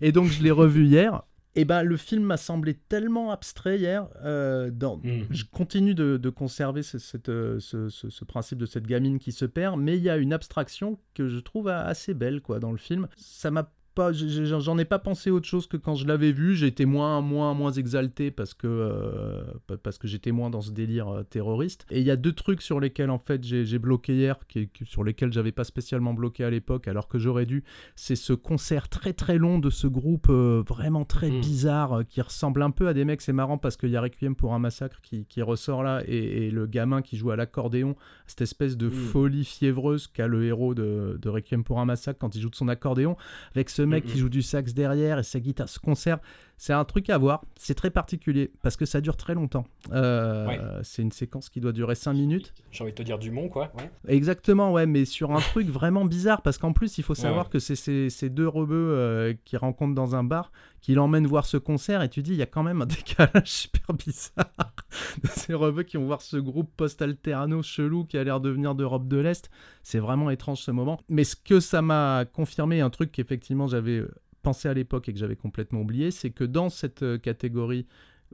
Et 0.00 0.10
donc 0.12 0.28
je 0.28 0.42
l'ai 0.42 0.50
revu 0.50 0.86
hier. 0.86 1.22
Et 1.54 1.66
ben 1.66 1.82
le 1.82 1.98
film 1.98 2.22
m'a 2.24 2.38
semblé 2.38 2.72
tellement 2.72 3.30
abstrait 3.30 3.78
hier. 3.78 4.08
euh, 4.24 4.70
dans... 4.70 4.96
Mhm. 5.04 5.26
Je 5.28 5.44
continue 5.44 5.94
de, 5.94 6.16
de 6.16 6.30
conserver 6.30 6.82
ce, 6.82 6.98
cette, 6.98 7.28
euh, 7.28 7.60
ce, 7.60 7.90
ce- 7.90 8.08
ce 8.08 8.24
principe 8.24 8.56
de 8.58 8.64
cette 8.64 8.86
gamine 8.86 9.18
qui 9.18 9.32
se 9.32 9.44
perd, 9.44 9.78
mais 9.78 9.98
il 9.98 10.02
y 10.02 10.08
a 10.08 10.16
une 10.16 10.32
abstraction 10.32 10.98
que 11.12 11.28
je 11.28 11.38
trouve 11.40 11.68
assez 11.68 12.14
belle 12.14 12.40
quoi 12.40 12.58
dans 12.58 12.72
le 12.72 12.78
film. 12.78 13.06
Ça 13.18 13.50
m'a 13.50 13.70
pas, 13.94 14.12
j'en 14.12 14.78
ai 14.78 14.84
pas 14.84 14.98
pensé 14.98 15.30
autre 15.30 15.46
chose 15.46 15.66
que 15.66 15.76
quand 15.76 15.94
je 15.94 16.06
l'avais 16.06 16.32
vu. 16.32 16.62
Été 16.64 16.84
moins, 16.86 17.20
moins, 17.20 17.54
moins 17.54 17.72
exalté 17.72 18.30
parce 18.30 18.54
que, 18.54 18.66
euh, 18.66 19.42
parce 19.82 19.98
que 19.98 20.06
j'étais 20.06 20.32
moins 20.32 20.50
dans 20.50 20.60
ce 20.60 20.70
délire 20.70 21.08
euh, 21.08 21.22
terroriste. 21.22 21.86
Et 21.90 22.00
il 22.00 22.06
y 22.06 22.10
a 22.10 22.16
deux 22.16 22.32
trucs 22.32 22.62
sur 22.62 22.78
lesquels 22.80 23.10
en 23.10 23.18
fait 23.18 23.42
j'ai 23.42 23.78
bloqué 23.78 24.14
hier, 24.14 24.38
qui, 24.48 24.70
sur 24.84 25.04
lesquels 25.04 25.32
j'avais 25.32 25.52
pas 25.52 25.64
spécialement 25.64 26.14
bloqué 26.14 26.44
à 26.44 26.50
l'époque, 26.50 26.88
alors 26.88 27.08
que 27.08 27.18
j'aurais 27.18 27.46
dû. 27.46 27.64
C'est 27.96 28.16
ce 28.16 28.32
concert 28.32 28.88
très 28.88 29.12
très 29.12 29.38
long 29.38 29.58
de 29.58 29.70
ce 29.70 29.86
groupe 29.86 30.26
euh, 30.28 30.62
vraiment 30.66 31.04
très 31.04 31.30
hmm. 31.30 31.40
bizarre 31.40 32.02
qui 32.08 32.20
ressemble 32.20 32.62
un 32.62 32.70
peu 32.70 32.88
à 32.88 32.94
des 32.94 33.04
mecs. 33.04 33.22
C'est 33.22 33.32
marrant 33.32 33.58
parce 33.58 33.76
qu'il 33.76 33.90
y 33.90 33.96
a 33.96 34.00
Requiem 34.00 34.36
pour 34.36 34.54
un 34.54 34.58
massacre 34.58 35.00
qui, 35.00 35.26
qui 35.26 35.42
ressort 35.42 35.82
là 35.82 36.02
et, 36.06 36.50
le 36.50 36.66
gamin 36.66 37.02
qui 37.02 37.16
joue 37.16 37.30
à 37.30 37.36
l'accordéon, 37.36 37.96
cette 38.26 38.42
espèce 38.42 38.76
de 38.76 38.88
hmm. 38.88 38.92
folie 38.92 39.44
fiévreuse 39.44 40.06
qu'a 40.06 40.26
le 40.26 40.44
héros 40.44 40.74
de, 40.74 41.18
de 41.20 41.28
Requiem 41.28 41.64
pour 41.64 41.80
un 41.80 41.84
massacre 41.84 42.18
quand 42.18 42.34
il 42.34 42.42
joue 42.42 42.50
de 42.50 42.56
son 42.56 42.68
accordéon 42.68 43.16
avec 43.54 43.70
ce 43.70 43.81
mec 43.86 44.04
qui 44.04 44.18
joue 44.18 44.28
du 44.28 44.42
sax 44.42 44.74
derrière 44.74 45.18
et 45.18 45.22
sa 45.22 45.40
guitare, 45.40 45.68
ce 45.68 45.78
concert, 45.78 46.18
c'est 46.56 46.72
un 46.72 46.84
truc 46.84 47.10
à 47.10 47.18
voir. 47.18 47.42
C'est 47.56 47.74
très 47.74 47.90
particulier 47.90 48.50
parce 48.62 48.76
que 48.76 48.84
ça 48.84 49.00
dure 49.00 49.16
très 49.16 49.34
longtemps. 49.34 49.64
Euh, 49.92 50.80
c'est 50.82 51.02
une 51.02 51.10
séquence 51.12 51.48
qui 51.48 51.60
doit 51.60 51.72
durer 51.72 51.94
5 51.94 52.12
minutes. 52.12 52.54
J'ai 52.70 52.84
envie 52.84 52.92
de 52.92 52.96
te 52.96 53.02
dire 53.02 53.18
Dumont, 53.18 53.48
quoi. 53.48 53.72
Exactement, 54.06 54.72
ouais, 54.72 54.86
mais 54.86 55.04
sur 55.04 55.32
un 55.32 55.40
truc 55.40 55.68
vraiment 55.68 56.04
bizarre 56.04 56.42
parce 56.42 56.58
qu'en 56.58 56.72
plus, 56.72 56.98
il 56.98 57.04
faut 57.04 57.14
savoir 57.14 57.50
que 57.50 57.58
c'est 57.58 57.74
ces 58.10 58.30
deux 58.30 58.48
rebeux 58.48 58.76
euh, 58.76 59.34
qui 59.44 59.56
rencontrent 59.56 59.94
dans 59.94 60.14
un 60.14 60.24
bar 60.24 60.52
qui 60.82 60.94
l'emmènent 60.94 61.28
voir 61.28 61.46
ce 61.46 61.56
concert 61.56 62.02
et 62.02 62.08
tu 62.08 62.22
dis, 62.22 62.32
il 62.32 62.36
y 62.36 62.42
a 62.42 62.46
quand 62.46 62.64
même 62.64 62.82
un 62.82 62.86
décalage 62.86 63.46
super 63.46 63.94
bizarre 63.94 64.74
de 65.22 65.28
ces 65.28 65.54
rebeux 65.54 65.84
qui 65.84 65.96
vont 65.96 66.06
voir 66.06 66.20
ce 66.20 66.36
groupe 66.36 66.70
post-alterno 66.76 67.62
chelou 67.62 68.04
qui 68.04 68.18
a 68.18 68.24
l'air 68.24 68.40
de 68.40 68.50
venir 68.50 68.74
d'Europe 68.74 69.06
de 69.06 69.16
l'Est. 69.16 69.48
C'est 69.84 70.00
vraiment 70.00 70.28
étrange 70.28 70.60
ce 70.60 70.72
moment. 70.72 71.00
Mais 71.08 71.24
ce 71.24 71.36
que 71.36 71.60
ça 71.60 71.80
m'a 71.80 72.24
confirmé, 72.24 72.80
un 72.80 72.90
truc 72.90 73.12
qu'effectivement 73.12 73.68
j'avais 73.68 73.98
euh, 73.98 74.10
pensé 74.42 74.68
à 74.68 74.74
l'époque 74.74 75.08
et 75.08 75.12
que 75.12 75.18
j'avais 75.20 75.36
complètement 75.36 75.80
oublié, 75.80 76.10
c'est 76.10 76.30
que 76.30 76.44
dans 76.44 76.68
cette 76.68 77.04
euh, 77.04 77.16
catégorie 77.16 77.86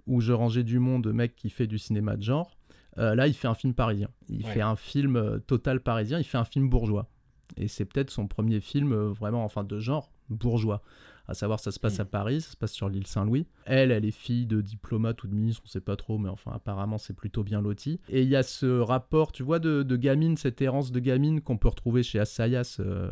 où 0.06 0.22
je 0.22 0.32
rangeais 0.32 0.64
du 0.64 0.78
monde 0.78 1.04
de 1.04 1.12
mec 1.12 1.36
qui 1.36 1.50
fait 1.50 1.66
du 1.66 1.78
cinéma 1.78 2.16
de 2.16 2.22
genre, 2.22 2.56
euh, 2.96 3.14
là 3.14 3.26
il 3.26 3.34
fait 3.34 3.48
un 3.48 3.54
film 3.54 3.74
parisien. 3.74 4.08
Il 4.30 4.46
fait 4.46 4.62
un 4.62 4.76
film 4.76 5.40
total 5.46 5.80
parisien, 5.80 6.18
il 6.18 6.24
fait 6.24 6.38
un 6.38 6.44
film 6.44 6.70
bourgeois. 6.70 7.10
Et 7.58 7.68
c'est 7.68 7.84
peut-être 7.84 8.10
son 8.10 8.26
premier 8.26 8.60
film 8.60 8.94
vraiment, 8.94 9.44
enfin 9.44 9.64
de 9.64 9.78
genre, 9.78 10.10
bourgeois 10.30 10.82
à 11.28 11.34
savoir 11.34 11.60
ça 11.60 11.70
se 11.70 11.78
passe 11.78 11.98
mm. 11.98 12.02
à 12.02 12.04
Paris, 12.06 12.40
ça 12.40 12.52
se 12.52 12.56
passe 12.56 12.72
sur 12.72 12.88
l'île 12.88 13.06
Saint-Louis. 13.06 13.46
Elle, 13.66 13.92
elle 13.92 14.04
est 14.04 14.10
fille 14.10 14.46
de 14.46 14.60
diplomate 14.60 15.22
ou 15.22 15.28
de 15.28 15.34
ministre, 15.34 15.62
on 15.64 15.68
sait 15.68 15.80
pas 15.80 15.96
trop, 15.96 16.18
mais 16.18 16.30
enfin 16.30 16.52
apparemment 16.54 16.98
c'est 16.98 17.14
plutôt 17.14 17.44
bien 17.44 17.60
loti. 17.60 18.00
Et 18.08 18.22
il 18.22 18.28
y 18.28 18.36
a 18.36 18.42
ce 18.42 18.80
rapport, 18.80 19.30
tu 19.32 19.42
vois, 19.42 19.58
de, 19.58 19.96
gamine, 19.96 20.36
cette 20.36 20.60
errance 20.62 20.90
de 20.90 21.00
gamine 21.00 21.40
qu'on 21.40 21.58
peut 21.58 21.68
retrouver 21.68 22.02
chez 22.02 22.18
Assayas. 22.18 22.78
Euh, 22.80 23.10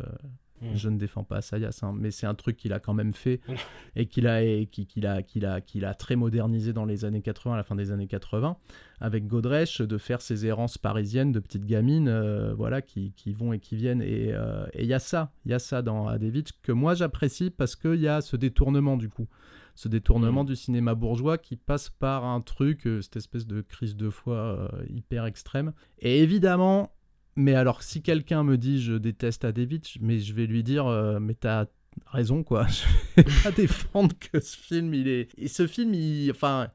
mm. 0.61 0.75
Je 0.75 0.89
ne 0.89 0.97
défends 0.97 1.23
pas 1.23 1.37
Assayas, 1.37 1.79
hein, 1.81 1.93
mais 1.95 2.11
c'est 2.11 2.27
un 2.27 2.35
truc 2.35 2.57
qu'il 2.57 2.73
a 2.73 2.79
quand 2.79 2.93
même 2.93 3.13
fait 3.13 3.41
et 3.95 4.07
qu'il 4.07 4.27
a, 4.27 4.41
qu'il 4.65 5.05
a, 5.05 5.21
qu'il 5.21 5.45
a, 5.45 5.61
qu'il 5.61 5.85
a 5.85 5.93
très 5.93 6.15
modernisé 6.15 6.73
dans 6.73 6.85
les 6.85 7.05
années 7.05 7.21
80, 7.21 7.53
à 7.53 7.57
la 7.57 7.63
fin 7.63 7.75
des 7.75 7.91
années 7.91 8.07
80 8.07 8.57
avec 8.99 9.27
Godrèche 9.27 9.81
de 9.81 9.97
faire 9.97 10.21
ces 10.21 10.45
errances 10.45 10.77
parisiennes 10.77 11.31
de 11.31 11.39
petites 11.39 11.65
gamines 11.65 12.07
euh, 12.07 12.53
voilà, 12.55 12.81
qui, 12.81 13.13
qui, 13.15 13.33
vont 13.33 13.53
et 13.53 13.59
qui 13.59 13.75
viennent. 13.75 14.01
Euh, 14.03 14.65
et 14.73 14.83
il 14.83 14.87
y 14.87 14.93
a 14.93 14.99
ça, 14.99 15.31
il 15.45 15.51
y 15.51 15.53
a 15.53 15.59
ça 15.59 15.81
dans 15.81 16.07
Adevich 16.07 16.51
que 16.63 16.71
moi 16.71 16.95
j'apprécie 16.95 17.49
parce 17.49 17.75
qu'il 17.75 17.99
y 17.99 18.07
a 18.07 18.21
ce 18.21 18.35
détournement 18.35 18.97
du 18.97 19.09
coup. 19.09 19.27
Ce 19.75 19.87
détournement 19.87 20.43
mmh. 20.43 20.47
du 20.47 20.55
cinéma 20.55 20.95
bourgeois 20.95 21.37
qui 21.37 21.55
passe 21.55 21.91
par 21.91 22.25
un 22.25 22.41
truc, 22.41 22.87
euh, 22.87 23.01
cette 23.01 23.17
espèce 23.17 23.45
de 23.45 23.61
crise 23.61 23.95
de 23.95 24.09
foi 24.09 24.71
hyper 24.89 25.25
extrême. 25.25 25.73
Et 25.99 26.23
évidemment, 26.23 26.96
mais 27.37 27.53
alors 27.53 27.81
si 27.83 28.01
quelqu'un 28.01 28.43
me 28.43 28.57
dit 28.57 28.81
je 28.81 28.93
déteste 28.93 29.45
Adevich, 29.45 29.97
mais 30.01 30.19
je 30.19 30.33
vais 30.33 30.45
lui 30.45 30.63
dire 30.63 30.87
mais 31.21 31.33
t'as 31.33 31.67
raison 32.07 32.43
quoi, 32.43 32.67
je 33.17 33.21
vais 33.21 33.43
pas 33.43 33.51
défendre 33.51 34.13
que 34.19 34.41
ce 34.41 34.57
film 34.57 34.93
il 34.93 35.07
est... 35.07 35.29
Et 35.37 35.47
ce 35.47 35.65
film 35.65 35.93
il... 35.93 36.29
Enfin 36.31 36.69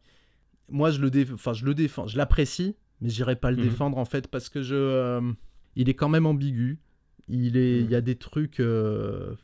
moi, 0.73 0.91
je 0.91 1.01
le, 1.01 1.11
enfin, 1.35 1.53
je 1.53 1.65
le 1.65 1.75
défends, 1.75 2.07
je 2.07 2.17
l'apprécie, 2.17 2.77
mais 3.01 3.11
j'irai 3.11 3.37
pas 3.37 3.51
le 3.51 3.59
mhm. 3.59 3.65
défendre 3.65 3.99
en 3.99 4.05
fait 4.05 4.27
parce 4.29 4.49
que 4.49 4.63
je, 4.63 4.75
euh, 4.75 5.33
il 5.77 5.89
est 5.89 5.95
quand 5.95 6.09
même 6.09 6.27
ambigu. 6.27 6.81
Il 7.29 7.57
est, 7.57 7.81
il 7.81 7.91
y 7.91 7.95
a 7.95 7.99
mhm. 7.99 8.05
des 8.05 8.17
trucs, 8.17 8.59
euh, 8.59 9.35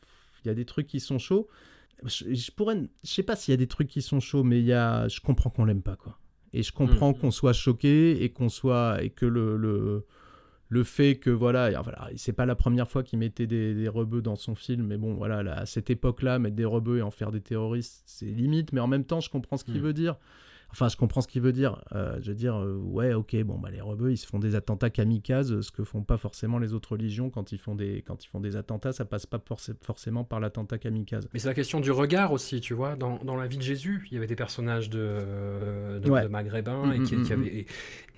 il 0.43 0.47
y 0.47 0.51
a 0.51 0.53
des 0.53 0.65
trucs 0.65 0.87
qui 0.87 0.99
sont 0.99 1.19
chauds. 1.19 1.47
Je, 2.03 2.51
pourrais, 2.51 2.77
je 3.03 3.09
sais 3.09 3.23
pas 3.23 3.35
s'il 3.35 3.51
y 3.51 3.53
a 3.53 3.57
des 3.57 3.67
trucs 3.67 3.89
qui 3.89 4.01
sont 4.01 4.19
chauds, 4.19 4.43
mais 4.43 4.59
il 4.59 4.65
y 4.65 4.73
a, 4.73 5.07
je 5.07 5.19
comprends 5.19 5.49
qu'on 5.49 5.65
l'aime 5.65 5.81
pas 5.81 5.95
quoi. 5.95 6.17
Et 6.51 6.63
je 6.63 6.71
comprends 6.71 7.09
mhm. 7.09 7.19
qu'on 7.19 7.31
soit 7.31 7.53
choqué 7.53 8.23
et 8.23 8.31
qu'on 8.31 8.49
soit 8.49 9.03
et 9.03 9.11
que 9.11 9.25
le, 9.25 9.55
le 9.55 10.05
le 10.69 10.83
fait 10.83 11.15
que 11.15 11.31
voilà, 11.31 11.81
voilà 11.81 12.09
c'est 12.15 12.33
pas 12.33 12.45
la 12.45 12.55
première 12.55 12.89
fois 12.89 13.03
qu'il 13.03 13.19
mettait 13.19 13.47
des, 13.47 13.73
des, 13.73 13.87
rebeux 13.87 14.21
dans 14.21 14.35
son 14.35 14.55
film, 14.55 14.85
mais 14.87 14.97
bon 14.97 15.15
voilà, 15.15 15.39
à 15.53 15.65
cette 15.65 15.89
époque-là, 15.89 16.37
mettre 16.39 16.55
des 16.55 16.65
rebeux 16.65 16.99
et 16.99 17.01
en 17.01 17.11
faire 17.11 17.31
des 17.31 17.41
terroristes, 17.41 18.03
c'est 18.05 18.25
limite, 18.27 18.71
mais 18.71 18.79
en 18.79 18.87
même 18.87 19.03
temps, 19.03 19.19
je 19.19 19.29
comprends 19.29 19.57
ce 19.57 19.63
qu'il 19.63 19.81
veut 19.81 19.93
dire. 19.93 20.15
Enfin, 20.71 20.87
je 20.87 20.97
comprends 20.97 21.21
ce 21.21 21.27
qu'il 21.27 21.41
veut 21.41 21.51
dire. 21.51 21.83
Euh, 21.93 22.17
je 22.21 22.29
veux 22.29 22.35
dire, 22.35 22.55
euh, 22.55 22.75
ouais, 22.75 23.13
ok, 23.13 23.35
bon, 23.43 23.57
bah, 23.57 23.69
les 23.71 23.81
rebeux, 23.81 24.11
ils 24.11 24.17
se 24.17 24.27
font 24.27 24.39
des 24.39 24.55
attentats 24.55 24.89
kamikazes, 24.89 25.61
ce 25.61 25.71
que 25.71 25.83
font 25.83 26.03
pas 26.03 26.17
forcément 26.17 26.59
les 26.59 26.73
autres 26.73 26.91
religions 26.91 27.29
quand 27.29 27.51
ils 27.51 27.57
font 27.57 27.75
des, 27.75 28.03
quand 28.05 28.23
ils 28.23 28.27
font 28.27 28.39
des 28.39 28.55
attentats, 28.55 28.91
ça 28.91 29.05
passe 29.05 29.25
pas 29.25 29.41
forcément 29.81 30.23
par 30.23 30.39
l'attentat 30.39 30.77
kamikaze. 30.77 31.27
Mais 31.33 31.39
c'est 31.39 31.47
la 31.47 31.53
question 31.53 31.79
du 31.79 31.91
regard 31.91 32.31
aussi, 32.31 32.61
tu 32.61 32.73
vois. 32.73 32.95
Dans, 32.95 33.17
dans, 33.23 33.35
la 33.35 33.47
vie 33.47 33.57
de 33.57 33.63
Jésus, 33.63 34.07
il 34.11 34.13
y 34.13 34.17
avait 34.17 34.27
des 34.27 34.35
personnages 34.35 34.89
de, 34.89 35.99
de, 35.99 36.27
maghrébins 36.27 36.91
et, 36.91 37.01
qui, 37.01 37.15
mm, 37.15 37.23
mm, 37.23 37.31
avaient, 37.31 37.65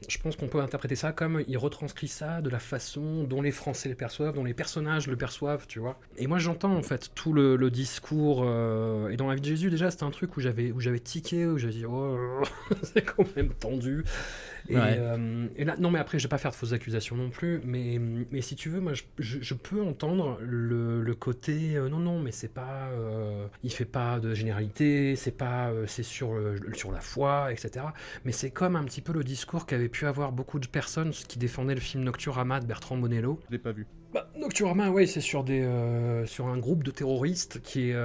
je 0.07 0.17
pense 0.17 0.35
qu'on 0.35 0.47
peut 0.47 0.61
interpréter 0.61 0.95
ça 0.95 1.11
comme 1.11 1.43
il 1.47 1.57
retranscrit 1.57 2.07
ça 2.07 2.41
de 2.41 2.49
la 2.49 2.59
façon 2.59 3.23
dont 3.23 3.41
les 3.41 3.51
Français 3.51 3.89
le 3.89 3.95
perçoivent, 3.95 4.33
dont 4.33 4.43
les 4.43 4.53
personnages 4.53 5.07
le 5.07 5.15
perçoivent, 5.15 5.67
tu 5.67 5.79
vois. 5.79 5.99
Et 6.17 6.27
moi 6.27 6.39
j'entends 6.39 6.75
en 6.75 6.81
fait 6.81 7.11
tout 7.13 7.33
le, 7.33 7.71
discours. 7.71 8.43
Euh, 8.43 9.09
et 9.09 9.17
dans 9.17 9.27
la 9.27 9.35
vie 9.35 9.41
de 9.41 9.45
Jésus 9.45 9.69
déjà 9.69 9.91
c'était 9.91 10.03
un 10.03 10.11
truc 10.11 10.35
où 10.37 10.41
j'avais 10.41 10.71
où 10.71 10.79
j'avais 10.79 10.99
tiqué, 10.99 11.45
où 11.45 11.57
j'avais 11.57 11.73
dit 11.73 11.85
oh 11.85 12.40
c'est 12.83 13.03
quand 13.03 13.35
même 13.35 13.49
tendu. 13.49 14.03
Euh, 14.69 15.47
et, 15.55 15.65
là, 15.65 15.75
non, 15.77 15.91
mais 15.91 15.99
après, 15.99 16.19
je 16.19 16.25
vais 16.25 16.29
pas 16.29 16.37
faire 16.37 16.51
de 16.51 16.55
fausses 16.55 16.73
accusations 16.73 17.15
non 17.15 17.29
plus, 17.29 17.61
mais, 17.65 17.99
mais 18.31 18.41
si 18.41 18.55
tu 18.55 18.69
veux, 18.69 18.79
moi, 18.79 18.93
je, 19.17 19.53
peux 19.53 19.81
entendre 19.81 20.39
le, 20.41 21.01
le 21.01 21.15
côté 21.15 21.75
euh, 21.75 21.89
non, 21.89 21.99
non, 21.99 22.19
mais 22.19 22.31
c'est 22.31 22.53
pas, 22.53 22.89
euh, 22.91 23.47
il 23.63 23.71
fait 23.71 23.85
pas 23.85 24.19
de 24.19 24.33
généralité, 24.33 25.15
c'est 25.15 25.37
pas, 25.37 25.71
c'est 25.87 26.03
sur, 26.03 26.39
sur 26.73 26.91
la 26.91 27.01
foi, 27.01 27.51
etc. 27.51 27.85
Mais 28.25 28.31
c'est 28.31 28.51
comme 28.51 28.75
un 28.75 28.83
petit 28.83 29.01
peu 29.01 29.13
le 29.13 29.23
discours 29.23 29.65
qu'avaient 29.65 29.89
pu 29.89 30.05
avoir 30.05 30.31
beaucoup 30.31 30.59
de 30.59 30.67
personnes 30.67 31.11
qui 31.11 31.39
défendaient 31.39 31.75
le 31.75 31.81
film 31.81 32.03
Nocturama 32.03 32.59
de 32.59 32.65
Bertrand 32.65 32.97
Bonello. 32.97 33.39
Je 33.47 33.53
l'ai 33.53 33.59
pas 33.59 33.71
vu. 33.71 33.87
Bah, 34.13 34.29
Nocturama, 34.37 34.89
ouais, 34.89 35.05
c'est 35.05 35.21
sur, 35.21 35.43
des, 35.43 35.65
sur 36.25 36.47
un 36.47 36.57
groupe 36.57 36.83
de 36.83 36.91
terroristes 36.91 37.61
qui 37.63 37.89
est 37.89 37.95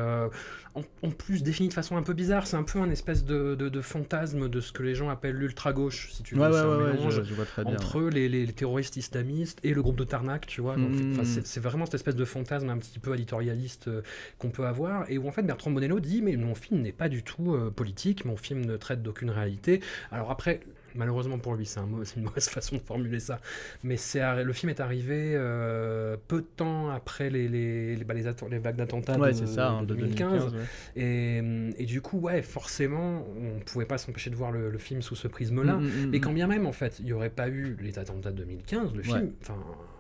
en, 1.02 1.10
plus 1.10 1.42
défini 1.42 1.68
de 1.68 1.74
façon 1.74 1.96
un 1.96 2.02
peu 2.02 2.12
bizarre. 2.12 2.46
C'est 2.46 2.56
un 2.56 2.62
peu 2.62 2.78
un 2.78 2.90
espèce 2.90 3.24
de, 3.24 3.54
de, 3.54 3.80
fantasme 3.80 4.48
de 4.48 4.60
ce 4.60 4.72
que 4.72 4.82
les 4.82 4.94
gens 4.94 5.08
appellent 5.08 5.36
l'ultra-gauche, 5.36 6.10
si 6.12 6.22
tu 6.22 6.34
veux. 6.34 6.52
c'est 6.52 6.58
un 6.58 6.92
mélange 6.92 7.22
entre 7.64 8.02
les, 8.02 8.28
les, 8.28 8.46
terroristes 8.52 8.96
islamistes 8.96 9.58
et 9.62 9.72
le 9.72 9.82
groupe 9.82 9.96
de 9.96 10.04
Tarnac, 10.04 10.46
tu 10.46 10.60
vois. 10.60 10.76
Mm. 10.76 11.24
c'est 11.24 11.60
vraiment 11.60 11.86
cette 11.86 11.94
espèce 11.94 12.16
de 12.16 12.24
fantasme 12.24 12.68
un 12.68 12.78
petit 12.78 12.98
peu 12.98 13.14
éditorialiste 13.14 13.88
euh, 13.88 14.02
qu'on 14.38 14.50
peut 14.50 14.66
avoir. 14.66 15.10
Et 15.10 15.18
où 15.18 15.26
en 15.28 15.32
fait 15.32 15.42
Bertrand 15.42 15.70
Bonello 15.70 16.00
dit 16.00 16.22
Mais 16.22 16.36
mon 16.36 16.54
film 16.54 16.82
n'est 16.82 16.92
pas 16.92 17.08
du 17.08 17.22
tout 17.22 17.54
euh, 17.54 17.70
politique, 17.70 18.24
mon 18.24 18.36
film 18.36 18.64
ne 18.64 18.76
traite 18.76 19.02
d'aucune 19.02 19.30
réalité. 19.30 19.80
Alors 20.10 20.30
après, 20.30 20.60
Malheureusement 20.96 21.38
pour 21.38 21.54
lui, 21.54 21.66
c'est 21.66 21.80
un 21.80 21.86
une 22.16 22.22
mauvaise 22.22 22.48
façon 22.48 22.76
de 22.76 22.80
formuler 22.80 23.20
ça. 23.20 23.40
Mais 23.82 23.96
c'est 23.96 24.20
le 24.42 24.52
film 24.52 24.70
est 24.70 24.80
arrivé 24.80 25.32
euh, 25.34 26.16
peu 26.28 26.40
de 26.40 26.46
temps 26.56 26.90
après 26.90 27.30
les, 27.30 27.48
les, 27.48 27.96
les, 27.96 28.04
bah, 28.04 28.14
les, 28.14 28.58
vagues 28.58 28.76
d'attentats 28.76 29.16
de, 29.16 29.46
ça, 29.46 29.80
2015. 29.86 30.54
Hein, 30.54 30.58
et, 30.96 31.42
et, 31.78 31.84
du 31.84 32.00
coup, 32.00 32.18
ouais, 32.18 32.42
forcément, 32.42 33.26
on 33.36 33.56
ne 33.56 33.60
pouvait 33.60 33.84
pas 33.84 33.98
s'empêcher 33.98 34.30
de 34.30 34.36
voir 34.36 34.52
le, 34.52 34.76
film 34.78 35.02
sous 35.02 35.16
ce 35.16 35.26
prisme-là. 35.26 35.76
Mm, 35.76 35.84
mm, 35.84 36.06
mm, 36.06 36.10
mais 36.10 36.20
quand 36.20 36.32
bien 36.32 36.46
même, 36.46 36.66
en 36.66 36.72
fait, 36.72 36.98
il 36.98 37.06
n'y 37.06 37.12
aurait 37.12 37.30
pas 37.30 37.48
eu 37.48 37.76
les 37.80 37.98
attentats 37.98 38.30
de 38.30 38.36
2015, 38.36 38.94
le 38.94 39.02
film, 39.02 39.32
enfin 39.40 39.56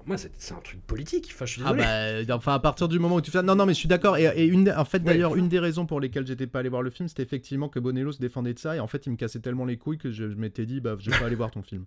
moi 0.06 0.16
c'est 0.16 0.54
un 0.54 0.60
truc 0.60 0.80
politique 0.86 1.30
enfin 1.32 1.46
je 1.46 1.52
suis 1.52 1.62
ah 1.64 1.74
bah, 1.74 2.36
enfin 2.36 2.54
à 2.54 2.58
partir 2.58 2.88
du 2.88 2.98
moment 2.98 3.16
où 3.16 3.20
tu 3.20 3.30
fais 3.30 3.42
non 3.42 3.56
non 3.56 3.66
mais 3.66 3.74
je 3.74 3.78
suis 3.78 3.88
d'accord 3.88 4.16
et, 4.16 4.46
une 4.46 4.70
en 4.70 4.84
fait 4.84 5.00
d'ailleurs 5.00 5.36
une 5.36 5.48
des 5.48 5.58
raisons 5.58 5.84
pour 5.86 6.00
lesquelles 6.00 6.26
j'étais 6.26 6.46
pas 6.46 6.60
allé 6.60 6.68
voir 6.68 6.82
le 6.82 6.90
film 6.90 7.08
c'était 7.08 7.24
effectivement 7.24 7.68
que 7.68 7.80
Bonello 7.80 8.12
se 8.12 8.20
défendait 8.20 8.54
de 8.54 8.58
ça 8.58 8.76
et 8.76 8.80
en 8.80 8.86
fait 8.86 9.06
il 9.06 9.10
me 9.10 9.16
cassait 9.16 9.40
tellement 9.40 9.64
les 9.64 9.76
couilles 9.76 9.98
que 9.98 10.10
je, 10.10 10.24
m'étais 10.24 10.64
dit 10.64 10.80
bah 10.80 10.96
je 10.98 11.10
vais 11.10 11.18
pas 11.18 11.26
aller 11.26 11.36
voir 11.36 11.50
ton 11.50 11.62
film 11.62 11.84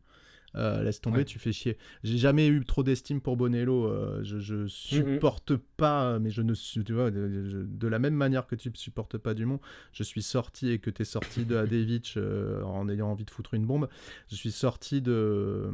euh, 0.55 0.81
laisse 0.83 1.01
tomber, 1.01 1.25
tu 1.25 1.39
fais 1.39 1.51
chier. 1.51 1.77
J'ai 2.03 2.17
jamais 2.17 2.47
eu 2.47 2.63
trop 2.65 2.83
d'estime 2.83 3.21
pour 3.21 3.37
Bonello. 3.37 3.85
Euh, 3.85 4.19
je, 4.23 4.39
je, 4.39 4.67
supporte 4.67 5.55
pas, 5.77 6.19
mais 6.19 6.31
je 6.31 6.41
ne 6.41 6.53
tu 6.53 6.93
vois, 6.93 7.11
de, 7.11 7.87
la 7.87 7.99
même 7.99 8.15
manière 8.15 8.47
que 8.47 8.55
tu 8.55 8.71
supportes 8.73 9.17
pas 9.17 9.33
Dumont, 9.33 9.59
je 9.93 10.03
suis 10.03 10.21
sorti 10.21 10.71
et 10.71 10.79
que 10.79 10.89
tu 10.89 11.03
es 11.03 11.05
sorti 11.05 11.45
de 11.45 11.55
Adevich 11.55 12.15
euh, 12.17 12.63
en 12.63 12.89
ayant 12.89 13.09
envie 13.09 13.25
de 13.25 13.31
foutre 13.31 13.53
une 13.53 13.65
bombe. 13.65 13.89
Je 14.29 14.35
suis 14.35 14.51
sorti 14.51 15.01
de 15.01 15.69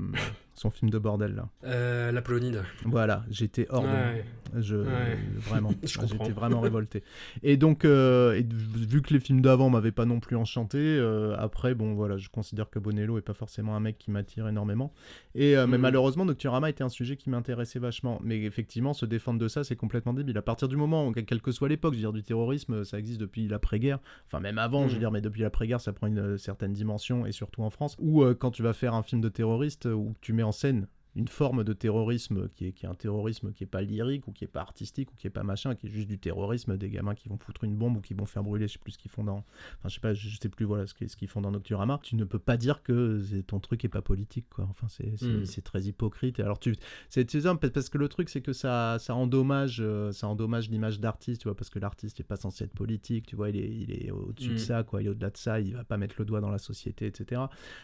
son 0.55 0.69
film 0.71 0.89
de 0.89 0.97
bordel 0.97 1.35
là. 1.35 1.49
Euh, 1.65 2.11
la 2.11 2.21
Polonide. 2.21 2.63
Voilà, 2.85 3.23
j'étais 3.29 3.67
hors 3.69 3.83
de... 3.83 4.61
Je... 4.61 4.75
Ouais. 4.77 5.17
Vraiment, 5.37 5.71
j'étais 5.83 6.31
vraiment 6.31 6.61
révolté. 6.61 7.03
Et 7.43 7.57
donc, 7.57 7.83
euh, 7.83 8.33
et 8.35 8.43
vu 8.49 9.01
que 9.01 9.13
les 9.13 9.19
films 9.19 9.41
d'avant 9.41 9.69
m'avaient 9.69 9.91
pas 9.91 10.05
non 10.05 10.19
plus 10.21 10.35
enchanté, 10.37 10.77
euh, 10.79 11.35
après, 11.37 11.75
bon 11.75 11.93
voilà, 11.93 12.17
je 12.17 12.29
considère 12.29 12.69
que 12.69 12.79
Bonello 12.79 13.17
est 13.17 13.21
pas 13.21 13.33
forcément 13.33 13.75
un 13.75 13.79
mec 13.81 13.97
qui 13.97 14.11
m'attire 14.11 14.47
énormément. 14.47 14.93
Et 15.33 15.55
mais 15.55 15.65
Mhm. 15.67 15.77
malheureusement, 15.77 16.23
Nocturama 16.25 16.69
était 16.69 16.83
un 16.83 16.89
sujet 16.89 17.17
qui 17.17 17.29
m'intéressait 17.29 17.79
vachement. 17.79 18.21
Mais 18.23 18.41
effectivement, 18.43 18.93
se 18.93 19.05
défendre 19.05 19.39
de 19.39 19.47
ça, 19.49 19.63
c'est 19.65 19.75
complètement 19.75 20.13
débile. 20.13 20.37
À 20.37 20.41
partir 20.41 20.67
du 20.69 20.77
moment, 20.77 21.07
où, 21.07 21.11
quelle 21.11 21.41
que 21.41 21.51
soit 21.51 21.67
l'époque, 21.67 21.93
je 21.93 21.97
veux 21.97 22.03
dire, 22.03 22.13
du 22.13 22.23
terrorisme, 22.23 22.85
ça 22.85 22.97
existe 22.97 23.19
depuis 23.19 23.47
l'après-guerre. 23.49 23.99
Enfin, 24.27 24.39
même 24.39 24.57
avant, 24.57 24.83
je 24.83 24.89
veux 24.89 24.93
Mhm. 24.95 24.99
dire, 24.99 25.11
mais 25.11 25.21
depuis 25.21 25.41
l'après-guerre, 25.41 25.81
ça 25.81 25.91
prend 25.91 26.07
une 26.07 26.37
certaine 26.37 26.71
dimension, 26.71 27.25
et 27.25 27.31
surtout 27.33 27.63
en 27.63 27.69
France, 27.69 27.97
où 27.99 28.23
quand 28.39 28.51
tu 28.51 28.63
vas 28.63 28.73
faire 28.73 28.93
un 28.93 29.03
film 29.03 29.19
de 29.21 29.27
terroriste, 29.29 29.85
où 29.85 30.13
tu 30.21 30.31
mets 30.31 30.43
en 30.45 30.51
scène 30.51 30.87
une 31.15 31.27
forme 31.27 31.63
de 31.63 31.73
terrorisme 31.73 32.49
qui 32.49 32.67
est, 32.67 32.71
qui 32.73 32.85
est 32.85 32.89
un 32.89 32.93
terrorisme 32.95 33.51
qui 33.53 33.63
est 33.63 33.67
pas 33.67 33.81
lyrique 33.81 34.27
ou 34.27 34.31
qui 34.31 34.43
est 34.43 34.47
pas 34.49 34.61
artistique 34.61 35.11
ou 35.11 35.15
qui 35.15 35.27
est 35.27 35.31
pas 35.31 35.43
machin, 35.43 35.75
qui 35.75 35.87
est 35.87 35.89
juste 35.89 36.07
du 36.07 36.17
terrorisme, 36.19 36.77
des 36.77 36.89
gamins 36.89 37.15
qui 37.15 37.29
vont 37.29 37.37
foutre 37.37 37.63
une 37.63 37.75
bombe 37.75 37.97
ou 37.97 38.01
qui 38.01 38.13
vont 38.13 38.25
faire 38.25 38.43
brûler, 38.43 38.67
je 38.67 38.73
sais 38.73 38.79
plus 38.79 38.91
ce 38.93 38.97
qu'ils 38.97 39.11
font 39.11 39.23
dans, 39.23 39.37
enfin 39.79 39.87
je 39.89 39.93
sais 39.95 39.99
pas, 40.01 40.13
je 40.13 40.35
sais 40.37 40.49
plus 40.49 40.65
voilà 40.65 40.85
ce 40.87 40.93
qu'ils 40.93 41.27
font 41.27 41.41
dans 41.41 41.51
Nocturama. 41.51 41.99
Tu 42.03 42.15
ne 42.15 42.23
peux 42.25 42.39
pas 42.39 42.57
dire 42.57 42.83
que 42.83 43.21
ton 43.47 43.59
truc 43.59 43.85
est 43.85 43.89
pas 43.89 44.01
politique 44.01 44.47
quoi. 44.49 44.67
Enfin 44.69 44.87
c'est 44.89 45.05
Mm. 45.21 45.45
c'est 45.45 45.61
très 45.61 45.83
hypocrite. 45.83 46.39
Et 46.39 46.43
alors 46.43 46.59
tu 46.59 46.75
c'est 47.09 47.25
parce 47.73 47.89
que 47.89 47.97
le 47.97 48.07
truc 48.09 48.29
c'est 48.29 48.41
que 48.41 48.53
ça 48.53 48.97
ça 48.99 49.15
endommage 49.15 49.77
euh, 49.81 50.11
ça 50.11 50.27
endommage 50.27 50.69
l'image 50.69 50.99
d'artiste, 50.99 51.41
tu 51.41 51.47
vois, 51.47 51.55
parce 51.55 51.69
que 51.69 51.79
l'artiste 51.79 52.19
est 52.19 52.23
pas 52.23 52.35
censé 52.35 52.63
être 52.65 52.73
politique, 52.73 53.25
tu 53.27 53.35
vois, 53.35 53.49
il 53.49 53.57
est 53.57 53.69
il 53.69 53.91
est 53.91 54.11
au-dessus 54.11 54.49
de 54.49 54.53
Mm. 54.55 54.57
ça 54.57 54.83
quoi, 54.83 55.01
il 55.01 55.05
est 55.05 55.09
au-delà 55.09 55.29
de 55.29 55.37
ça, 55.37 55.59
il 55.59 55.73
va 55.73 55.83
pas 55.83 55.97
mettre 55.97 56.15
le 56.19 56.25
doigt 56.25 56.41
dans 56.41 56.49
la 56.49 56.57
société, 56.57 57.05
etc. 57.05 57.41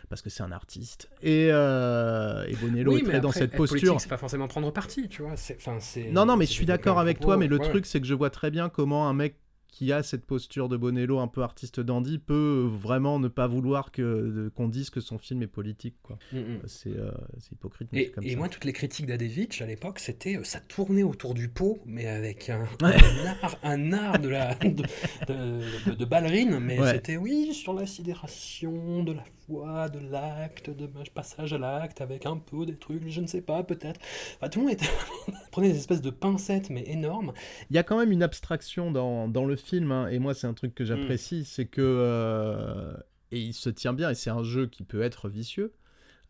Parce 0.10 0.22
que 0.22 0.30
c'est 0.30 0.44
un 0.44 0.52
artiste. 0.52 1.10
Et 1.22 1.50
euh, 1.52 2.46
et 2.48 2.56
Bonello 2.56 2.91
Oui, 2.94 3.00
est 3.02 3.04
très 3.04 3.20
dans 3.21 3.29
après, 3.29 3.41
cette 3.41 3.55
posture. 3.55 3.99
c'est 3.99 4.10
pas 4.10 4.17
forcément 4.17 4.47
prendre 4.47 4.71
parti, 4.71 5.07
tu 5.10 5.21
vois. 5.21 5.34
enfin, 5.34 5.77
Non, 6.12 6.25
non, 6.25 6.38
mais 6.38 6.45
je 6.45 6.51
suis 6.51 6.65
d'accord 6.65 6.99
avec 6.99 7.19
toi, 7.19 7.38
mais 7.38 7.47
le 7.47 7.57
ouais. 7.57 7.69
truc, 7.69 7.86
c'est 7.86 8.01
que 8.01 8.07
je 8.07 8.13
vois 8.13 8.29
très 8.29 8.51
bien 8.51 8.69
comment 8.69 9.07
un 9.07 9.13
mec 9.13 9.36
qui 9.71 9.93
a 9.93 10.03
cette 10.03 10.25
posture 10.25 10.67
de 10.67 10.75
Bonello 10.75 11.19
un 11.19 11.29
peu 11.29 11.43
artiste 11.43 11.79
dandy 11.79 12.19
peut 12.19 12.69
vraiment 12.69 13.19
ne 13.19 13.29
pas 13.29 13.47
vouloir 13.47 13.91
que 13.93 14.51
qu'on 14.53 14.67
dise 14.67 14.89
que 14.89 14.99
son 14.99 15.17
film 15.17 15.41
est 15.43 15.47
politique, 15.47 15.95
quoi. 16.03 16.17
Mm, 16.34 16.38
mm. 16.39 16.60
C'est 16.67 16.95
euh, 16.97 17.10
c'est 17.39 17.53
hypocrite, 17.53 17.88
mais 17.93 18.01
Et, 18.01 18.05
c'est 18.07 18.12
comme 18.12 18.23
et 18.25 18.31
ça. 18.31 18.38
moi, 18.38 18.49
toutes 18.49 18.65
les 18.65 18.73
critiques 18.73 19.05
d'Adevich 19.05 19.62
à 19.62 19.65
l'époque, 19.65 19.99
c'était 19.99 20.36
euh, 20.38 20.43
ça 20.43 20.60
tournait 20.60 21.03
autour 21.03 21.34
du 21.34 21.47
pot, 21.47 21.79
mais 21.86 22.05
avec 22.05 22.49
un, 22.49 22.63
Ouais. 22.81 22.95
un 22.95 23.25
art, 23.41 23.57
un 23.63 23.93
art 23.93 24.19
de, 24.19 24.27
la, 24.29 24.55
de, 24.55 24.84
de- 25.27 25.89
de- 25.89 25.95
de 25.95 26.05
ballerine. 26.05 26.60
Mais 26.60 26.77
Ouais. 26.79 26.91
c'était 26.91 27.15
oui, 27.17 27.53
sur 27.53 27.73
la 27.73 27.86
sidération 27.86 29.03
de 29.03 29.13
la 29.13 29.23
foi, 29.47 29.88
de 29.89 29.99
l'acte, 30.12 30.69
de 30.69 30.88
passage 31.13 31.53
à 31.53 31.57
l'acte, 31.57 32.01
avec 32.01 32.25
un 32.25 32.38
peu 32.38 32.65
des 32.65 32.75
trucs, 32.75 33.07
je 33.07 33.21
ne 33.21 33.27
sais 33.27 33.41
pas, 33.41 33.63
peut-être. 33.63 33.99
Enfin, 34.36 34.49
tout 34.49 34.60
le 34.60 34.65
monde 34.65 34.73
était... 34.73 34.86
prenait 35.51 35.69
des 35.71 35.77
espèces 35.77 36.01
de 36.01 36.10
pincettes, 36.10 36.69
mais 36.69 36.84
énormes. 36.88 37.34
Il 37.69 37.75
y 37.75 37.79
a 37.79 37.84
quand 37.84 37.97
même 37.97 38.12
une 38.12 38.23
abstraction 38.23 38.91
dans, 38.91 39.27
dans 39.27 39.45
le 39.45 39.57
film, 39.62 39.91
hein, 39.91 40.08
et 40.08 40.19
moi, 40.19 40.34
c'est 40.34 40.47
un 40.47 40.54
truc 40.54 40.71
Mm. 40.71 40.76
que 40.76 40.86
j'apprécie, 40.86 41.45
c'est 41.45 41.65
que. 41.65 41.82
euh, 41.82 42.93
et 43.32 43.39
il 43.39 43.54
se 43.54 43.69
tient 43.69 43.93
bien, 43.93 44.10
et 44.10 44.15
c'est 44.15 44.30
un 44.30 44.43
jeu 44.43 44.67
qui 44.67 44.84
peut 44.84 45.02
être 45.02 45.30
vicieux. 45.30 45.74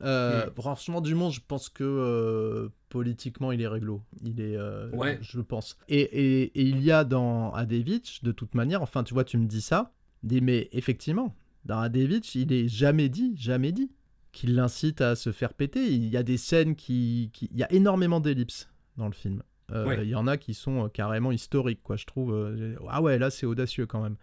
Euh, 0.03 0.47
Mm. 0.47 0.51
Franchement, 0.55 1.01
Dumont, 1.01 1.29
je 1.29 1.41
pense 1.47 1.69
que 1.69 1.83
euh, 1.83 2.69
politiquement, 2.89 3.51
il 3.51 3.61
est 3.61 3.67
réglo. 3.67 4.01
Il 4.23 4.39
est, 4.41 4.55
euh, 4.57 4.89
Ouais. 4.91 5.19
je 5.21 5.39
pense. 5.41 5.77
Et, 5.89 5.99
et- 6.01 6.43
et 6.59 6.63
il 6.63 6.81
y 6.83 6.91
a 6.91 7.03
dans 7.03 7.51
Adevich, 7.53 8.23
de 8.23 8.31
toute 8.31 8.55
manière, 8.55 8.81
enfin, 8.81 9.03
tu 9.03 9.13
vois, 9.13 9.23
tu 9.23 9.37
me 9.37 9.45
dis 9.45 9.61
ça, 9.61 9.93
dis, 10.23 10.41
mais 10.41 10.69
effectivement, 10.71 11.35
dans 11.65 11.79
Adevich, 11.79 12.33
il 12.35 12.51
est 12.51 12.67
jamais 12.67 13.09
dit, 13.09 13.33
jamais 13.37 13.71
dit 13.71 13.91
qu'il 14.31 14.55
l'incite 14.55 15.01
à 15.01 15.15
se 15.15 15.31
faire 15.31 15.53
péter. 15.53 15.85
Il 15.91 16.05
y 16.07 16.17
a 16.17 16.23
des 16.23 16.37
scènes 16.37 16.75
qui, 16.75 17.29
qui- 17.33 17.49
il 17.51 17.57
y 17.59 17.63
a 17.63 17.71
énormément 17.71 18.19
d'ellipses 18.19 18.69
dans 18.97 19.07
le 19.07 19.13
film. 19.13 19.43
Euh. 19.73 19.97
Il 20.01 20.09
y 20.09 20.15
en 20.15 20.27
a 20.27 20.37
qui 20.37 20.53
sont 20.53 20.85
euh, 20.85 20.87
carrément 20.87 21.31
historiques, 21.31 21.81
quoi. 21.83 21.95
Je 21.95 22.05
trouve. 22.05 22.33
euh, 22.33 22.75
ah 22.89 23.01
ouais, 23.01 23.17
là, 23.17 23.29
c'est 23.29 23.45
audacieux 23.45 23.85
quand 23.85 24.01
même. 24.01 24.15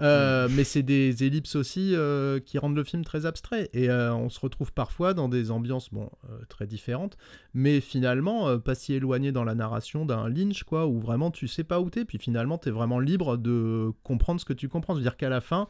Euh, 0.00 0.48
Mais 0.52 0.62
c'est 0.62 0.84
des 0.84 1.24
ellipses 1.24 1.56
aussi 1.56 1.94
euh, 1.94 2.38
qui 2.38 2.58
rendent 2.58 2.76
le 2.76 2.84
film 2.84 3.04
très 3.04 3.26
abstrait. 3.26 3.68
Et 3.72 3.90
euh, 3.90 4.14
on 4.14 4.28
se 4.28 4.38
retrouve 4.38 4.72
parfois 4.72 5.12
dans 5.12 5.28
des 5.28 5.50
ambiances 5.50 5.92
bon, 5.92 6.08
très 6.48 6.66
différentes, 6.68 7.16
mais 7.52 7.80
finalement 7.80 8.58
pas 8.60 8.76
si 8.76 8.94
éloignées 8.94 9.32
dans 9.32 9.44
la 9.44 9.56
narration 9.56 10.06
d'un 10.06 10.28
Lynch, 10.28 10.62
quoi, 10.62 10.86
où 10.86 11.00
vraiment 11.00 11.32
tu 11.32 11.48
sais 11.48 11.64
pas 11.64 11.80
où 11.80 11.90
t'es, 11.90 12.04
puis 12.04 12.18
finalement 12.18 12.58
t'es 12.58 12.70
vraiment 12.70 13.00
libre 13.00 13.36
de 13.36 13.90
comprendre 14.04 14.40
ce 14.40 14.44
que 14.44 14.52
tu 14.52 14.68
comprends. 14.68 14.94
Je 14.94 14.98
veux 14.98 15.04
dire 15.04 15.16
qu'à 15.16 15.28
la 15.30 15.40
fin. 15.40 15.68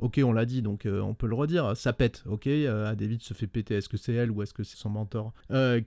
Ok, 0.00 0.20
on 0.24 0.32
l'a 0.32 0.44
dit, 0.44 0.60
donc 0.60 0.88
on 0.88 1.14
peut 1.14 1.28
le 1.28 1.36
redire. 1.36 1.76
Ça 1.76 1.92
pète, 1.92 2.24
ok. 2.26 2.48
David 2.48 3.22
se 3.22 3.32
fait 3.32 3.46
péter. 3.46 3.76
Est-ce 3.76 3.88
que 3.88 3.96
c'est 3.96 4.12
elle 4.12 4.30
ou 4.32 4.42
est-ce 4.42 4.52
que 4.52 4.64
c'est 4.64 4.76
son 4.76 4.90
mentor 4.90 5.32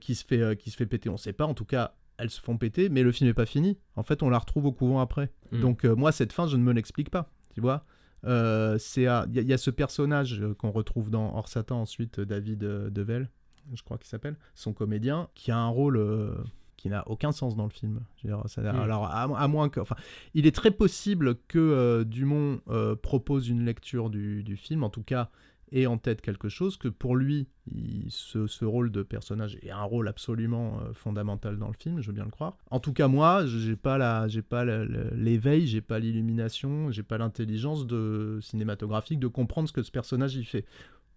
qui 0.00 0.14
se 0.14 0.24
fait 0.24 0.58
qui 0.58 0.70
se 0.70 0.76
fait 0.76 0.86
péter 0.86 1.08
On 1.10 1.16
sait 1.18 1.34
pas. 1.34 1.44
En 1.44 1.52
tout 1.54 1.66
cas, 1.66 1.94
elles 2.18 2.30
se 2.30 2.40
font 2.40 2.56
péter, 2.58 2.88
mais 2.88 3.02
le 3.02 3.12
film 3.12 3.30
est 3.30 3.34
pas 3.34 3.46
fini. 3.46 3.78
En 3.96 4.02
fait, 4.02 4.22
on 4.22 4.28
la 4.30 4.38
retrouve 4.38 4.66
au 4.66 4.72
couvent 4.72 5.00
après. 5.00 5.30
Mm. 5.52 5.60
Donc 5.60 5.84
euh, 5.84 5.94
moi, 5.96 6.12
cette 6.12 6.32
fin, 6.32 6.46
je 6.46 6.56
ne 6.56 6.62
me 6.62 6.72
l'explique 6.72 7.10
pas. 7.10 7.30
Tu 7.54 7.60
vois 7.60 7.84
Euh, 8.24 8.76
Il 8.96 9.02
y, 9.02 9.06
a- 9.06 9.26
il 9.32 9.42
y 9.48 9.52
a 9.52 9.58
ce 9.58 9.70
personnage 9.70 10.40
euh, 10.42 10.52
qu'on 10.54 10.70
retrouve 10.72 11.10
dans 11.10 11.34
Hors 11.36 11.48
Satan 11.48 11.80
ensuite, 11.80 12.20
David 12.20 12.58
Devel, 12.58 13.30
je 13.74 13.82
crois 13.82 13.96
qu'il 13.98 14.08
s'appelle, 14.08 14.36
son 14.54 14.72
comédien, 14.72 15.28
qui 15.34 15.50
a 15.52 15.58
un 15.58 15.68
rôle 15.68 15.96
euh, 15.98 16.32
qui 16.76 16.88
n'a 16.88 17.06
aucun 17.08 17.30
sens 17.32 17.54
dans 17.56 17.64
le 17.64 17.70
film. 17.70 18.00
Je 18.16 18.26
veux 18.28 18.34
dire, 18.34 18.42
ça- 18.48 18.60
Mm. 18.62 18.80
Alors, 18.80 19.04
à, 19.06 19.22
à 19.22 19.48
moins 19.48 19.68
que. 19.68 19.78
Enfin, 19.80 19.96
il 20.34 20.46
est 20.46 20.54
très 20.54 20.70
possible 20.72 21.36
que 21.46 22.02
Dumont 22.04 22.60
propose 23.02 23.48
une 23.48 23.64
lecture 23.64 24.10
du, 24.10 24.42
du 24.42 24.56
film, 24.56 24.82
en 24.84 24.90
tout 24.90 25.02
cas, 25.04 25.30
ait 25.72 25.86
en 25.86 25.98
tête 25.98 26.20
quelque 26.20 26.48
chose, 26.48 26.76
que 26.76 26.88
pour 26.88 27.16
lui, 27.16 27.46
il- 27.70 28.06
ce, 28.10 28.46
ce 28.46 28.64
rôle 28.64 28.90
de 28.90 29.02
personnage 29.02 29.56
est 29.62 29.70
un 29.70 29.82
rôle 29.82 30.08
absolument 30.08 30.80
euh, 30.80 30.92
fondamental 30.92 31.58
dans 31.58 31.68
le 31.68 31.74
film, 31.78 32.00
je 32.00 32.06
veux 32.08 32.12
bien 32.12 32.24
le 32.24 32.30
croire. 32.30 32.56
En 32.70 32.80
tout 32.80 32.92
cas, 32.92 33.08
moi, 33.08 33.44
j'ai 33.46 33.76
pas 33.76 33.98
la, 33.98 34.28
j'ai 34.28 34.42
pas 34.42 34.64
l'éveil, 34.64 35.66
j'ai 35.66 35.80
pas 35.80 35.98
l'illumination, 35.98 36.90
j'ai 36.90 37.02
pas 37.02 37.18
l'intelligence 37.18 37.86
de 37.86 38.38
cinématographique 38.42 39.20
de 39.20 39.26
comprendre 39.28 39.68
ce 39.68 39.72
que 39.72 39.82
ce 39.82 39.90
personnage 39.90 40.34
il 40.36 40.44
fait. 40.44 40.64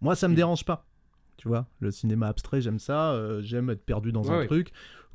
Moi, 0.02 0.16
ça 0.16 0.28
me 0.28 0.34
Mm. 0.34 0.36
dérange 0.38 0.66
pas. 0.66 0.86
Tu 1.38 1.48
vois, 1.48 1.68
le 1.80 1.90
cinéma 1.90 2.28
abstrait, 2.28 2.62
j'aime 2.62 2.78
ça, 2.78 3.14
euh, 3.14 3.42
j'aime 3.42 3.70
être 3.72 3.84
perdu 3.84 4.12
dans 4.12 4.24
Ouais, 4.26 4.30
un 4.36 4.38
ouais. 4.40 4.46
truc. 4.48 4.72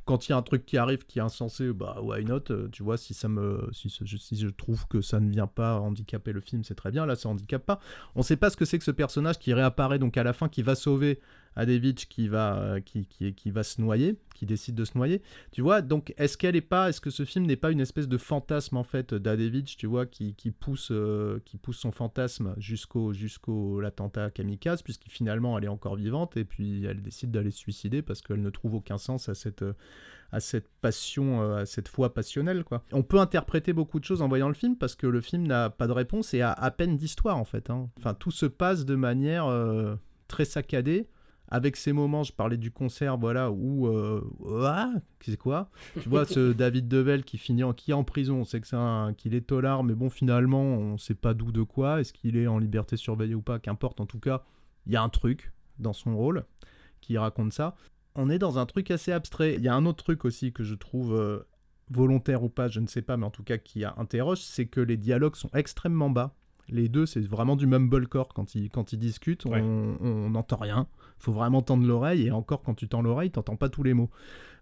Quand 0.06 0.26
il 0.28 0.30
y 0.30 0.32
a 0.32 0.38
un 0.38 0.42
truc 0.42 0.64
qui 0.64 0.78
arrive 0.78 1.04
qui 1.06 1.18
est 1.18 1.22
insensé, 1.22 1.70
bah 1.72 1.98
why 2.00 2.24
not 2.24 2.50
euh, 2.50 2.68
Tu 2.72 2.82
vois, 2.82 2.96
si 2.96 3.12
ça 3.12 3.28
me, 3.28 3.68
si, 3.72 3.90
je- 3.90 4.46
trouve 4.48 4.86
que 4.88 5.00
ça 5.02 5.20
ne 5.20 5.30
vient 5.30 5.46
pas 5.48 5.78
handicaper 5.80 6.32
le 6.32 6.40
film, 6.40 6.64
c'est 6.64 6.76
très 6.76 6.90
bien. 6.92 7.04
Là, 7.06 7.16
ça 7.16 7.28
handicape 7.28 7.66
pas. 7.66 7.80
On 8.14 8.22
sait 8.22 8.36
pas 8.36 8.48
ce 8.48 8.56
que 8.56 8.64
c'est 8.64 8.78
que 8.78 8.84
ce 8.84 8.90
personnage 8.92 9.38
qui 9.38 9.52
réapparaît 9.52 9.98
donc 9.98 10.16
à 10.16 10.22
la 10.22 10.32
fin, 10.32 10.48
qui 10.48 10.62
va 10.62 10.74
sauver 10.76 11.20
Adevich, 11.56 12.06
qui 12.08 12.28
va, 12.28 12.58
euh, 12.58 12.80
qui, 12.80 13.06
qui, 13.06 13.32
qui 13.34 13.50
va 13.50 13.62
se 13.62 13.80
noyer, 13.80 14.16
qui 14.34 14.44
décide 14.44 14.74
de 14.74 14.84
se 14.84 14.96
noyer. 14.96 15.22
Tu 15.50 15.62
vois, 15.62 15.80
donc 15.80 16.12
est-ce 16.18 16.36
qu'elle 16.36 16.54
est 16.54 16.60
pas, 16.60 16.90
est-ce 16.90 17.00
que 17.00 17.10
ce 17.10 17.24
film 17.24 17.46
n'est 17.46 17.56
pas 17.56 17.70
une 17.70 17.80
espèce 17.80 18.08
de 18.08 18.18
fantasme 18.18 18.76
en 18.76 18.84
fait 18.84 19.14
d'Adevich, 19.14 19.76
tu 19.78 19.86
vois, 19.86 20.04
qui, 20.06 20.34
qui 20.34 20.50
pousse, 20.50 20.90
euh, 20.92 21.40
qui 21.46 21.56
pousse 21.56 21.78
son 21.78 21.92
fantasme 21.92 22.54
jusqu'au, 22.58 23.14
jusqu'au 23.14 23.80
l'attentat 23.80 24.30
kamikaze, 24.30 24.82
puisque 24.82 25.08
finalement 25.08 25.56
elle 25.58 25.64
est 25.64 25.68
encore 25.68 25.96
vivante 25.96 26.36
et 26.36 26.44
puis 26.44 26.84
elle 26.84 27.00
décide 27.00 27.30
d'aller 27.30 27.50
se 27.50 27.58
suicider 27.58 28.02
parce 28.02 28.20
qu'elle 28.20 28.42
ne 28.42 28.50
trouve 28.50 28.74
aucun 28.74 28.98
sens 28.98 29.28
à 29.28 29.34
cette 29.34 29.62
euh, 29.62 29.72
à 30.32 30.40
cette 30.40 30.68
passion, 30.80 31.54
à 31.54 31.66
cette 31.66 31.86
foi 31.86 32.12
passionnelle. 32.12 32.64
Quoi. 32.64 32.82
On 32.92 33.04
peut 33.04 33.20
interpréter 33.20 33.72
beaucoup 33.72 34.00
de 34.00 34.04
choses 34.04 34.22
en 34.22 34.28
voyant 34.28 34.48
le 34.48 34.54
film 34.54 34.76
parce 34.76 34.96
que 34.96 35.06
le 35.06 35.20
film 35.20 35.46
n'a 35.46 35.70
pas 35.70 35.86
de 35.86 35.92
réponse 35.92 36.34
et 36.34 36.42
a 36.42 36.50
à 36.52 36.72
peine 36.72 36.96
d'histoire 36.96 37.36
en 37.36 37.44
fait. 37.44 37.70
hein. 37.70 37.88
Enfin, 37.96 38.12
tout 38.12 38.32
se 38.32 38.44
passe 38.44 38.84
de 38.84 38.96
manière 38.96 39.46
très 40.26 40.44
saccadée. 40.44 41.08
Avec 41.48 41.76
ces 41.76 41.92
moments, 41.92 42.22
je 42.24 42.32
parlais 42.32 42.56
du 42.56 42.70
concert, 42.70 43.18
voilà, 43.18 43.50
où 43.52 43.86
euh, 43.86 44.20
ah, 44.62 44.92
c'est 45.20 45.36
quoi? 45.36 45.70
Tu 46.00 46.08
vois 46.08 46.24
ce 46.26 46.52
David 46.52 46.88
Devel 46.88 47.22
qui 47.24 47.38
finit 47.38 47.62
en, 47.62 47.72
qui 47.72 47.92
est 47.92 47.94
en 47.94 48.04
prison. 48.04 48.40
On 48.40 48.44
sait 48.44 48.60
que 48.60 48.66
c'est 48.66 48.76
un, 48.76 49.14
qu'il 49.14 49.34
est 49.34 49.46
tolard, 49.46 49.84
mais 49.84 49.94
bon, 49.94 50.10
finalement, 50.10 50.62
on 50.62 50.98
sait 50.98 51.14
pas 51.14 51.34
d'où 51.34 51.52
de 51.52 51.62
quoi. 51.62 52.00
Est-ce 52.00 52.12
qu'il 52.12 52.36
est 52.36 52.46
en 52.48 52.58
liberté 52.58 52.96
surveillée 52.96 53.34
ou 53.34 53.42
pas? 53.42 53.58
Qu'importe. 53.58 54.00
En 54.00 54.06
tout 54.06 54.18
cas, 54.20 54.42
il 54.86 54.92
y 54.92 54.96
a 54.96 55.02
un 55.02 55.08
truc 55.08 55.52
dans 55.78 55.92
son 55.92 56.16
rôle 56.16 56.44
qui 57.00 57.16
raconte 57.18 57.52
ça 57.52 57.76
on 58.16 58.30
est 58.30 58.38
dans 58.38 58.58
un 58.58 58.66
truc 58.66 58.90
assez 58.90 59.12
abstrait. 59.12 59.54
Il 59.56 59.62
y 59.62 59.68
a 59.68 59.74
un 59.74 59.86
autre 59.86 60.02
truc 60.02 60.24
aussi 60.24 60.52
que 60.52 60.64
je 60.64 60.74
trouve 60.74 61.14
euh, 61.14 61.40
volontaire 61.90 62.42
ou 62.42 62.48
pas, 62.48 62.68
je 62.68 62.80
ne 62.80 62.86
sais 62.86 63.02
pas, 63.02 63.16
mais 63.16 63.26
en 63.26 63.30
tout 63.30 63.42
cas 63.44 63.58
qui 63.58 63.84
interroge, 63.84 64.40
c'est 64.40 64.66
que 64.66 64.80
les 64.80 64.96
dialogues 64.96 65.36
sont 65.36 65.50
extrêmement 65.54 66.10
bas. 66.10 66.34
Les 66.68 66.88
deux, 66.88 67.06
c'est 67.06 67.20
vraiment 67.20 67.54
du 67.54 67.66
mumblecore 67.66 68.28
quand 68.34 68.54
ils, 68.54 68.70
quand 68.70 68.92
ils 68.92 68.98
discutent, 68.98 69.44
Ouais. 69.44 69.60
on 69.60 70.30
n'entend 70.30 70.56
rien. 70.56 70.88
Faut 71.18 71.32
vraiment 71.32 71.62
tendre 71.62 71.86
l'oreille, 71.86 72.26
et 72.26 72.30
encore 72.30 72.62
quand 72.62 72.74
tu 72.74 72.88
tends 72.88 73.02
l'oreille, 73.02 73.30
t'entends 73.30 73.56
pas 73.56 73.68
tous 73.68 73.82
les 73.82 73.94
mots. 73.94 74.10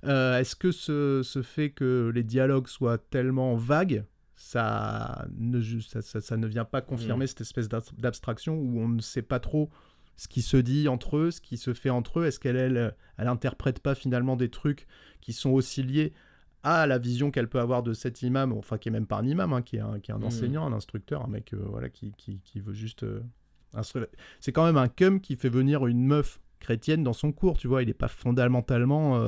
Euh, 0.04 0.38
Est-ce 0.38 0.54
que 0.56 0.70
ce, 0.72 1.22
ce 1.22 1.42
fait 1.42 1.70
que 1.70 2.10
les 2.14 2.22
dialogues 2.22 2.68
soient 2.68 2.98
tellement 2.98 3.54
vagues, 3.56 4.04
ça 4.36 5.26
ne, 5.36 5.60
ça, 5.80 6.02
ça- 6.02 6.20
ça 6.20 6.36
ne 6.36 6.46
vient 6.46 6.64
pas 6.64 6.80
confirmer 6.80 7.26
cette 7.26 7.40
espèce 7.40 7.68
d'ab- 7.68 7.82
d'abstraction 7.98 8.56
où 8.58 8.80
on 8.80 8.88
ne 8.88 9.00
sait 9.00 9.22
pas 9.22 9.40
trop 9.40 9.70
ce 10.16 10.28
qui 10.28 10.42
se 10.42 10.56
dit 10.56 10.86
entre 10.88 11.16
eux, 11.16 11.30
ce 11.30 11.40
qui 11.40 11.56
se 11.56 11.74
fait 11.74 11.90
entre 11.90 12.20
eux? 12.20 12.26
Est-ce 12.26 12.38
qu'elle 12.40 12.56
elle, 12.56 12.94
elle 13.16 13.28
interprète 13.28 13.80
pas 13.80 13.94
finalement 13.94 14.36
des 14.36 14.48
trucs 14.50 14.86
qui 15.20 15.32
sont 15.32 15.50
aussi 15.50 15.82
liés 15.82 16.12
à 16.62 16.86
la 16.86 16.98
vision 16.98 17.30
qu'elle 17.30 17.48
peut 17.48 17.60
avoir 17.60 17.82
de 17.82 17.92
cet 17.92 18.22
imam, 18.22 18.52
enfin 18.52 18.78
qui 18.78 18.88
est 18.88 18.92
même 18.92 19.06
pas 19.06 19.18
un 19.18 19.26
imam, 19.26 19.52
hein, 19.52 19.62
qui 19.62 19.76
est 19.76 19.80
un, 19.80 19.98
qui 20.00 20.10
est 20.10 20.14
un 20.14 20.18
Mhm. 20.18 20.24
enseignant, 20.24 20.66
un 20.66 20.72
instructeur, 20.72 21.24
un 21.24 21.28
mec 21.28 21.52
euh, 21.52 21.62
voilà, 21.68 21.88
qui, 21.90 22.12
qui, 22.16 22.40
qui 22.40 22.60
veut 22.60 22.72
juste... 22.74 23.02
euh, 23.02 23.20
instru- 23.74 24.06
C'est 24.40 24.52
quand 24.52 24.64
même 24.64 24.76
un 24.78 24.88
cum 24.88 25.20
qui 25.20 25.36
fait 25.36 25.48
venir 25.50 25.86
une 25.86 26.06
meuf 26.06 26.40
chrétienne 26.64 27.04
dans 27.04 27.12
son 27.12 27.30
cours, 27.30 27.58
tu 27.58 27.68
vois. 27.68 27.82
Il 27.82 27.86
n'est 27.86 27.94
pas 27.94 28.08
fondamentalement 28.08 29.20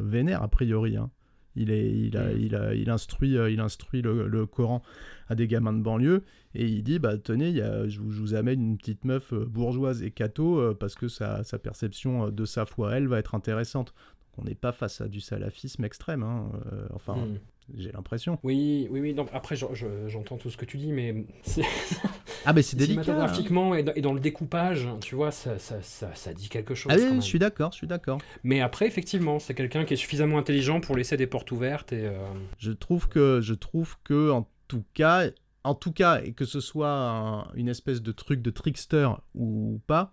vénère, 0.00 0.42
a 0.42 0.48
priori. 0.48 0.96
Hein. 0.96 1.10
Il, 1.54 1.70
est, 1.70 1.92
il, 1.92 2.16
a, 2.16 2.32
il, 2.32 2.56
a, 2.56 2.74
il 2.74 2.88
instruit, 2.88 3.34
il 3.34 3.60
instruit 3.60 4.00
le, 4.00 4.46
Coran 4.46 4.82
à 5.28 5.34
des 5.34 5.46
gamins 5.46 5.74
de 5.74 5.82
banlieue 5.82 6.22
et 6.54 6.66
il 6.66 6.82
dit 6.82 6.98
bah 6.98 7.18
tenez, 7.18 7.50
y 7.50 7.60
a, 7.60 7.86
je, 7.88 8.00
vous, 8.00 8.34
amène 8.34 8.62
une 8.62 8.78
petite 8.78 9.04
meuf 9.04 9.34
bourgeoise 9.34 10.02
et 10.02 10.10
catho 10.10 10.74
parce 10.74 10.94
que 10.94 11.08
sa, 11.08 11.44
sa, 11.44 11.58
perception 11.58 12.30
de 12.30 12.44
sa 12.46 12.64
foi, 12.64 12.96
elle, 12.96 13.06
va 13.06 13.18
être 13.18 13.34
intéressante. 13.34 13.92
Donc 14.36 14.46
on 14.46 14.48
n'est 14.48 14.54
pas 14.54 14.72
face 14.72 15.02
à 15.02 15.08
du 15.08 15.20
salafisme 15.20 15.84
extrême. 15.84 16.22
Hein, 16.22 16.50
enfin, 16.94 17.16
hmm. 17.16 17.38
J'ai 17.76 17.92
l'impression. 17.92 18.38
Oui, 18.42 18.88
oui, 18.90 19.00
oui. 19.00 19.14
Donc 19.14 19.28
après, 19.32 19.56
j'entends 19.56 20.36
tout 20.36 20.50
ce 20.50 20.56
que 20.56 20.64
tu 20.64 20.76
dis, 20.76 20.92
mais 20.92 21.24
ah, 22.44 22.52
mais 22.52 22.62
c'est 22.62 22.76
délicat. 22.76 23.02
Cinématographiquement 23.02 23.74
et, 23.74 23.82
dans, 23.82 24.12
le 24.12 24.20
découpage, 24.20 24.88
tu 25.00 25.14
vois, 25.14 25.30
ça, 25.30 25.58
ça, 25.58 25.80
ça, 25.82 26.34
dit 26.34 26.48
quelque 26.48 26.74
chose. 26.74 26.92
Ah 26.94 26.96
oui, 26.98 27.16
je 27.16 27.20
suis 27.20 27.38
d'accord, 27.38 27.72
je 27.72 27.78
suis 27.78 27.86
d'accord. 27.86 28.18
Mais 28.44 28.60
après, 28.60 28.86
effectivement, 28.86 29.38
c'est 29.38 29.54
quelqu'un 29.54 29.84
qui 29.84 29.94
est 29.94 29.98
suffisamment 29.98 30.38
intelligent 30.38 30.80
pour 30.80 30.96
laisser 30.96 31.16
des 31.16 31.26
portes 31.26 31.50
ouvertes 31.52 31.92
et. 31.92 32.06
Euh, 32.06 32.18
je 32.58 32.72
trouve 32.72 33.08
que, 33.08 33.40
je 33.40 33.54
trouve 33.54 33.96
que, 34.04 34.30
en 34.30 34.48
tout 34.68 34.84
cas, 34.94 35.28
en 35.64 35.74
tout 35.74 35.92
cas, 35.92 36.20
et 36.22 36.32
que 36.32 36.44
ce 36.44 36.60
soit 36.60 37.48
une 37.54 37.68
espèce 37.68 38.02
de 38.02 38.12
truc 38.12 38.42
de 38.42 38.50
trickster 38.50 39.08
ou 39.34 39.80
pas, 39.86 40.12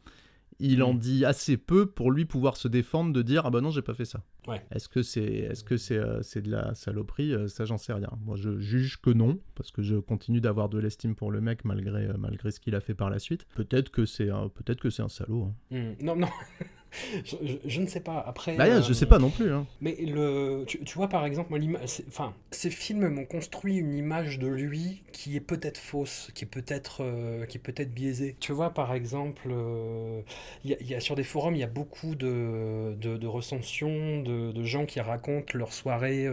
il 0.60 0.84
en 0.84 0.94
mm. 0.94 1.00
dit 1.00 1.26
assez 1.26 1.58
peu 1.58 1.86
pour 1.86 2.12
lui 2.12 2.26
pouvoir 2.26 2.58
se 2.58 2.68
défendre 2.68 3.14
de 3.14 3.22
dire 3.22 3.44
ah 3.46 3.50
bah 3.50 3.62
non 3.62 3.72
j'ai 3.72 3.82
pas 3.82 3.94
fait 3.94 4.06
ça. 4.06 4.24
Est-ce 4.72 4.90
que 4.90 5.04
c'est 5.04 5.22
est-ce 5.22 5.64
que 5.64 5.78
c'est 5.78 5.98
euh, 5.98 6.22
c'est 6.24 6.42
de 6.42 6.50
la 6.50 6.74
saloperie? 6.74 7.34
Euh, 7.34 7.48
ça 7.48 7.66
j'en 7.66 7.78
sais 7.78 7.94
rien. 7.94 8.10
Moi 8.26 8.36
je 8.36 8.60
juge 8.60 9.00
que 9.00 9.12
non 9.12 9.40
parce 9.56 9.72
que 9.72 9.82
je 9.84 9.96
continue 9.98 10.42
d'avoir 10.42 10.70
de 10.70 10.80
l'estime 10.80 11.16
pour 11.16 11.32
le 11.32 11.40
mec 11.40 11.66
malgré 11.66 12.08
euh, 12.08 12.14
malgré 12.18 12.52
ce 12.52 12.60
qu'il 12.60 12.76
a 12.76 12.82
fait 12.82 12.96
par 12.96 13.10
la 13.10 13.20
suite. 13.20 13.46
Peut-être 13.56 13.90
que 13.92 14.06
c'est 14.06 14.30
peut-être 14.56 14.82
que 14.82 14.90
c'est 14.90 15.04
un 15.04 15.10
salaud. 15.10 15.52
Hein. 15.72 15.78
Mm. 15.78 16.06
Non 16.06 16.16
non 16.16 16.30
je, 17.66 17.82
ne 17.82 17.88
sais 17.88 18.00
pas. 18.00 18.24
Après, 18.26 18.56
bah, 18.56 18.66
euh, 18.66 18.82
je 18.82 18.94
sais 18.94 19.06
pas 19.06 19.20
non 19.20 19.30
plus. 19.30 19.52
Hein. 19.52 19.68
Mais 19.82 19.96
le, 20.00 20.66
tu, 20.66 20.96
vois, 20.96 21.08
par 21.08 21.26
exemple, 21.26 21.54
enfin, 22.08 22.34
ces 22.52 22.70
films 22.70 23.08
m'ont 23.10 23.26
construit 23.26 23.78
une 23.78 23.94
image 23.94 24.40
de 24.40 24.48
lui 24.48 25.04
qui 25.12 25.36
est 25.36 25.42
peut-être 25.42 25.78
fausse, 25.78 26.32
qui 26.34 26.46
est 26.46 26.48
peut-être 26.48 27.04
euh, 27.04 27.46
qui 27.46 27.58
est 27.58 27.62
peut-être 27.62 27.94
biaisée. 27.94 28.36
Tu 28.40 28.52
vois, 28.52 28.72
par 28.74 28.94
exemple, 28.94 29.50
euh, 29.52 30.22
y, 30.64 30.94
a, 30.94 31.00
sur 31.00 31.16
des 31.16 31.24
forums, 31.24 31.56
il 31.56 31.60
y 31.60 31.64
a 31.64 31.68
beaucoup 31.68 32.16
de, 32.16 32.96
de, 32.96 33.28
recensions 33.28 34.22
de, 34.22 34.52
de, 34.52 34.64
gens 34.64 34.86
qui 34.86 35.00
racontent 35.00 35.58
leur 35.58 35.74
soirée 35.74 36.28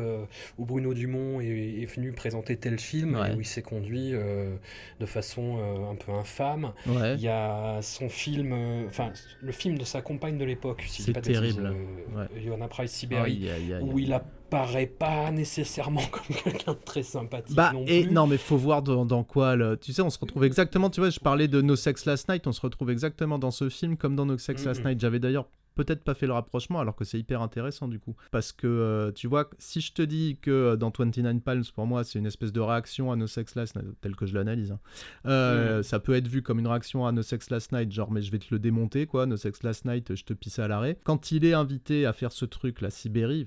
où 0.58 0.64
Bruno 0.64 0.94
Dumont 0.94 1.40
est, 1.40 1.86
venu 1.86 2.12
présenter 2.12 2.56
tel 2.56 2.78
film 2.78 3.16
et 3.16 3.34
où 3.34 3.40
il 3.40 3.46
s'est 3.46 3.62
conduit 3.62 4.12
de 4.12 5.06
façon 5.06 5.58
un 5.90 5.94
peu 5.94 6.12
infâme. 6.12 6.72
Il 6.86 7.20
y 7.20 7.28
a 7.28 7.80
son 7.82 8.08
film, 8.08 8.54
enfin, 8.86 9.12
le 9.40 9.52
film 9.52 9.78
de 9.78 9.84
sa 9.84 10.02
compagne 10.02 10.38
de 10.38 10.45
l'époque, 10.46 10.84
si 10.86 11.02
c'est 11.02 11.12
terrible. 11.20 11.74
Euh, 12.16 12.26
Johanna 12.42 12.68
Price 12.68 12.92
Sibérie, 12.92 13.48
où 13.82 13.98
il 13.98 14.12
apparaît 14.12 14.86
pas 14.86 15.30
nécessairement 15.30 16.02
comme 16.10 16.36
quelqu'un 16.36 16.72
de 16.72 16.78
très 16.84 17.02
sympathique. 17.02 17.56
Bah, 17.56 17.72
non 17.72 17.84
et 17.86 18.06
non, 18.06 18.26
mais 18.26 18.38
faut 18.38 18.56
voir 18.56 18.82
dans, 18.82 19.24
quoi. 19.24 19.56
Le... 19.56 19.76
Tu 19.76 19.92
sais, 19.92 20.02
on 20.02 20.10
se 20.10 20.18
retrouve 20.18 20.44
exactement. 20.44 20.90
Tu 20.90 21.00
vois, 21.00 21.10
je 21.10 21.20
parlais 21.20 21.48
de 21.48 21.60
No 21.60 21.76
Sex 21.76 22.06
Last 22.06 22.28
Night, 22.28 22.46
on 22.46 22.52
se 22.52 22.60
retrouve 22.60 22.90
exactement 22.90 23.38
dans 23.38 23.50
ce 23.50 23.68
film 23.68 23.96
comme 23.96 24.16
dans 24.16 24.26
No 24.26 24.38
Sex 24.38 24.64
Last 24.64 24.84
Night. 24.84 25.00
J'avais 25.00 25.18
d'ailleurs 25.18 25.48
peut-être 25.76 26.02
pas 26.02 26.14
fait 26.14 26.26
le 26.26 26.32
rapprochement 26.32 26.80
alors 26.80 26.96
que 26.96 27.04
c'est 27.04 27.18
hyper 27.18 27.42
intéressant 27.42 27.86
du 27.86 28.00
coup. 28.00 28.16
Parce 28.32 28.50
que 28.50 28.66
euh, 28.66 29.12
tu 29.12 29.28
vois, 29.28 29.48
si 29.58 29.80
je 29.80 29.92
te 29.92 30.02
dis 30.02 30.38
que 30.40 30.50
euh, 30.50 30.76
dans 30.76 30.90
29 30.96 31.40
Palms, 31.40 31.64
pour 31.74 31.86
moi, 31.86 32.02
c'est 32.02 32.18
une 32.18 32.26
espèce 32.26 32.52
de 32.52 32.60
réaction 32.60 33.12
à 33.12 33.16
No 33.16 33.26
Sex 33.26 33.54
Last 33.54 33.76
Night, 33.76 33.86
tel 34.00 34.16
que 34.16 34.26
je 34.26 34.34
l'analyse, 34.34 34.72
hein, 34.72 34.80
euh, 35.26 35.82
ça 35.82 36.00
peut 36.00 36.14
être 36.14 36.26
vu 36.26 36.42
comme 36.42 36.58
une 36.58 36.66
réaction 36.66 37.06
à 37.06 37.12
No 37.12 37.22
Sex 37.22 37.50
Last 37.50 37.72
Night, 37.72 37.92
genre, 37.92 38.10
mais 38.10 38.22
je 38.22 38.32
vais 38.32 38.38
te 38.38 38.46
le 38.50 38.58
démonter, 38.58 39.06
quoi. 39.06 39.26
No 39.26 39.36
Sex 39.36 39.62
Last 39.62 39.84
Night, 39.84 40.16
je 40.16 40.24
te 40.24 40.32
pisse 40.32 40.58
à 40.58 40.66
l'arrêt. 40.66 40.98
Quand 41.04 41.30
il 41.30 41.44
est 41.44 41.54
invité 41.54 42.06
à 42.06 42.12
faire 42.12 42.32
ce 42.32 42.46
truc, 42.46 42.80
la 42.80 42.90
Sibérie, 42.90 43.46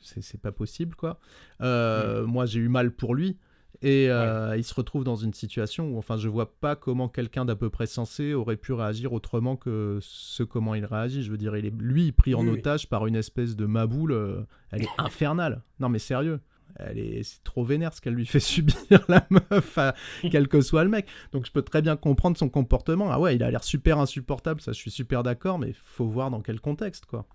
c'est 0.00 0.40
pas 0.40 0.52
possible, 0.52 0.96
quoi. 0.96 1.20
Moi, 1.60 2.46
j'ai 2.46 2.60
eu 2.60 2.68
mal 2.68 2.90
pour 2.90 3.14
lui. 3.14 3.36
Et 3.80 4.10
euh, 4.10 4.56
il 4.56 4.64
se 4.64 4.74
retrouve 4.74 5.04
dans 5.04 5.14
une 5.14 5.32
situation 5.32 5.88
où, 5.90 5.98
enfin, 5.98 6.16
je 6.16 6.28
vois 6.28 6.52
pas 6.52 6.74
comment 6.74 7.08
quelqu'un 7.08 7.44
d'à 7.44 7.54
peu 7.54 7.70
près 7.70 7.86
sensé 7.86 8.34
aurait 8.34 8.56
pu 8.56 8.72
réagir 8.72 9.12
autrement 9.12 9.56
que 9.56 9.98
ce 10.02 10.42
comment 10.42 10.74
il 10.74 10.84
réagit. 10.84 11.22
Je 11.22 11.30
veux 11.30 11.36
dire, 11.36 11.56
il 11.56 11.64
est 11.64 11.74
lui 11.78 12.10
pris 12.10 12.34
en 12.34 12.46
otage 12.48 12.88
par 12.88 13.06
une 13.06 13.14
espèce 13.14 13.54
de 13.54 13.66
maboule. 13.66 14.12
Euh, 14.12 14.40
elle 14.72 14.82
est 14.82 14.88
infernale. 14.98 15.62
Non, 15.78 15.88
mais 15.88 16.00
sérieux. 16.00 16.40
Elle 16.78 16.98
est, 16.98 17.22
c'est 17.22 17.42
trop 17.44 17.64
vénère 17.64 17.92
ce 17.92 18.00
qu'elle 18.00 18.14
lui 18.14 18.26
fait 18.26 18.40
subir 18.40 19.04
la 19.08 19.26
meuf, 19.30 19.78
quel 20.30 20.48
que 20.48 20.60
soit 20.60 20.84
le 20.84 20.90
mec. 20.90 21.06
Donc 21.32 21.46
je 21.46 21.52
peux 21.52 21.62
très 21.62 21.82
bien 21.82 21.96
comprendre 21.96 22.36
son 22.36 22.48
comportement. 22.48 23.10
Ah 23.10 23.18
ouais, 23.18 23.36
il 23.36 23.42
a 23.42 23.50
l'air 23.50 23.64
super 23.64 23.98
insupportable, 23.98 24.60
ça 24.60 24.72
je 24.72 24.78
suis 24.78 24.90
super 24.90 25.22
d'accord, 25.22 25.58
mais 25.58 25.74
faut 25.84 26.06
voir 26.06 26.30
dans 26.30 26.40
quel 26.40 26.60
contexte 26.60 27.06
quoi. 27.06 27.26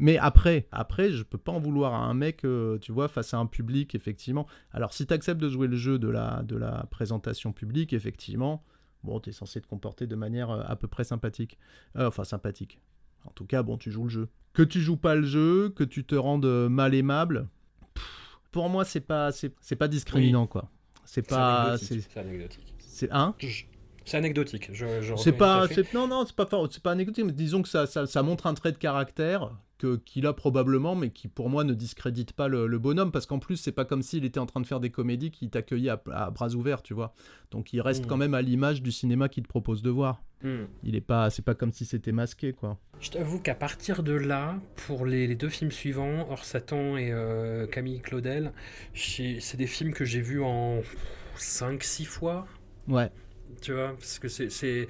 Mais 0.00 0.16
après, 0.16 0.66
après, 0.72 1.10
je 1.10 1.22
peux 1.22 1.36
pas 1.36 1.52
en 1.52 1.60
vouloir 1.60 1.92
à 1.92 1.98
un 1.98 2.14
mec, 2.14 2.46
euh, 2.46 2.78
tu 2.78 2.90
vois, 2.90 3.06
face 3.06 3.34
à 3.34 3.38
un 3.38 3.44
public, 3.44 3.94
effectivement. 3.94 4.46
Alors, 4.72 4.94
si 4.94 5.06
tu 5.06 5.12
acceptes 5.12 5.40
de 5.40 5.50
jouer 5.50 5.66
le 5.68 5.76
jeu 5.76 5.98
de 5.98 6.08
la, 6.08 6.42
de 6.42 6.56
la 6.56 6.86
présentation 6.90 7.52
publique, 7.52 7.92
effectivement, 7.92 8.64
bon, 9.04 9.20
tu 9.20 9.28
es 9.28 9.32
censé 9.34 9.60
te 9.60 9.66
comporter 9.66 10.06
de 10.06 10.16
manière 10.16 10.50
euh, 10.50 10.62
à 10.66 10.74
peu 10.74 10.88
près 10.88 11.04
sympathique. 11.04 11.58
Euh, 11.96 12.08
enfin, 12.08 12.24
sympathique. 12.24 12.80
En 13.26 13.30
tout 13.32 13.44
cas, 13.44 13.62
bon, 13.62 13.76
tu 13.76 13.90
joues 13.90 14.04
le 14.04 14.08
jeu. 14.08 14.28
Que 14.54 14.62
tu 14.62 14.80
joues 14.80 14.96
pas 14.96 15.14
le 15.14 15.26
jeu, 15.26 15.68
que 15.68 15.84
tu 15.84 16.04
te 16.04 16.14
rendes 16.14 16.46
mal 16.46 16.94
aimable, 16.94 17.46
pour 18.50 18.68
moi, 18.68 18.84
c'est 18.84 19.00
pas, 19.00 19.30
c'est, 19.32 19.76
pas 19.76 19.88
discriminant, 19.88 20.46
quoi. 20.46 20.68
C'est 21.04 21.26
pas. 21.26 21.76
C'est 21.78 22.16
anecdotique. 22.16 22.74
C'est 22.78 23.10
un. 23.10 23.34
C'est 24.04 24.16
anecdotique. 24.16 24.70
Je, 24.72 25.14
c'est 25.16 25.32
pas, 25.32 25.66
non, 25.94 26.08
non, 26.08 26.24
c'est 26.26 26.34
pas, 26.34 26.48
c'est 26.70 26.82
pas 26.82 26.92
anecdotique, 26.92 27.24
mais 27.24 27.32
disons 27.32 27.62
que 27.62 27.68
ça, 27.68 27.86
ça, 27.86 28.06
ça 28.06 28.22
montre 28.22 28.46
un 28.46 28.54
trait 28.54 28.72
de 28.72 28.78
caractère 28.78 29.52
qu'il 30.04 30.26
a 30.26 30.32
probablement, 30.32 30.94
mais 30.94 31.10
qui 31.10 31.28
pour 31.28 31.50
moi 31.50 31.64
ne 31.64 31.74
discrédite 31.74 32.32
pas 32.32 32.48
le, 32.48 32.78
bonhomme, 32.78 33.12
parce 33.12 33.26
qu'en 33.26 33.38
plus, 33.38 33.56
c'est 33.56 33.72
pas 33.72 33.84
comme 33.84 34.02
s'il 34.02 34.24
était 34.24 34.40
en 34.40 34.46
train 34.46 34.60
de 34.60 34.66
faire 34.66 34.80
des 34.80 34.90
comédies 34.90 35.30
qui 35.30 35.48
t'accueillait 35.48 35.90
à, 35.90 36.30
bras 36.30 36.54
ouverts, 36.54 36.82
tu 36.82 36.94
vois. 36.94 37.14
Donc 37.50 37.72
il 37.72 37.80
reste 37.80 38.04
mm. 38.04 38.08
quand 38.08 38.16
même 38.16 38.34
à 38.34 38.42
l'image 38.42 38.82
du 38.82 38.92
cinéma 38.92 39.28
qu'il 39.28 39.42
te 39.42 39.48
propose 39.48 39.82
de 39.82 39.90
voir. 39.90 40.22
Mm. 40.42 40.64
Il 40.84 40.96
est 40.96 41.00
pas, 41.00 41.30
c'est 41.30 41.44
pas 41.44 41.54
comme 41.54 41.72
si 41.72 41.84
c'était 41.84 42.12
masqué, 42.12 42.52
quoi. 42.52 42.78
Je 43.00 43.10
t'avoue 43.10 43.40
qu'à 43.40 43.54
partir 43.54 44.02
de 44.02 44.12
là, 44.12 44.58
pour 44.86 45.06
les, 45.06 45.34
deux 45.34 45.48
films 45.48 45.72
suivants, 45.72 46.26
Hors 46.30 46.44
Satan 46.44 46.96
et 46.96 47.12
euh, 47.12 47.66
Camille 47.66 48.00
Claudel, 48.00 48.52
c'est 48.94 49.56
des 49.56 49.66
films 49.66 49.92
que 49.92 50.04
j'ai 50.04 50.20
vus 50.20 50.42
en 50.42 50.80
5-6 51.36 52.04
fois. 52.04 52.46
Ouais. 52.88 53.10
Tu 53.60 53.72
vois, 53.72 53.94
parce 53.98 54.18
que 54.18 54.28
c'est 54.28 54.88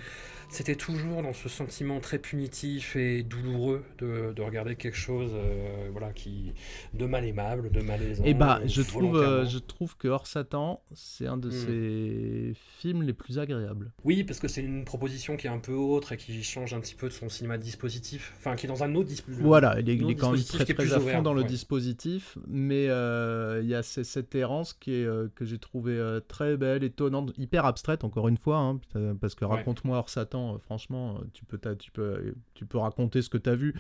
c'était 0.51 0.75
toujours 0.75 1.23
dans 1.23 1.33
ce 1.33 1.49
sentiment 1.49 2.01
très 2.01 2.19
punitif 2.19 2.97
et 2.97 3.23
douloureux 3.23 3.85
de, 3.99 4.33
de 4.35 4.43
regarder 4.43 4.75
quelque 4.75 4.97
chose 4.97 5.31
euh, 5.33 5.89
voilà, 5.93 6.13
qui, 6.13 6.53
de 6.93 7.07
mal 7.07 7.25
aimable, 7.25 7.71
de 7.71 7.81
malaisant. 7.81 8.25
Et 8.25 8.31
eh 8.31 8.35
bah, 8.35 8.61
je 8.67 8.83
trouve, 8.83 9.17
euh, 9.17 9.47
je 9.47 9.59
trouve 9.59 9.97
que 9.97 10.09
Hors 10.09 10.27
Satan, 10.27 10.83
c'est 10.93 11.29
un 11.29 11.37
de 11.37 11.49
hmm. 11.49 11.53
ces 11.53 12.53
films 12.81 13.03
les 13.05 13.13
plus 13.13 13.39
agréables. 13.39 13.93
Oui, 14.05 14.25
parce 14.25 14.41
que 14.41 14.49
c'est 14.49 14.63
une 14.63 14.85
proposition 14.85 15.37
qui 15.37 15.47
est 15.47 15.51
un 15.51 15.61
peu 15.61 15.73
autre 15.73 16.13
et 16.13 16.17
qui 16.17 16.43
change 16.43 16.75
un 16.75 16.81
petit 16.81 16.97
peu 16.97 17.09
de 17.09 17.15
son 17.15 17.29
cinéma 17.29 17.57
dispositif. 17.57 18.35
Enfin, 18.39 18.57
qui 18.57 18.67
est 18.67 18.69
dans 18.69 18.83
un 18.83 18.93
autre 18.97 19.09
dispositif. 19.09 19.45
Voilà, 19.45 19.79
il 19.79 19.89
est, 19.89 20.15
quand 20.17 20.33
même 20.33 20.43
très, 20.43 20.65
très 20.65 20.93
à 20.93 20.99
fond 20.99 21.23
dans 21.23 21.35
le 21.35 21.45
dispositif, 21.45 22.37
mais 22.49 22.89
euh, 22.89 23.61
il 23.63 23.69
y 23.69 23.75
a 23.77 23.85
cette 23.85 24.35
errance 24.35 24.73
qui 24.73 24.95
est, 24.95 25.35
que 25.37 25.45
j'ai 25.45 25.59
trouvé 25.59 26.19
très 26.27 26.57
belle, 26.57 26.83
étonnante, 26.83 27.33
hyper 27.39 27.67
abstraite, 27.67 28.03
encore 28.03 28.27
une 28.27 28.37
fois, 28.37 28.59
hein, 28.61 28.81
parce 29.21 29.35
que 29.35 29.45
raconte-moi 29.45 29.99
Hors 29.99 30.09
Satan 30.09 30.55
euh, 30.55 30.59
franchement, 30.59 31.17
euh, 31.17 31.25
tu 31.33 31.45
peux, 31.45 31.59
tu, 31.77 31.91
peux, 31.91 32.35
tu 32.55 32.67
peux 32.67 32.79
raconter 32.79 33.23
ce 33.23 33.29
que 33.29 33.39
tu 33.39 33.51
as 33.51 33.57
vu 33.57 33.75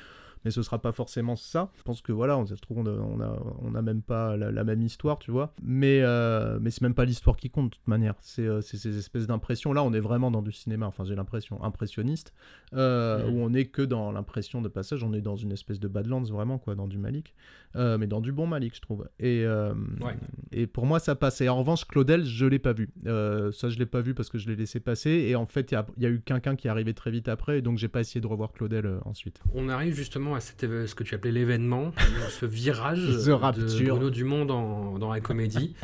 mais 0.45 0.51
ce 0.51 0.63
sera 0.63 0.81
pas 0.81 0.93
forcément 0.93 1.37
ça. 1.37 1.71
Je 1.77 1.83
pense 1.83 2.01
que 2.01 2.13
voilà, 2.13 2.39
on 2.39 2.47
se 2.47 2.55
trouve, 2.55 2.79
on 2.79 3.21
a, 3.21 3.43
on 3.63 3.75
a, 3.75 3.83
même 3.83 4.03
pas 4.03 4.37
la, 4.37 4.65
même 4.65 4.83
histoire, 4.83 5.19
tu 5.19 5.31
vois. 5.31 5.55
Mais, 5.63 6.01
euh, 6.03 6.59
mais 6.61 6.71
c'est 6.71 6.83
même 6.83 6.95
pas 6.95 7.05
l'histoire 7.05 7.37
qui 7.37 7.51
compte 7.51 7.71
de 7.71 7.77
toute 7.77 7.89
manière. 7.89 8.15
C'est 8.21 8.61
ces 8.63 8.99
espèces 8.99 9.27
d'impressions. 9.27 9.73
Là, 9.73 9.83
on 9.83 9.93
est 9.93 10.01
vraiment 10.01 10.31
dans 10.31 10.43
du 10.43 10.53
cinéma, 10.53 10.87
enfin, 10.87 11.05
j'ai 11.05 11.15
l'impression, 11.15 11.63
impressionniste, 11.63 12.33
où 12.73 12.77
on 12.77 13.53
est 13.53 13.67
que 13.67 13.83
dans 13.83 14.13
l'impression 14.13 14.63
de 14.63 14.69
passage, 14.69 15.05
on 15.05 15.13
est 15.13 15.21
dans 15.21 15.37
une 15.37 15.53
espèce 15.53 15.81
de 15.81 15.89
Badlands, 15.89 16.23
vraiment, 16.25 16.59
quoi, 16.59 16.75
dans 16.75 16.89
du 16.89 16.99
Malik. 16.99 17.35
mais 17.75 18.07
dans 18.07 18.21
du 18.21 18.33
bon 18.33 18.47
Malik, 18.47 18.75
je 18.77 18.81
trouve. 18.81 19.09
Et, 19.19 19.45
et 20.53 20.67
pour 20.67 20.87
moi, 20.87 20.99
ça 21.01 21.15
passe. 21.15 21.41
Et 21.41 21.49
en 21.49 21.59
revanche, 21.59 21.87
Claudel, 21.87 22.25
je 22.25 22.47
l'ai 22.47 22.59
pas 22.59 22.73
vu. 22.73 22.91
ça, 23.05 23.69
je 23.69 23.79
l'ai 23.79 23.87
pas 23.87 24.01
vu 24.01 24.15
parce 24.15 24.31
que 24.31 24.39
je 24.39 24.49
l'ai 24.49 24.57
laissé 24.57 24.81
passer. 24.81 25.11
Et 25.11 25.37
en 25.37 25.47
fait, 25.47 25.73
il 25.73 25.79
y, 25.99 26.03
y, 26.03 26.07
a 26.07 26.11
eu 26.11 26.21
quelqu'un 26.21 26.57
qui 26.57 26.67
est 26.67 26.71
arrivé 26.71 26.95
très 26.95 27.11
vite 27.11 27.29
après, 27.29 27.59
et 27.59 27.63
donc 27.63 27.79
j'ai 27.79 27.89
pas 27.89 28.01
essayé 28.01 28.21
de 28.21 28.27
revoir 28.27 28.53
Claudel 28.53 29.01
ensuite. 29.05 29.41
On 29.55 29.69
arrive 29.69 29.95
justement 29.95 30.30
à 30.35 30.41
ce 30.41 30.95
que 30.95 31.05
tu 31.05 31.15
appelais 31.15 31.33
l'événement, 31.33 31.93
ce 32.31 32.47
virage 32.47 33.01
de 33.01 33.85
Bruno 33.89 34.11
Dumont 34.11 34.45
dans, 34.45 34.99
dans 34.99 35.13
la 35.13 35.21
comédie. 35.21 35.75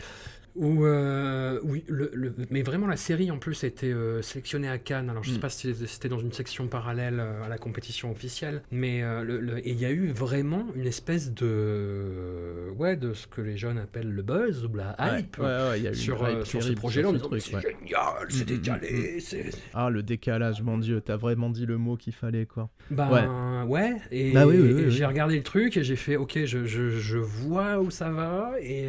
Où, 0.56 0.86
euh, 0.86 1.60
oui, 1.64 1.84
le, 1.88 2.10
le- 2.14 2.34
mais 2.50 2.62
vraiment 2.62 2.86
la 2.86 2.96
série 2.96 3.30
en 3.30 3.38
plus 3.38 3.62
a 3.64 3.66
été 3.66 3.92
euh, 3.92 4.22
sélectionnée 4.22 4.68
à 4.68 4.78
Cannes. 4.78 5.10
Alors 5.10 5.22
je 5.22 5.30
sais 5.30 5.36
Mm. 5.36 5.40
pas 5.40 5.48
si 5.50 5.74
c'était 5.86 6.08
dans 6.08 6.18
une 6.18 6.32
section 6.32 6.66
parallèle 6.66 7.20
euh, 7.20 7.42
à 7.44 7.48
la 7.48 7.58
compétition 7.58 8.10
officielle, 8.10 8.62
mais 8.70 9.02
euh, 9.02 9.22
le- 9.22 9.66
il 9.66 9.78
y 9.78 9.84
a 9.84 9.90
eu 9.90 10.08
vraiment 10.08 10.66
une 10.74 10.86
espèce 10.86 11.32
de 11.32 12.70
ouais 12.76 12.96
de 12.96 13.12
ce 13.14 13.26
que 13.26 13.40
les 13.40 13.56
jeunes 13.56 13.78
appellent 13.78 14.10
le 14.12 14.22
buzz 14.22 14.64
ou 14.64 14.74
la 14.76 14.96
hype 15.18 15.38
ouais, 15.38 15.44
ouais, 15.44 15.94
sur, 15.94 16.28
hype 16.28 16.44
sur 16.46 16.62
ce 16.62 16.72
truc, 16.72 17.42
c'est 17.42 17.60
génial, 17.60 18.26
c'est 18.30 18.36
Mm, 18.36 18.52
mm, 18.52 18.58
décalé, 18.58 19.18
Ah, 19.74 19.90
le 19.90 20.02
décalage, 20.02 20.62
mon 20.62 20.78
dieu, 20.78 21.00
t'as 21.00 21.16
vraiment 21.16 21.50
dit 21.50 21.66
le 21.66 21.76
mot 21.78 21.96
qu'il 21.96 22.12
fallait, 22.12 22.46
quoi. 22.46 22.68
Ben 22.90 23.64
ouais, 23.66 23.96
et, 24.10 24.32
Bah 24.32 24.46
oui, 24.46 24.56
oui, 24.58 24.90
j'ai 24.90 25.04
regardé 25.04 25.36
le 25.36 25.42
truc 25.42 25.76
et 25.76 25.84
j'ai 25.84 25.96
fait 25.96 26.16
ok, 26.16 26.44
je, 26.44 26.64
je, 26.66 26.88
je 26.90 27.18
vois 27.18 27.78
où 27.80 27.90
ça 27.90 28.10
va. 28.10 28.52
Et, 28.60 28.88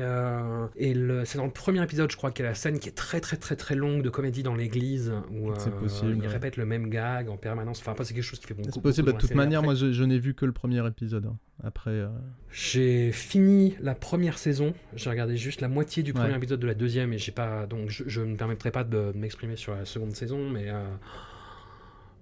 et 0.76 0.94
le- 0.94 1.26
c'est 1.26 1.38
dans 1.38 1.46
le 1.46 1.52
premier 1.58 1.84
épisode, 1.84 2.12
je 2.12 2.18
crois, 2.18 2.32
qu'il 2.32 2.44
y 2.44 2.48
a 2.48 2.52
la 2.52 2.56
scène 2.56 2.80
qui 2.80 2.88
est 2.90 2.94
très 2.94 3.20
très 3.20 3.38
très 3.38 3.56
très 3.56 3.76
longue 3.76 4.02
de 4.02 4.10
comédie 4.10 4.44
dans 4.44 4.56
l'église 4.56 5.12
où 5.32 5.52
euh, 5.52 5.56
possible, 5.80 6.12
il 6.16 6.22
ouais. 6.22 6.28
répète 6.28 6.58
le 6.58 6.66
même 6.66 6.90
gag 6.90 7.30
en 7.30 7.38
permanence. 7.38 7.80
Enfin, 7.80 7.92
après, 7.92 8.06
c'est 8.06 8.14
quelque 8.14 8.24
chose 8.24 8.40
qui 8.40 8.48
fait 8.48 8.54
beaucoup. 8.54 8.70
C'est 8.74 8.82
possible, 8.82 9.06
beaucoup 9.08 9.22
de 9.24 9.28
toute 9.28 9.36
manière, 9.36 9.60
après. 9.60 9.68
moi 9.68 9.76
je, 9.76 9.92
je 9.92 10.04
n'ai 10.04 10.20
vu 10.20 10.34
que 10.34 10.46
le 10.46 10.52
premier 10.54 10.86
épisode. 10.88 11.26
hein. 11.26 11.38
Après, 11.64 11.90
euh, 11.92 12.08
J'ai 12.52 13.12
fini 13.12 13.76
la 13.82 13.96
première 13.96 14.38
saison, 14.38 14.74
j'ai 14.96 15.10
regardé 15.10 15.38
juste 15.38 15.60
la 15.62 15.68
moitié 15.68 16.04
du 16.04 16.14
premier 16.14 16.30
Ouais. 16.32 16.38
épisode 16.38 16.60
de 16.60 16.68
la 16.68 16.76
deuxième 16.76 17.14
et 17.14 17.18
j'ai 17.18 17.32
pas 17.32 17.66
donc 17.66 17.90
je, 17.90 18.04
je 18.08 18.22
ne 18.22 18.28
me 18.28 18.36
permettrai 18.38 18.70
pas 18.72 18.84
de 18.84 19.12
m'exprimer 19.16 19.56
sur 19.56 19.74
la 19.76 19.86
seconde 19.86 20.16
saison, 20.16 20.50
mais 20.50 20.70
euh, 20.70 20.84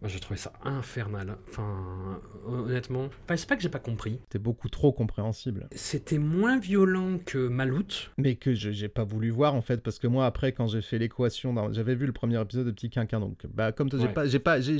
moi 0.05 0.11
j'ai 0.13 0.19
trouvé 0.19 0.37
ça 0.39 0.53
infernal. 0.63 1.35
Enfin, 1.49 2.21
honnêtement, 2.47 3.05
enfin, 3.23 3.35
c'est 3.37 3.49
pas 3.49 3.55
que 3.55 3.63
j'ai 3.63 3.69
pas 3.69 3.79
compris. 3.79 4.19
c'était 4.25 4.37
beaucoup 4.37 4.69
trop 4.69 4.91
compréhensible. 4.91 5.67
C'était 5.71 6.19
moins 6.19 6.59
violent 6.59 7.17
que 7.25 7.47
Malout. 7.47 8.11
Mais 8.19 8.35
que 8.35 8.53
j'ai 8.53 8.87
pas 8.87 9.03
voulu 9.03 9.31
voir 9.31 9.55
en 9.55 9.63
fait, 9.63 9.81
parce 9.81 9.97
que 9.97 10.05
moi 10.05 10.27
après, 10.27 10.51
quand 10.51 10.67
j'ai 10.67 10.83
fait 10.83 10.99
l'équation, 10.99 11.53
dans- 11.53 11.71
j'avais 11.73 11.95
vu 11.95 12.05
le 12.05 12.11
premier 12.11 12.39
épisode 12.39 12.67
de 12.67 12.71
Petit 12.71 12.91
Quinquin, 12.91 13.19
donc 13.19 13.47
bah 13.51 13.71
comme 13.71 13.89
toi, 13.89 13.97
j'ai 13.99 14.05
Ouais. 14.05 14.13
pas, 14.13 14.27
j'ai 14.27 14.37
pas, 14.37 14.61
j'ai, 14.61 14.77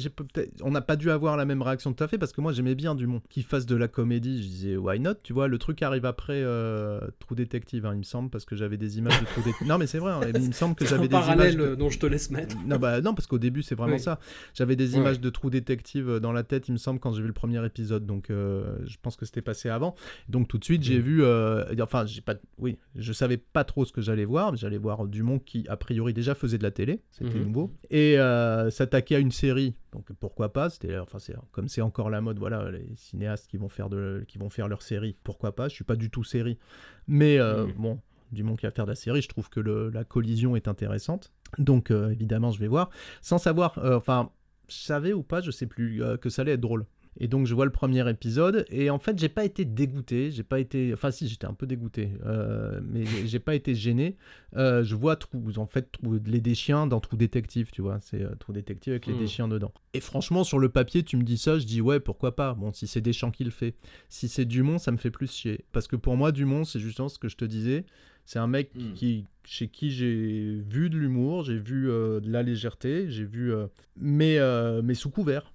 on 0.62 0.70
n'a 0.70 0.82
pas 0.82 0.96
dû 0.96 1.10
avoir 1.10 1.38
la 1.38 1.46
même 1.46 1.64
réaction 1.64 1.92
tout 1.92 2.04
à 2.04 2.08
fait, 2.08 2.20
parce 2.20 2.32
que 2.32 2.42
moi 2.42 2.52
j'aimais 2.54 2.76
bien 2.76 2.94
Dumont, 2.94 3.22
qu'il 3.30 3.44
fasse 3.44 3.66
de 3.66 3.76
la 3.76 3.88
comédie, 3.88 4.44
je 4.44 4.48
disais 4.48 4.78
why 4.78 5.00
not, 5.00 5.16
tu 5.24 5.34
vois, 5.34 5.48
le 5.48 5.58
truc 5.58 5.82
arrive 5.82 6.06
après 6.06 6.42
euh, 6.44 7.00
Trou 7.20 7.34
Détective, 7.34 7.88
hein, 7.88 7.94
il 7.94 7.98
me 8.00 8.04
semble, 8.04 8.30
parce 8.30 8.46
que 8.46 8.56
j'avais 8.56 8.78
des 8.78 9.00
images 9.00 9.20
de 9.20 9.26
Trou 9.26 9.42
Détective. 9.42 9.68
non 9.68 9.80
mais 9.80 9.88
c'est 9.88 9.98
vrai, 9.98 10.12
hein, 10.12 10.22
il 10.36 10.48
me 10.50 10.52
semble 10.52 10.76
que 10.76 10.86
j'avais 10.86 11.04
des 11.08 11.10
parallèle 11.10 11.54
images. 11.54 11.68
de- 11.68 11.72
euh, 11.72 11.76
dont 11.76 11.90
je 11.90 11.98
te 11.98 12.06
laisse 12.06 12.30
mettre. 12.30 12.56
Non, 12.68 12.78
bah, 12.78 13.02
non, 13.02 13.16
parce 13.16 13.26
qu'au 13.26 13.40
début, 13.40 13.64
c'est 13.64 13.74
vraiment 13.76 13.94
Oui. 13.96 14.00
ça. 14.00 14.20
J'avais 14.54 14.76
des 14.76 14.94
Ouais. 14.96 15.00
De 15.20 15.30
trous 15.30 15.49
détective 15.49 16.09
euh, 16.09 16.20
dans 16.20 16.32
la 16.32 16.43
tête, 16.43 16.68
il 16.68 16.72
me 16.74 16.78
semble, 16.78 16.99
quand 16.99 17.13
j'ai 17.13 17.22
vu 17.22 17.28
le 17.28 17.34
premier 17.34 17.63
épisode. 17.66 18.05
Donc, 18.05 18.30
euh, 18.30 18.78
je 18.86 18.97
pense 19.01 19.16
que 19.16 19.26
c'était 19.26 19.41
passé 19.41 19.70
avant. 19.70 19.95
Donc, 20.30 20.47
tout 20.47 20.57
de 20.57 20.63
suite, 20.63 20.84
j'ai 20.84 20.97
Mhm. 20.97 21.01
vu. 21.03 21.24
euh, 21.24 21.63
enfin, 21.82 22.05
j'ai 22.05 22.22
pas. 22.22 22.36
Oui, 22.57 22.78
je 22.95 23.13
savais 23.13 23.38
pas 23.38 23.63
trop 23.63 23.86
ce 23.86 23.91
que 23.91 24.01
j'allais 24.01 24.26
voir. 24.26 24.55
J'allais 24.55 24.78
voir 24.78 25.05
Dumont 25.07 25.39
qui, 25.39 25.66
a 25.70 25.78
priori, 25.78 26.13
déjà 26.13 26.36
faisait 26.36 26.57
de 26.57 26.63
la 26.63 26.72
télé. 26.72 27.01
C'était 27.11 27.39
Mhm. 27.39 27.45
nouveau. 27.47 27.72
Et 27.89 28.18
euh, 28.20 28.70
s'attaquer 28.70 29.16
à 29.16 29.20
une 29.20 29.32
série. 29.32 29.76
Donc, 29.91 30.07
pourquoi 30.20 30.51
pas? 30.51 30.70
C'était, 30.70 30.97
enfin, 30.97 31.20
c'est 31.20 31.36
comme 31.51 31.68
c'est 31.68 31.82
encore 31.82 32.09
la 32.09 32.22
mode. 32.22 32.39
Voilà, 32.39 32.70
les 32.72 32.86
cinéastes 32.95 33.47
qui 33.49 33.57
vont 33.57 33.70
faire 33.70 33.89
de, 33.89 34.26
qui 34.28 34.38
vont 34.38 34.49
faire 34.49 34.68
leur 34.68 34.82
série. 34.82 35.16
Pourquoi 35.24 35.55
pas? 35.55 35.68
Je 35.70 35.74
suis 35.76 35.84
pas 35.86 35.95
du 35.95 36.09
tout 36.09 36.24
série. 36.24 36.57
Mais 37.07 37.38
Mhm. 37.39 37.74
bon. 37.78 37.99
Dumont 38.32 38.55
qui 38.55 38.66
va 38.66 38.72
faire 38.72 38.86
de 38.86 38.89
la 38.89 38.95
série, 38.95 39.22
je 39.22 39.30
trouve 39.30 39.49
que 39.49 39.59
le- 39.59 39.91
la 39.91 40.03
collision 40.03 40.55
est 40.55 40.68
intéressante. 40.68 41.32
Donc 41.59 41.91
euh, 41.91 42.09
évidemment, 42.09 42.49
je 42.51 42.59
vais 42.59 42.68
voir, 42.68 42.89
sans 43.22 43.38
savoir, 43.38 43.78
euh, 43.78 43.95
enfin, 43.95 44.32
savais 44.68 45.13
ou 45.13 45.24
pas, 45.24 45.41
je 45.41 45.51
sais 45.51 45.68
plus, 45.68 46.03
euh, 46.03 46.18
que 46.18 46.30
ça 46.30 46.41
allait 46.43 46.53
être 46.53 46.61
drôle. 46.61 46.86
Et 47.18 47.30
donc 47.30 47.47
je 47.47 47.55
vois 47.55 47.63
le 47.63 47.72
premier 47.72 48.09
épisode 48.09 48.66
et 48.70 48.89
en 48.89 48.99
fait 48.99 49.18
j'ai 49.18 49.30
pas 49.30 49.45
été 49.45 49.63
dégoûté, 49.63 50.32
j'ai 50.32 50.43
pas 50.43 50.59
été, 50.59 50.91
enfin 50.93 51.11
si 51.11 51.30
j'étais 51.30 51.45
un 51.47 51.53
peu 51.53 51.66
dégoûté, 51.66 52.09
euh, 52.26 52.82
mais 52.84 53.05
j'ai- 53.26 53.39
pas 53.39 53.55
été 53.55 53.74
gêné. 53.74 54.18
Euh, 54.57 54.84
je 54.84 54.95
vois 54.95 55.16
Trou- 55.16 55.41
en 55.55 55.66
fait 55.66 55.93
Trou- 55.93 56.20
les 56.26 56.41
déchiens 56.41 56.88
dans 56.88 56.99
Trou 56.99 57.16
Détective, 57.16 57.70
tu 57.72 57.82
vois, 57.82 57.99
c'est 58.01 58.22
euh, 58.22 58.36
Trou 58.38 58.51
Détective 58.51 58.91
avec 58.91 59.05
les 59.05 59.13
déchiens 59.13 59.47
dedans. 59.47 59.72
Et 59.93 60.01
franchement 60.01 60.43
sur 60.43 60.59
le 60.59 60.68
papier 60.68 61.03
tu 61.03 61.16
me 61.16 61.24
dis 61.24 61.38
ça, 61.38 61.57
je 61.57 61.66
dis 61.66 61.80
ouais 61.80 62.01
pourquoi 62.01 62.36
pas? 62.36 62.53
Bon 62.53 62.74
si 62.74 62.86
c'est 62.86 62.99
Deschamps 62.99 63.32
qui 63.32 63.45
le 63.45 63.51
fait, 63.51 63.76
si 64.09 64.28
c'est 64.28 64.43
Dumont 64.43 64.78
ça 64.78 64.91
me 64.91 64.97
fait 64.97 65.09
plus 65.11 65.32
chier 65.32 65.63
parce 65.72 65.88
que 65.88 65.95
pour 65.95 66.18
moi 66.18 66.34
Dumont 66.34 66.66
c'est 66.66 66.82
justement 66.82 67.07
ce 67.07 67.18
que 67.18 67.30
je 67.30 67.38
te 67.38 67.45
disais, 67.45 67.86
c'est 68.26 68.40
un 68.40 68.48
mec 68.48 68.72
Mm. 68.76 68.94
qui 68.94 69.26
chez 69.44 69.68
qui 69.68 69.92
j'ai 69.92 70.60
vu 70.68 70.90
de 70.90 70.98
l'humour, 70.98 71.44
j'ai 71.44 71.58
vu 71.60 71.90
euh, 71.90 72.20
de 72.20 72.32
la 72.32 72.42
légèreté, 72.44 73.10
j'ai 73.12 73.26
vu 73.26 73.54
euh, 73.54 73.68
mais 73.96 74.38
euh, 74.40 74.82
mais 74.84 74.94
sous 74.96 75.10
couvert. 75.12 75.52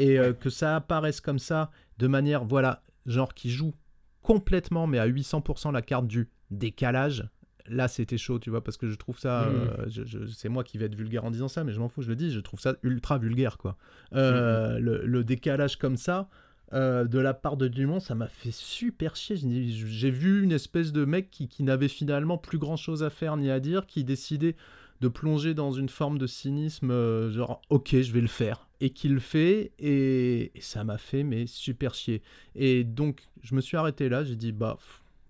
Et 0.00 0.16
que 0.40 0.48
ça 0.48 0.76
apparaisse 0.76 1.20
comme 1.20 1.40
ça 1.40 1.70
de 1.98 2.06
manière 2.06 2.44
voilà 2.44 2.82
genre 3.06 3.34
qui 3.34 3.50
joue 3.50 3.74
complètement 4.22 4.86
mais 4.86 4.98
à 5.00 5.08
800% 5.08 5.72
la 5.72 5.82
carte 5.82 6.06
du 6.06 6.28
décalage 6.52 7.28
là 7.66 7.88
c'était 7.88 8.16
chaud 8.16 8.38
tu 8.38 8.48
vois 8.48 8.62
parce 8.62 8.76
que 8.76 8.86
je 8.86 8.94
trouve 8.94 9.18
ça 9.18 9.44
euh, 9.48 9.84
je- 9.88 10.04
je- 10.04 10.26
c'est 10.26 10.48
moi 10.48 10.62
qui 10.64 10.78
vais 10.78 10.84
être 10.86 10.94
vulgaire 10.94 11.24
en 11.24 11.30
disant 11.32 11.48
ça 11.48 11.64
mais 11.64 11.72
je 11.72 11.80
m'en 11.80 11.88
fous 11.88 12.02
je 12.02 12.08
le 12.08 12.14
dis 12.16 12.30
je 12.30 12.38
trouve 12.40 12.60
ça 12.60 12.76
ultra 12.84 13.18
vulgaire 13.18 13.58
quoi. 13.58 13.76
Le, 14.12 15.04
le 15.04 15.24
décalage 15.24 15.76
comme 15.78 15.96
ça 15.96 16.28
euh, 16.74 17.04
de 17.04 17.18
la 17.18 17.32
part 17.34 17.56
de 17.56 17.66
Dumont, 17.66 18.00
ça 18.00 18.14
m'a 18.14 18.28
fait 18.28 18.52
super 18.52 19.16
chier. 19.16 19.36
J'ai 19.36 20.10
vu 20.10 20.42
une 20.42 20.52
espèce 20.52 20.92
de 20.92 21.04
mec 21.04 21.30
qui, 21.30 21.62
n'avait 21.62 21.88
finalement 21.88 22.36
plus 22.36 22.58
grand 22.58 22.76
chose 22.76 23.02
à 23.02 23.10
faire 23.10 23.36
ni 23.36 23.50
à 23.50 23.60
dire, 23.60 23.86
qui 23.86 24.04
décidait 24.04 24.54
de 25.00 25.08
plonger 25.08 25.54
dans 25.54 25.70
une 25.70 25.88
forme 25.88 26.18
de 26.18 26.26
cynisme, 26.26 26.90
euh, 26.90 27.30
genre 27.30 27.62
ok, 27.70 28.00
je 28.00 28.12
vais 28.12 28.20
le 28.20 28.26
faire, 28.26 28.66
et 28.80 28.90
qui 28.90 29.08
le 29.08 29.20
fait, 29.20 29.70
et, 29.78 30.50
ça 30.60 30.82
m'a 30.82 30.98
fait 30.98 31.22
mais 31.22 31.46
super 31.46 31.94
chier. 31.94 32.20
Et 32.56 32.82
donc, 32.84 33.28
je 33.42 33.54
me 33.54 33.60
suis 33.60 33.76
arrêté 33.76 34.08
là, 34.08 34.24
j'ai 34.24 34.36
dit 34.36 34.50
bah 34.52 34.76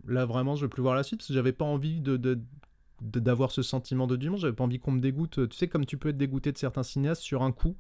là 0.06 0.24
vraiment, 0.24 0.56
je 0.56 0.62
veux 0.62 0.70
plus 0.70 0.82
voir 0.82 0.94
la 0.94 1.02
suite 1.02 1.20
parce 1.20 1.28
que 1.28 1.34
j'avais 1.34 1.52
pas 1.52 1.66
envie 1.66 2.00
de- 2.00 2.16
de- 2.16 2.40
d'avoir 3.02 3.50
ce 3.50 3.62
sentiment 3.62 4.06
de 4.06 4.16
Dumont, 4.16 4.38
j'avais 4.38 4.54
pas 4.54 4.64
envie 4.64 4.80
qu'on 4.80 4.92
me 4.92 5.00
dégoûte. 5.00 5.48
Tu 5.48 5.56
sais, 5.56 5.68
comme 5.68 5.86
tu 5.86 5.98
peux 5.98 6.08
être 6.08 6.16
dégoûté 6.16 6.50
de 6.50 6.58
certains 6.58 6.82
cinéastes 6.82 7.22
sur 7.22 7.42
un 7.42 7.52
coup, 7.52 7.76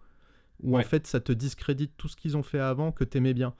où 0.62 0.76
en 0.78 0.82
fait 0.82 1.06
ça 1.06 1.20
te 1.20 1.32
discrédite 1.32 1.92
tout 1.96 2.08
ce 2.08 2.16
qu'ils 2.16 2.36
ont 2.36 2.42
fait 2.42 2.60
avant 2.60 2.92
que 2.92 3.04
t'aimais 3.04 3.34
bien. 3.34 3.54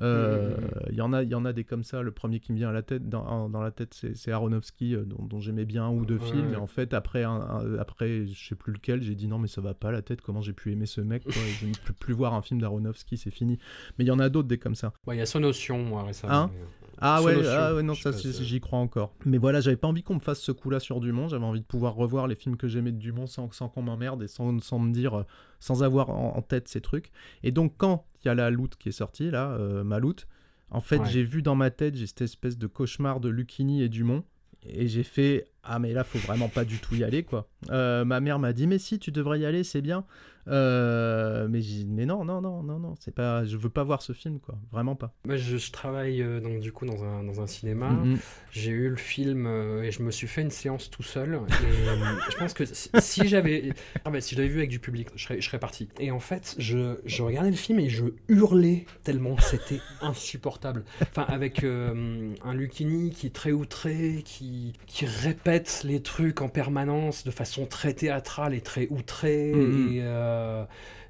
Euh, 0.00 0.54
Mhm, 0.56 0.64
mhm, 0.64 0.70
Il 0.90 0.94
y 0.96 1.00
en 1.02 1.12
a, 1.12 1.22
il 1.22 1.28
y 1.28 1.34
en 1.34 1.44
a 1.44 1.52
des 1.52 1.64
comme 1.64 1.84
ça. 1.84 2.00
Le 2.00 2.12
premier 2.12 2.40
qui 2.40 2.52
me 2.52 2.56
vient 2.56 2.70
à 2.70 2.72
la 2.72 2.82
tête, 2.82 3.10
dans, 3.10 3.50
dans 3.50 3.60
la 3.60 3.70
tête, 3.70 3.94
c'est 4.14 4.32
Aronofsky, 4.32 4.94
euh, 4.96 5.04
dont, 5.04 5.22
dont 5.22 5.38
j'aimais 5.38 5.66
bien 5.66 5.84
un 5.84 5.90
ou 5.90 6.06
deux 6.06 6.14
Ouais. 6.16 6.20
films. 6.30 6.54
Et 6.54 6.56
en 6.56 6.66
fait, 6.66 6.94
après, 6.94 7.24
un, 7.24 7.32
un- 7.32 7.78
après, 7.78 8.26
je 8.26 8.48
sais 8.48 8.54
plus 8.54 8.72
lequel, 8.72 9.02
j'ai 9.02 9.14
dit 9.14 9.28
non, 9.28 9.38
mais 9.38 9.48
ça 9.48 9.60
va 9.60 9.74
pas 9.74 9.90
la 9.92 10.00
tête. 10.00 10.22
Comment 10.22 10.40
j'ai 10.40 10.54
pu 10.54 10.72
aimer 10.72 10.86
ce 10.86 11.02
mec 11.02 11.24
quoi, 11.24 11.34
Je 11.60 11.66
ne 11.66 11.74
peux 11.74 11.92
plus 11.92 12.14
voir 12.14 12.32
un 12.32 12.40
film 12.40 12.58
d'Aronofsky, 12.60 13.18
c'est 13.18 13.30
fini. 13.30 13.58
Mais 13.98 14.04
il 14.04 14.08
y 14.08 14.10
en 14.10 14.18
a 14.18 14.30
d'autres 14.30 14.48
des 14.48 14.58
comme 14.58 14.74
ça. 14.74 14.94
Ouais, 15.06 15.14
Il 15.16 15.18
y 15.18 15.22
a 15.22 15.26
son 15.26 15.40
notion, 15.40 15.84
moi, 15.84 16.04
récemment. 16.04 16.32
Hein? 16.34 16.50
Mais, 16.54 16.81
Ah 17.04 17.20
ouais, 17.22 17.36
ah 17.48 17.74
ouais, 17.74 17.82
non, 17.82 17.94
ça 17.94 18.12
j'y 18.12 18.60
crois 18.60 18.78
encore. 18.78 19.12
Mais 19.26 19.38
voilà, 19.38 19.60
j'avais 19.60 19.76
pas 19.76 19.88
envie 19.88 20.02
qu'on 20.02 20.14
me 20.14 20.20
fasse 20.20 20.40
ce 20.40 20.52
coup-là 20.52 20.78
sur 20.80 21.00
Dumont. 21.00 21.26
J'avais 21.28 21.44
envie 21.44 21.60
de 21.60 21.66
pouvoir 21.66 21.94
revoir 21.94 22.28
les 22.28 22.36
films 22.36 22.56
que 22.56 22.68
j'aimais 22.68 22.92
de 22.92 22.98
Dumont 22.98 23.26
sans, 23.26 23.50
sans 23.50 23.68
qu'on 23.68 23.82
m'emmerde 23.82 24.22
et 24.22 24.28
sans, 24.28 24.58
sans 24.60 24.78
me 24.78 24.92
dire, 24.92 25.14
euh, 25.18 25.22
sans 25.58 25.82
avoir 25.82 26.10
en, 26.10 26.36
en 26.36 26.42
tête 26.42 26.68
ces 26.68 26.80
trucs. 26.80 27.10
Et 27.42 27.50
donc 27.50 27.74
quand 27.76 28.06
il 28.24 28.28
y 28.28 28.30
a 28.30 28.34
la 28.34 28.50
loot 28.50 28.76
qui 28.76 28.88
est 28.90 28.92
sortie 28.92 29.30
là, 29.30 29.50
euh, 29.52 29.82
ma 29.84 29.98
loot, 29.98 30.26
en 30.70 30.80
fait 30.80 30.98
Ouais. 30.98 31.08
j'ai 31.10 31.24
vu 31.24 31.42
dans 31.42 31.56
ma 31.56 31.70
tête 31.70 31.96
j'ai 31.96 32.06
cette 32.06 32.22
espèce 32.22 32.56
de 32.56 32.66
cauchemar 32.68 33.18
de 33.20 33.28
Lucchini 33.28 33.82
et 33.82 33.88
Dumont. 33.88 34.22
Et 34.64 34.86
j'ai 34.86 35.02
fait 35.02 35.46
ah 35.64 35.80
mais 35.80 35.92
là 35.92 36.04
faut 36.04 36.18
vraiment 36.20 36.48
pas 36.48 36.64
du 36.64 36.78
tout 36.78 36.94
y 36.94 37.02
aller 37.02 37.24
quoi. 37.24 37.48
Euh, 37.70 38.04
ma 38.04 38.20
mère 38.20 38.38
m'a 38.38 38.52
dit 38.52 38.68
mais 38.68 38.78
si 38.78 39.00
tu 39.00 39.10
devrais 39.10 39.40
y 39.40 39.44
aller 39.44 39.64
c'est 39.64 39.82
bien. 39.82 40.04
Euh, 40.48 41.46
mais 41.48 42.04
non 42.04 42.24
non 42.24 42.40
non 42.40 42.64
non 42.64 42.80
non 42.80 42.94
c'est 42.98 43.14
pas 43.14 43.44
je 43.44 43.56
veux 43.56 43.68
pas 43.68 43.84
voir 43.84 44.02
ce 44.02 44.12
film 44.12 44.40
quoi 44.40 44.56
vraiment 44.72 44.96
pas. 44.96 45.14
Moi, 45.24 45.36
je, 45.36 45.56
je 45.56 45.70
travaille 45.70 46.20
euh, 46.20 46.40
donc 46.40 46.58
du 46.60 46.72
coup 46.72 46.84
dans 46.84 47.04
un, 47.04 47.22
dans 47.22 47.40
un 47.40 47.46
cinéma. 47.46 47.90
Mhm. 47.90 48.18
J'ai 48.50 48.72
eu 48.72 48.88
le 48.88 48.96
film 48.96 49.46
euh, 49.46 49.82
et 49.82 49.92
je 49.92 50.02
me 50.02 50.10
suis 50.10 50.26
fait 50.26 50.42
une 50.42 50.50
séance 50.50 50.90
tout 50.90 51.02
seul. 51.02 51.40
Et 51.48 52.30
je 52.30 52.36
pense 52.36 52.54
que 52.54 52.64
si, 52.64 52.90
si 52.98 53.28
j'avais 53.28 53.72
ah 54.04 54.10
bah, 54.10 54.20
si 54.20 54.34
je 54.34 54.40
l'avais 54.40 54.52
vu 54.52 54.58
avec 54.58 54.70
du 54.70 54.80
public, 54.80 55.08
je 55.14 55.24
serais, 55.24 55.40
je 55.40 55.46
serais 55.46 55.60
parti. 55.60 55.88
Et 56.00 56.10
en 56.10 56.20
fait, 56.20 56.56
je, 56.58 56.98
je 57.04 57.22
regardais 57.22 57.50
le 57.50 57.56
film 57.56 57.78
et 57.78 57.88
je 57.88 58.06
hurlais 58.28 58.86
tellement 59.04 59.38
c'était 59.38 59.80
insupportable. 60.00 60.84
Enfin, 61.02 61.24
avec 61.28 61.64
un 61.64 62.54
Lucchini 62.54 63.10
qui 63.10 63.28
est 63.28 63.34
très 63.34 63.52
outré, 63.52 64.22
qui, 64.24 64.72
qui 64.86 65.06
répète 65.06 65.82
les 65.84 66.02
trucs 66.02 66.40
en 66.40 66.48
permanence 66.48 67.24
de 67.24 67.30
façon 67.30 67.66
très 67.66 67.92
théâtrale 67.92 68.54
et 68.54 68.60
très 68.60 68.88
outrée. 68.88 69.50
Et, 69.50 70.02
euh, 70.32 70.64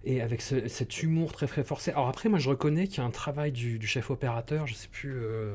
et 0.05 0.21
avec 0.21 0.43
ce- 0.43 0.67
cet 0.69 1.03
humour 1.03 1.33
très 1.33 1.47
très 1.47 1.63
forcé. 1.65 1.91
Alors 1.93 2.09
après, 2.09 2.29
moi 2.29 2.39
je 2.39 2.49
reconnais 2.49 2.87
qu'il 2.89 2.99
y 2.99 3.01
a 3.01 3.05
un 3.05 3.11
travail 3.11 3.53
du, 3.53 3.79
du 3.79 3.87
chef 3.87 4.11
opérateur, 4.11 4.67
je 4.67 4.75
sais 4.75 4.89
plus 4.91 5.13
euh, 5.15 5.53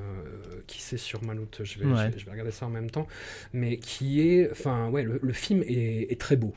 qui 0.68 0.82
c'est 0.82 0.98
sur 0.98 1.24
Maloute, 1.24 1.62
je 1.64 1.80
vais, 1.80 1.86
Ouais. 1.86 1.92
je, 1.98 2.12
vais- 2.14 2.20
je 2.20 2.26
vais 2.26 2.32
regarder 2.32 2.52
ça 2.52 2.66
en 2.66 2.70
même 2.70 2.90
temps, 2.90 3.08
mais 3.54 3.78
qui 3.78 4.22
est, 4.28 4.50
enfin 4.52 4.90
ouais, 4.90 5.04
le, 5.04 5.20
le 5.22 5.34
film 5.34 5.64
est, 5.68 6.12
est 6.12 6.20
très 6.20 6.36
beau. 6.38 6.54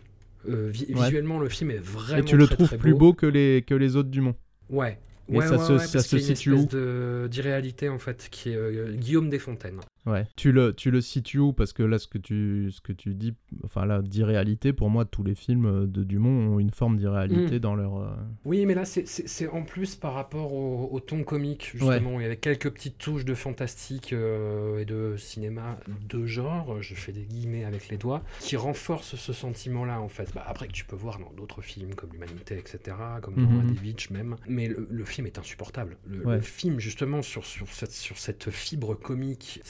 Euh, 0.49 0.71
vi- 0.73 0.87
Ouais. 0.95 1.05
Visuellement, 1.05 1.39
le 1.39 1.49
film 1.51 1.71
est 1.71 1.83
vraiment 1.85 2.23
Et 2.23 2.25
tu 2.25 2.37
le 2.37 2.47
très, 2.47 2.55
trouves 2.55 2.69
très 2.69 2.79
plus 2.79 2.95
beau 2.95 3.13
que 3.13 3.27
les, 3.27 3.63
que 3.67 3.75
les 3.75 3.97
autres 3.97 4.09
Dumont. 4.09 4.35
Ouais. 4.71 4.99
Et 5.29 5.37
Ouais, 5.37 5.47
ça 5.47 5.59
ouais, 5.59 5.65
se- 5.67 5.73
ouais, 5.75 5.79
ça 5.81 5.93
parce 5.99 6.07
se 6.07 6.19
situe 6.19 6.55
espèce 6.55 6.75
où 6.75 7.29
d'irréalité 7.29 7.89
en 7.89 7.99
fait, 7.99 8.29
qui 8.31 8.51
est 8.51 8.57
euh, 8.57 8.93
Guillaume 8.95 9.29
Desfontaines. 9.29 9.81
Ouais. 10.07 10.27
Tu 10.37 10.51
le, 10.53 10.73
tu 10.75 10.91
le 10.91 11.01
situes 11.01 11.39
où? 11.39 11.53
Parce 11.53 11.73
que 11.73 11.83
là, 11.83 11.99
ce 11.99 12.07
que 12.09 12.19
tu, 12.19 12.71
ce 12.73 12.81
que 12.81 12.93
tu 12.93 13.15
dis, 13.15 13.35
enfin 13.65 13.85
là, 13.85 14.01
d'irréalité, 14.03 14.73
pour 14.73 14.89
moi, 14.91 15.05
tous 15.05 15.23
les 15.23 15.35
films 15.35 15.87
de 15.91 16.05
Dumont 16.05 16.55
ont 16.55 16.59
une 16.59 16.71
forme 16.71 16.97
d'irréalité 16.97 17.57
Mm. 17.57 17.61
dans 17.61 17.75
leur. 17.75 17.97
euh, 17.99 18.09
Oui, 18.45 18.65
mais 18.67 18.75
là, 18.75 18.85
c'est- 18.85 19.49
en 19.49 19.63
plus 19.63 19.97
par 19.97 20.15
rapport 20.15 20.53
au, 20.55 20.89
au 20.91 21.01
ton 21.01 21.23
comique, 21.25 21.71
justement. 21.75 22.19
Il 22.19 22.23
y 22.23 22.27
avait 22.27 22.37
quelques 22.37 22.71
petites 22.71 22.99
touches 22.99 23.25
de 23.25 23.35
fantastique 23.35 24.13
euh, 24.13 24.79
et 24.81 24.85
de 24.85 25.17
cinéma 25.19 25.79
de 26.09 26.25
genre, 26.27 26.81
je 26.81 26.95
fais 26.95 27.13
des 27.13 27.25
guillemets 27.25 27.65
avec 27.65 27.89
les 27.89 27.97
doigts, 27.99 28.23
qui 28.41 28.57
renforcent 28.57 29.17
ce 29.17 29.33
sentiment-là, 29.33 30.01
en 30.01 30.09
fait. 30.09 30.31
Bah, 30.35 30.45
après, 30.47 30.67
que 30.69 30.73
tu 30.73 30.85
peux 30.85 30.97
voir 30.97 31.19
dans 31.19 31.33
d'autres 31.37 31.61
films 31.63 31.95
comme 31.95 32.11
L'Humanité, 32.13 32.57
etc., 32.59 32.97
comme 33.23 33.35
dans. 33.37 33.51
Radevich 33.59 34.11
même. 34.11 34.37
Mais 34.49 34.69
le, 34.69 34.87
le 34.91 35.05
film 35.05 35.27
est 35.27 35.39
insupportable. 35.39 35.99
Le, 36.07 36.27
Ouais. 36.27 36.37
le 36.37 36.41
film, 36.43 36.79
justement, 36.81 37.23
sur, 37.23 37.45
sur, 37.45 37.67
cette, 37.69 37.93
sur 37.93 38.17
cette 38.19 38.51
fibre 38.51 38.95
comique, 38.95 39.61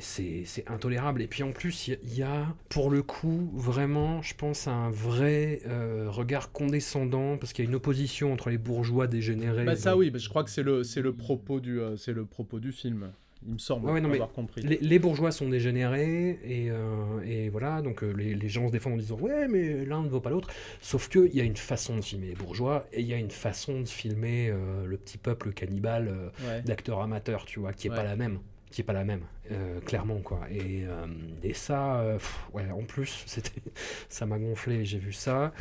c'est 0.00 0.64
intolérable. 0.68 1.22
Et 1.22 1.26
puis 1.26 1.42
en 1.42 1.52
plus, 1.52 1.88
il 1.88 1.90
y 1.92 1.94
a- 1.94 1.98
il 2.04 2.18
y, 2.18 2.22
a, 2.22 2.46
pour 2.68 2.90
le 2.90 3.02
coup, 3.02 3.50
vraiment, 3.54 4.22
je 4.22 4.34
pense, 4.34 4.66
un 4.68 4.90
vrai 4.90 5.60
euh, 5.66 6.06
regard 6.08 6.52
condescendant, 6.52 7.36
parce 7.38 7.52
qu'il 7.52 7.64
y 7.64 7.68
a 7.68 7.70
une 7.70 7.74
opposition 7.76 8.32
entre 8.32 8.50
les 8.50 8.58
bourgeois 8.58 9.06
dégénérés. 9.06 9.64
Bah, 9.64 9.76
ça 9.76 9.96
oui, 9.96 10.10
mais 10.12 10.18
je 10.18 10.28
crois 10.28 10.44
que 10.44 10.50
c'est 10.50 10.62
le, 10.62 10.82
le 10.96 11.12
propos 11.12 11.60
du, 11.60 11.80
euh, 11.80 11.96
le 12.08 12.24
propos 12.24 12.60
du 12.60 12.72
film. 12.72 13.12
Il 13.44 13.54
me 13.54 13.58
semble 13.58 13.90
Ouais, 13.90 14.00
mais 14.00 14.08
avoir 14.14 14.30
compris. 14.30 14.62
Les, 14.62 14.78
les 14.80 14.98
bourgeois 15.00 15.32
sont 15.32 15.48
dégénérés 15.48 16.38
et, 16.44 16.70
euh, 16.70 17.20
et 17.24 17.48
voilà, 17.48 17.82
donc 17.82 18.04
euh, 18.04 18.12
les, 18.12 18.36
les 18.36 18.48
gens 18.48 18.68
se 18.68 18.72
défendent 18.72 18.92
en 18.92 18.96
disant 18.98 19.18
ouais 19.18 19.48
mais 19.48 19.84
l'un 19.84 20.02
ne 20.04 20.08
vaut 20.08 20.20
pas 20.20 20.30
l'autre. 20.30 20.46
Sauf 20.80 21.08
qu'il 21.08 21.34
y 21.34 21.40
a 21.40 21.44
une 21.44 21.56
façon 21.56 21.96
de 21.96 22.02
filmer 22.02 22.28
les 22.28 22.34
bourgeois 22.36 22.86
et 22.92 23.00
il 23.00 23.06
y 23.08 23.12
a 23.12 23.16
une 23.16 23.32
façon 23.32 23.80
de 23.80 23.88
filmer 23.88 24.48
euh, 24.50 24.86
le 24.86 24.96
petit 24.96 25.18
peuple 25.18 25.50
cannibale 25.52 26.30
Ouais. 26.46 26.62
d'acteurs 26.62 27.00
amateurs, 27.00 27.44
tu 27.44 27.58
vois, 27.58 27.72
qui 27.72 27.88
est 27.88 27.90
Ouais. 27.90 27.96
pas 27.96 28.04
la 28.04 28.14
même, 28.14 28.38
qui 28.72 28.80
est 28.80 28.84
pas 28.84 28.92
la 28.92 29.04
même, 29.04 29.20
euh, 29.52 29.80
clairement 29.80 30.20
quoi. 30.20 30.40
Et, 30.50 30.84
euh, 30.86 31.06
et 31.44 31.54
ça, 31.54 32.00
euh, 32.00 32.14
pff, 32.14 32.40
ouais, 32.54 32.68
en 32.70 32.82
plus, 32.84 33.22
c'était, 33.26 33.62
ça 34.08 34.26
m'a 34.26 34.38
gonflé. 34.38 34.84
J'ai 34.84 34.98
vu 34.98 35.12
ça. 35.12 35.52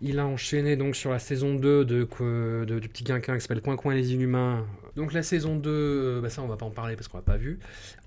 Il 0.00 0.18
a 0.20 0.26
enchaîné 0.26 0.76
donc 0.76 0.94
sur 0.94 1.10
la 1.10 1.18
saison 1.18 1.54
2 1.56 1.84
de, 1.84 2.04
que- 2.04 2.64
de- 2.64 2.78
du 2.78 2.88
petit 2.88 3.02
quinquin 3.04 3.34
qui 3.34 3.40
s'appelle 3.40 3.62
Coin 3.62 3.76
Coin 3.76 3.94
les 3.94 4.12
Inhumains. 4.12 4.66
Donc 4.94 5.12
la 5.12 5.22
saison 5.22 5.56
2, 5.56 5.70
euh, 5.70 6.20
bah 6.20 6.28
ça 6.30 6.42
on 6.42 6.46
va 6.46 6.56
pas 6.56 6.66
en 6.66 6.70
parler 6.70 6.94
parce 6.94 7.08
qu'on 7.08 7.18
l'a 7.18 7.22
pas 7.24 7.36
vu. 7.36 7.58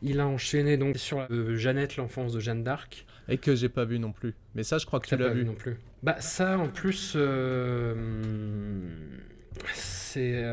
Il 0.02 0.20
a 0.20 0.28
enchaîné 0.28 0.78
donc 0.78 0.98
sur 0.98 1.28
Jeannette, 1.56 1.98
l'enfance 1.98 2.34
de 2.34 2.40
Jeanne 2.40 2.64
d'Arc. 2.64 3.06
Et 3.30 3.38
que 3.38 3.56
j'ai 3.56 3.70
pas 3.70 3.86
vu 3.86 3.98
non 4.00 4.12
plus. 4.12 4.34
Mais 4.56 4.64
ça, 4.64 4.78
je 4.78 4.86
crois 4.86 5.00
que 5.00 5.06
tu 5.08 5.12
T'as 5.16 5.22
l'as 5.24 5.30
pas 5.30 5.34
vu. 5.36 5.46
non 5.46 5.54
plus. 5.54 5.78
Bah 6.04 6.20
ça 6.20 6.58
en 6.58 6.68
plus, 6.68 7.16
c'est 9.74 10.44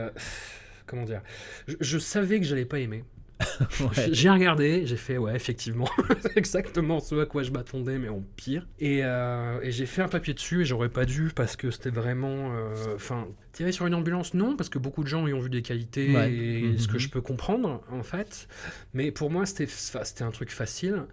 comment 0.87 1.05
dire? 1.05 1.23
Je, 1.67 1.75
je 1.81 1.99
savais 1.99 2.39
que 2.41 2.47
j'allais 2.47 2.65
pas 2.65 2.79
aimer. 2.79 3.05
Ouais. 3.81 4.09
J'ai 4.13 4.31
regardé, 4.31 4.85
j'ai 4.87 4.97
fait 4.97 5.17
ouais 5.19 5.35
effectivement, 5.37 5.89
c'est 6.23 6.37
exactement 6.37 6.99
ce 7.01 7.15
à 7.21 7.27
quoi 7.27 7.43
je 7.43 7.51
m'attendais 7.51 7.99
mais 7.99 8.09
en 8.09 8.23
pire. 8.37 8.67
Et, 8.81 9.01
euh, 9.05 9.61
et 9.63 9.71
j'ai 9.71 9.87
fait 9.87 10.03
un 10.03 10.09
papier 10.09 10.35
dessus 10.35 10.63
et 10.63 10.65
j'aurais 10.65 10.89
pas 10.89 11.05
dû 11.05 11.31
parce 11.35 11.55
que 11.57 11.71
c'était 11.71 11.91
vraiment, 11.91 12.53
euh, 12.55 12.75
enfin 12.97 13.29
tirer 13.53 13.73
sur 13.73 13.87
une 13.87 13.95
ambulance 13.95 14.35
non 14.35 14.57
parce 14.57 14.69
que 14.69 14.79
beaucoup 14.79 15.03
de 15.03 15.09
gens 15.09 15.27
y 15.27 15.33
ont 15.33 15.41
vu 15.41 15.51
des 15.51 15.63
qualités 15.63 16.15
Ouais. 16.15 16.33
et 16.33 16.79
ce 16.79 16.89
que 16.89 16.95
Mhm. 16.95 16.99
je 16.99 17.09
peux 17.11 17.21
comprendre 17.21 17.83
en 17.91 18.03
fait. 18.03 18.49
Mais 18.95 19.11
pour 19.13 19.31
moi 19.31 19.45
c'était 19.47 20.25
un 20.25 20.31
truc 20.31 20.51
facile. 20.51 21.05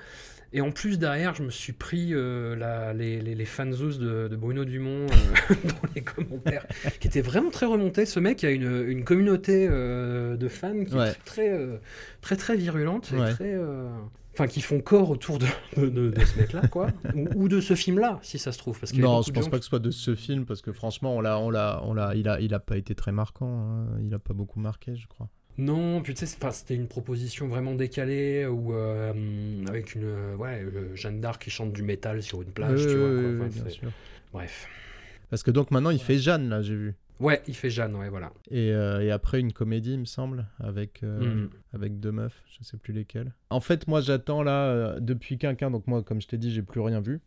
Et 0.57 0.61
en 0.61 0.71
plus, 0.71 0.97
derrière, 0.97 1.35
je 1.35 1.43
me 1.43 1.49
suis 1.49 1.73
pris 1.73 2.13
euh, 2.13 2.55
la- 2.55 2.93
les, 2.93 3.21
les, 3.21 3.35
les 3.35 3.45
fanzous 3.45 3.97
de, 3.99 4.27
de 4.29 4.35
Bruno 4.35 4.63
Dumont 4.65 5.05
euh, 5.05 5.53
dans 5.65 5.89
les 5.93 6.01
commentaires, 6.01 6.65
qui 6.99 7.07
étaient 7.07 7.21
vraiment 7.21 7.51
très 7.51 7.65
remontés. 7.65 8.05
Ce 8.05 8.19
mec 8.21 8.43
a 8.43 8.49
une, 8.51 8.85
une 8.87 9.03
communauté 9.03 9.67
euh, 9.69 10.37
de 10.37 10.47
fans 10.47 10.85
qui 10.85 10.95
Ouais. 10.95 11.09
est 11.09 11.13
très, 11.25 11.49
très, 11.51 11.79
très, 12.21 12.35
très 12.37 12.55
virulente 12.55 13.11
et 13.13 13.19
Ouais. 13.19 13.31
très. 13.33 13.55
Enfin, 14.33 14.47
qui 14.47 14.59
font 14.59 14.81
corps 14.81 15.09
autour 15.11 15.39
de, 15.39 15.45
de, 15.77 15.87
de- 15.87 16.09
de 16.09 16.19
ce 16.25 16.37
mec-là, 16.39 16.67
quoi. 16.67 16.87
ou, 17.15 17.27
ou 17.35 17.47
de 17.47 17.61
ce 17.61 17.73
film-là, 17.73 18.19
si 18.21 18.37
ça 18.37 18.51
se 18.51 18.57
trouve. 18.57 18.77
Parce 18.79 18.93
Non, 18.93 19.21
je 19.21 19.31
de 19.31 19.35
pense 19.35 19.47
pas 19.49 19.57
que 19.59 19.63
ce 19.63 19.69
soit 19.69 19.79
de 19.79 19.91
ce 19.91 20.13
film 20.13 20.45
parce 20.45 20.61
que 20.61 20.73
franchement, 20.73 21.15
on 21.15 21.21
l'a, 21.21 21.39
on 21.39 21.49
l'a, 21.49 21.79
on 21.85 21.93
l'a, 21.93 22.15
il 22.15 22.27
a, 22.27 22.41
il 22.41 22.53
a 22.53 22.59
pas 22.59 22.75
été 22.77 22.95
très 22.95 23.13
marquant. 23.13 23.47
hein. 23.47 23.87
Il 24.03 24.13
a 24.13 24.19
pas 24.19 24.33
beaucoup 24.33 24.59
marqué, 24.59 24.95
je 24.97 25.07
crois. 25.07 25.29
Non, 25.57 26.01
puis 26.01 26.13
tu 26.13 26.25
sais, 26.25 26.37
c'était 26.51 26.75
une 26.75 26.87
proposition 26.87 27.47
vraiment 27.47 27.75
décalée 27.75 28.45
où 28.45 28.73
euh, 28.73 29.13
avec 29.67 29.95
une 29.95 30.03
euh, 30.03 30.35
ouais, 30.35 30.61
euh, 30.63 30.95
Jeanne 30.95 31.21
d'Arc 31.21 31.41
qui 31.43 31.49
chante 31.49 31.71
du 31.71 31.81
métal 31.83 32.21
sur 32.21 32.41
une 32.41 32.51
plage, 32.51 32.85
tu 32.87 32.97
vois. 32.97 33.09
quoi. 33.09 33.17
oui, 33.19 33.35
Enfin, 33.39 33.47
bien 33.47 33.63
c'est- 33.63 33.69
sûr. 33.69 33.91
Bref. 34.33 34.67
Parce 35.29 35.43
que 35.43 35.51
donc 35.51 35.71
maintenant, 35.71 35.89
il 35.91 35.99
fait 35.99 36.17
Jeanne 36.17 36.49
là, 36.49 36.61
j'ai 36.61 36.75
vu. 36.75 36.93
Ouais, 37.21 37.41
il 37.47 37.55
fait 37.55 37.69
Jeanne, 37.69 37.95
ouais, 37.95 38.09
voilà. 38.09 38.33
Et, 38.51 38.71
euh, 38.73 39.01
et 39.01 39.09
après 39.09 39.39
une 39.39 39.53
comédie, 39.53 39.93
il 39.93 39.99
me 40.01 40.05
semble, 40.05 40.45
avec 40.59 41.01
euh, 41.03 41.19
Mhm. 41.45 41.49
avec 41.73 41.99
deux 42.01 42.11
meufs, 42.11 42.43
je 42.59 42.65
sais 42.65 42.75
plus 42.75 42.93
lesquelles. 42.93 43.33
En 43.49 43.61
fait, 43.61 43.87
moi, 43.87 44.01
j'attends 44.01 44.43
là 44.43 44.65
euh, 44.65 44.99
depuis 44.99 45.37
Quinquin. 45.37 45.71
Donc 45.71 45.87
moi, 45.87 46.03
comme 46.03 46.21
je 46.21 46.27
t'ai 46.27 46.37
dit, 46.37 46.51
j'ai 46.51 46.61
plus 46.61 46.81
rien 46.81 46.99
vu. 46.99 47.21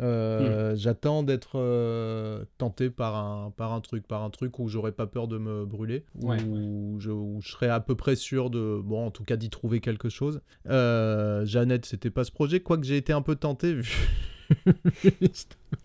Euh, 0.00 0.74
J'attends 0.76 1.22
d'être 1.22 1.52
euh, 1.58 2.44
tenté 2.58 2.90
par 2.90 3.16
un, 3.16 3.50
par 3.50 3.72
un 3.72 3.80
truc, 3.80 4.06
par 4.06 4.22
un 4.22 4.30
truc 4.30 4.58
où 4.58 4.68
j'aurais 4.68 4.92
pas 4.92 5.06
peur 5.06 5.28
de 5.28 5.38
me 5.38 5.64
brûler, 5.64 6.04
Ouais. 6.22 6.42
où, 6.42 6.96
je, 7.00 7.10
où 7.10 7.40
je 7.42 7.50
serais 7.52 7.68
à 7.68 7.80
peu 7.80 7.94
près 7.94 8.16
sûr 8.16 8.50
de, 8.50 8.80
bon, 8.82 9.06
en 9.06 9.10
tout 9.10 9.24
cas 9.24 9.36
d'y 9.36 9.50
trouver 9.50 9.80
quelque 9.80 10.08
chose. 10.08 10.40
Euh, 10.68 11.44
Jeannette, 11.46 11.86
c'était 11.86 12.10
pas 12.10 12.24
ce 12.24 12.30
projet, 12.32 12.60
quoique 12.60 12.84
j'ai 12.86 12.96
été 12.96 13.12
un 13.12 13.22
peu 13.22 13.34
tenté 13.36 13.74
vu 13.74 14.08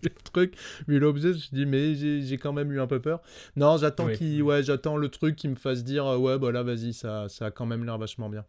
le 0.02 0.10
truc, 0.24 0.54
vu 0.88 0.98
l'objet, 0.98 1.28
je 1.28 1.34
me 1.34 1.38
suis 1.38 1.50
dit 1.56 1.66
mais 1.66 1.94
j'ai 1.94 2.22
j'ai 2.22 2.38
quand 2.38 2.52
même 2.52 2.72
eu 2.72 2.80
un 2.80 2.86
peu 2.86 3.00
peur. 3.00 3.20
Non, 3.56 3.76
j'attends 3.76 4.06
Oui. 4.06 4.42
ouais, 4.42 4.62
j'attends 4.62 4.96
le 4.96 5.08
truc 5.08 5.36
qui 5.36 5.48
me 5.48 5.54
fasse 5.56 5.84
dire 5.84 6.06
euh, 6.06 6.16
ouais 6.18 6.38
bah 6.38 6.50
là 6.52 6.62
vas-y 6.62 6.92
ça, 6.92 7.28
ça 7.28 7.46
a 7.46 7.50
quand 7.50 7.66
même 7.66 7.84
l'air 7.84 7.98
vachement 7.98 8.28
bien. 8.28 8.44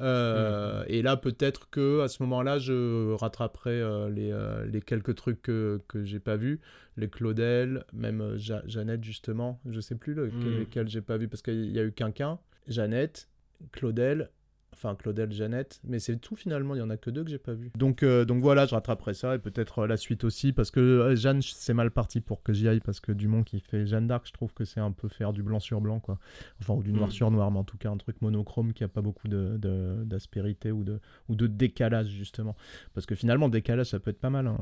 Euh, 0.00 0.84
Et 0.88 1.02
là 1.02 1.16
peut-être 1.16 1.70
que 1.70 2.00
à 2.02 2.08
ce 2.08 2.22
moment-là 2.22 2.58
je 2.58 3.12
rattraperai 3.14 3.70
euh, 3.80 4.10
les, 4.10 4.30
euh, 4.30 4.66
les 4.66 4.80
quelques 4.82 5.14
trucs 5.14 5.40
que, 5.42 5.80
que 5.88 6.04
j'ai 6.04 6.20
pas 6.20 6.36
vus, 6.36 6.60
les 6.96 7.08
Claudel, 7.08 7.84
même 7.92 8.36
Ja- 8.36 8.62
Jeannette 8.66 9.02
justement, 9.04 9.60
je 9.68 9.80
sais 9.80 9.94
plus 9.96 10.14
lequel, 10.14 10.36
Mm. 10.36 10.58
lesquels 10.58 10.88
j'ai 10.88 11.00
pas 11.00 11.16
vu 11.16 11.28
parce 11.28 11.42
qu'il 11.42 11.70
y 11.72 11.78
a 11.78 11.82
eu 11.82 11.92
Quinquin, 11.92 12.38
Jeannette, 12.68 13.28
Claudel. 13.72 14.30
Enfin, 14.78 14.94
Claudel, 14.94 15.32
Jeannette, 15.32 15.80
mais 15.84 15.98
c'est 15.98 16.16
tout 16.16 16.36
finalement, 16.36 16.74
il 16.74 16.78
y 16.78 16.82
en 16.82 16.90
a 16.90 16.98
que 16.98 17.08
deux 17.08 17.24
que 17.24 17.30
j'ai 17.30 17.38
pas 17.38 17.54
vu. 17.54 17.70
Donc, 17.78 18.02
euh, 18.02 18.26
donc 18.26 18.42
voilà, 18.42 18.66
je 18.66 18.74
rattraperai 18.74 19.14
ça 19.14 19.34
et 19.34 19.38
peut-être 19.38 19.78
euh, 19.80 19.86
la 19.86 19.96
suite 19.96 20.22
aussi, 20.24 20.52
parce 20.52 20.70
que 20.70 20.80
euh, 20.80 21.16
Jeanne, 21.16 21.40
c'est 21.40 21.72
mal 21.72 21.90
parti 21.90 22.20
pour 22.20 22.42
que 22.42 22.52
j'y 22.52 22.68
aille, 22.68 22.80
parce 22.80 23.00
que 23.00 23.10
Dumont 23.12 23.42
qui 23.42 23.60
fait 23.60 23.86
Jeanne 23.86 24.06
d'Arc, 24.06 24.26
je 24.26 24.32
trouve 24.32 24.52
que 24.52 24.64
c'est 24.66 24.80
un 24.80 24.92
peu 24.92 25.08
faire 25.08 25.32
du 25.32 25.42
blanc 25.42 25.60
sur 25.60 25.80
blanc, 25.80 25.98
quoi. 25.98 26.18
Enfin, 26.60 26.74
ou 26.74 26.82
du 26.82 26.92
noir 26.92 27.08
Mm. 27.08 27.12
sur 27.12 27.30
noir, 27.30 27.50
mais 27.50 27.58
en 27.58 27.64
tout 27.64 27.78
cas 27.78 27.90
un 27.90 27.96
truc 27.96 28.20
monochrome 28.20 28.74
qui 28.74 28.84
a 28.84 28.88
pas 28.88 29.00
beaucoup 29.00 29.28
de- 29.28 29.56
de- 29.56 30.04
d'aspérité 30.04 30.72
ou, 30.72 30.84
de, 30.84 31.00
ou 31.30 31.36
de 31.36 31.46
décalage, 31.46 32.08
justement. 32.08 32.54
Parce 32.92 33.06
que 33.06 33.14
finalement, 33.14 33.48
décalage, 33.48 33.86
ça 33.86 33.98
peut 33.98 34.10
être 34.10 34.20
pas 34.20 34.30
mal. 34.30 34.46
hein. 34.46 34.58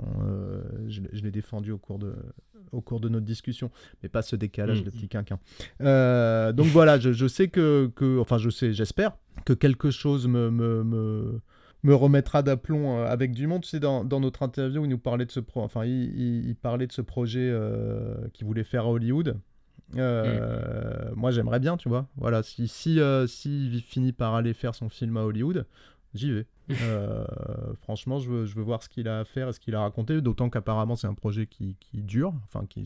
Je 0.87 1.01
l'ai- 1.01 1.11
je 1.13 1.23
l'ai 1.25 1.31
défendu 1.33 1.73
au 1.73 1.79
cours, 1.79 1.99
de, 1.99 2.15
au 2.71 2.81
cours 2.81 3.01
de 3.01 3.09
notre 3.09 3.27
discussion, 3.27 3.71
mais 4.03 4.09
pas 4.09 4.23
ce 4.23 4.37
décalage 4.37 4.81
Mm. 4.83 4.85
de 4.85 4.91
petit 4.91 5.09
quinquin. 5.09 5.39
Euh, 5.81 6.53
donc 6.53 6.67
voilà, 6.69 6.99
je, 7.01 7.13
je 7.13 7.27
sais 7.27 7.49
que, 7.49 7.91
que, 7.97 8.19
enfin 8.21 8.39
je 8.39 8.51
sais, 8.51 8.73
j'espère 8.73 9.17
que 9.45 9.53
quelque 9.53 9.91
chose 9.91 10.27
me, 10.29 10.51
me, 10.51 10.83
me, 10.85 11.41
me 11.83 11.95
remettra 11.95 12.43
d'aplomb 12.43 12.99
euh, 12.99 13.07
avec 13.07 13.33
Dumont. 13.33 13.61
Tu 13.61 13.69
sais, 13.69 13.81
dans, 13.81 14.05
dans 14.05 14.21
notre 14.21 14.43
interview, 14.43 14.85
il 14.85 14.89
nous 14.89 14.99
parlait 14.99 15.27
de 15.27 15.33
ce, 15.33 15.41
pro 15.41 15.63
enfin, 15.63 15.85
il, 15.85 16.19
il- 16.19 16.49
il 16.49 16.57
parlait 16.57 16.87
de 16.87 16.93
ce 16.93 17.03
projet 17.03 17.49
euh, 17.53 18.15
qu'il 18.33 18.47
voulait 18.47 18.65
faire 18.65 18.85
à 18.85 18.89
Hollywood. 18.91 19.37
Euh, 19.97 21.11
Moi, 21.15 21.31
j'aimerais 21.31 21.61
bien, 21.61 21.77
tu 21.77 21.89
vois. 21.89 22.07
Voilà, 22.17 22.43
si 22.43 22.69
si 22.69 23.01
euh, 23.01 23.27
s'il 23.27 23.81
finit 23.83 24.13
par 24.13 24.35
aller 24.35 24.55
faire 24.55 24.75
son 24.75 24.89
film 24.89 25.17
à 25.17 25.25
Hollywood, 25.25 25.67
j'y 26.15 26.33
vais. 26.33 26.47
Euh, 26.83 27.25
franchement, 27.83 28.19
je 28.19 28.29
veux, 28.31 28.45
je 28.47 28.55
veux 28.55 28.63
voir 28.63 28.83
ce 28.83 28.89
qu'il 28.89 29.07
a 29.09 29.21
à 29.21 29.25
faire 29.25 29.49
et 29.49 29.53
ce 29.53 29.61
qu'il 29.61 29.75
a 29.75 29.81
raconté, 29.81 30.21
d'autant 30.21 30.49
qu'apparemment 30.51 30.97
c'est 30.97 31.07
un 31.07 31.15
projet 31.15 31.47
qui, 31.47 31.77
qui 31.79 32.03
dure, 32.03 32.33
enfin 32.45 32.65
qui, 32.67 32.85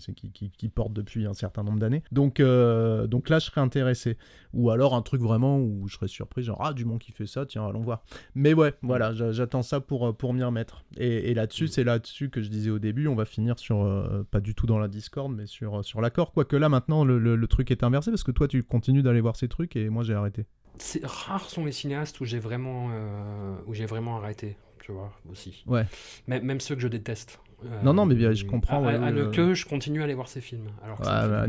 porte 0.69 0.93
depuis 0.93 1.27
un 1.27 1.33
certain 1.35 1.63
nombre 1.63 1.79
d'années. 1.79 2.03
Donc, 2.13 2.41
euh, 2.41 3.07
donc 3.07 3.29
là, 3.29 3.39
je 3.39 3.47
serais 3.47 3.61
intéressé. 3.61 4.17
Ou 4.53 4.71
alors 4.71 4.95
un 4.95 5.03
truc 5.03 5.21
vraiment 5.21 5.59
où 5.59 5.87
je 5.89 5.95
serais 5.95 6.09
surpris, 6.09 6.43
genre 6.43 6.61
Ah, 6.65 6.73
Dumont 6.73 6.99
qui 6.99 7.13
fait 7.13 7.27
ça, 7.27 7.47
tiens, 7.47 7.67
allons 7.67 7.81
voir. 7.83 8.03
Mais 8.35 8.53
ouais, 8.55 8.75
voilà, 8.83 9.13
j'a- 9.15 9.33
j'attends 9.33 9.63
ça 9.63 9.81
pour, 9.81 10.09
euh, 10.09 10.13
pour 10.13 10.35
m'y 10.35 10.43
remettre. 10.43 10.85
Et, 10.97 11.31
et 11.31 11.35
là-dessus, 11.35 11.69
c'est 11.69 11.85
là-dessus 11.85 12.31
que 12.31 12.43
je 12.43 12.49
disais 12.49 12.71
au 12.71 12.79
début, 12.79 13.07
on 13.09 13.15
va 13.15 13.25
finir 13.25 13.59
sur, 13.59 13.83
euh, 13.83 14.27
pas 14.31 14.41
du 14.41 14.55
tout 14.55 14.67
dans 14.67 14.79
la 14.79 14.89
Discord, 14.89 15.33
mais 15.33 15.47
sur, 15.47 15.85
sur 15.85 16.01
l'accord. 16.01 16.33
Quoique 16.33 16.57
là, 16.57 16.69
maintenant, 16.69 17.05
le, 17.05 17.19
le- 17.19 17.37
le 17.37 17.47
truc 17.47 17.71
est 17.71 17.83
inversé 17.83 18.11
parce 18.11 18.25
que 18.25 18.33
toi, 18.33 18.49
tu 18.49 18.63
continues 18.63 19.03
d'aller 19.03 19.21
voir 19.21 19.37
ces 19.37 19.49
trucs 19.49 19.77
et 19.77 19.89
moi, 19.89 20.03
j'ai 20.03 20.15
arrêté. 20.15 20.47
C'est 20.79 21.05
rares 21.05 21.49
sont 21.51 21.65
les 21.65 21.73
cinéastes 21.73 22.21
où 22.21 22.25
j'ai 22.25 22.39
vraiment, 22.39 22.89
euh, 22.93 23.55
où 23.67 23.75
j'ai 23.75 23.87
vraiment 23.87 24.17
arrêté, 24.19 24.57
tu 24.81 24.93
vois, 24.93 25.13
aussi. 25.31 25.65
Ouais. 25.67 25.87
Même, 26.27 26.45
même 26.45 26.61
ceux 26.61 26.75
que 26.75 26.81
je 26.83 26.89
déteste. 26.89 27.41
Euh, 27.65 27.83
Non, 27.83 27.93
non, 27.93 28.07
mais 28.07 28.15
bien, 28.15 28.31
je 28.33 28.45
comprends, 28.45 28.85
À, 28.87 28.87
ouais, 28.87 28.95
à 28.95 29.11
que 29.33 29.53
je 29.53 29.67
continue 29.67 30.01
à 30.01 30.05
aller 30.05 30.15
voir 30.15 30.29
ces 30.29 30.41
films. 30.41 30.69
Alors 30.85 30.99
que 30.99 31.03
Ouais, 31.03 31.09
bah, 31.11 31.47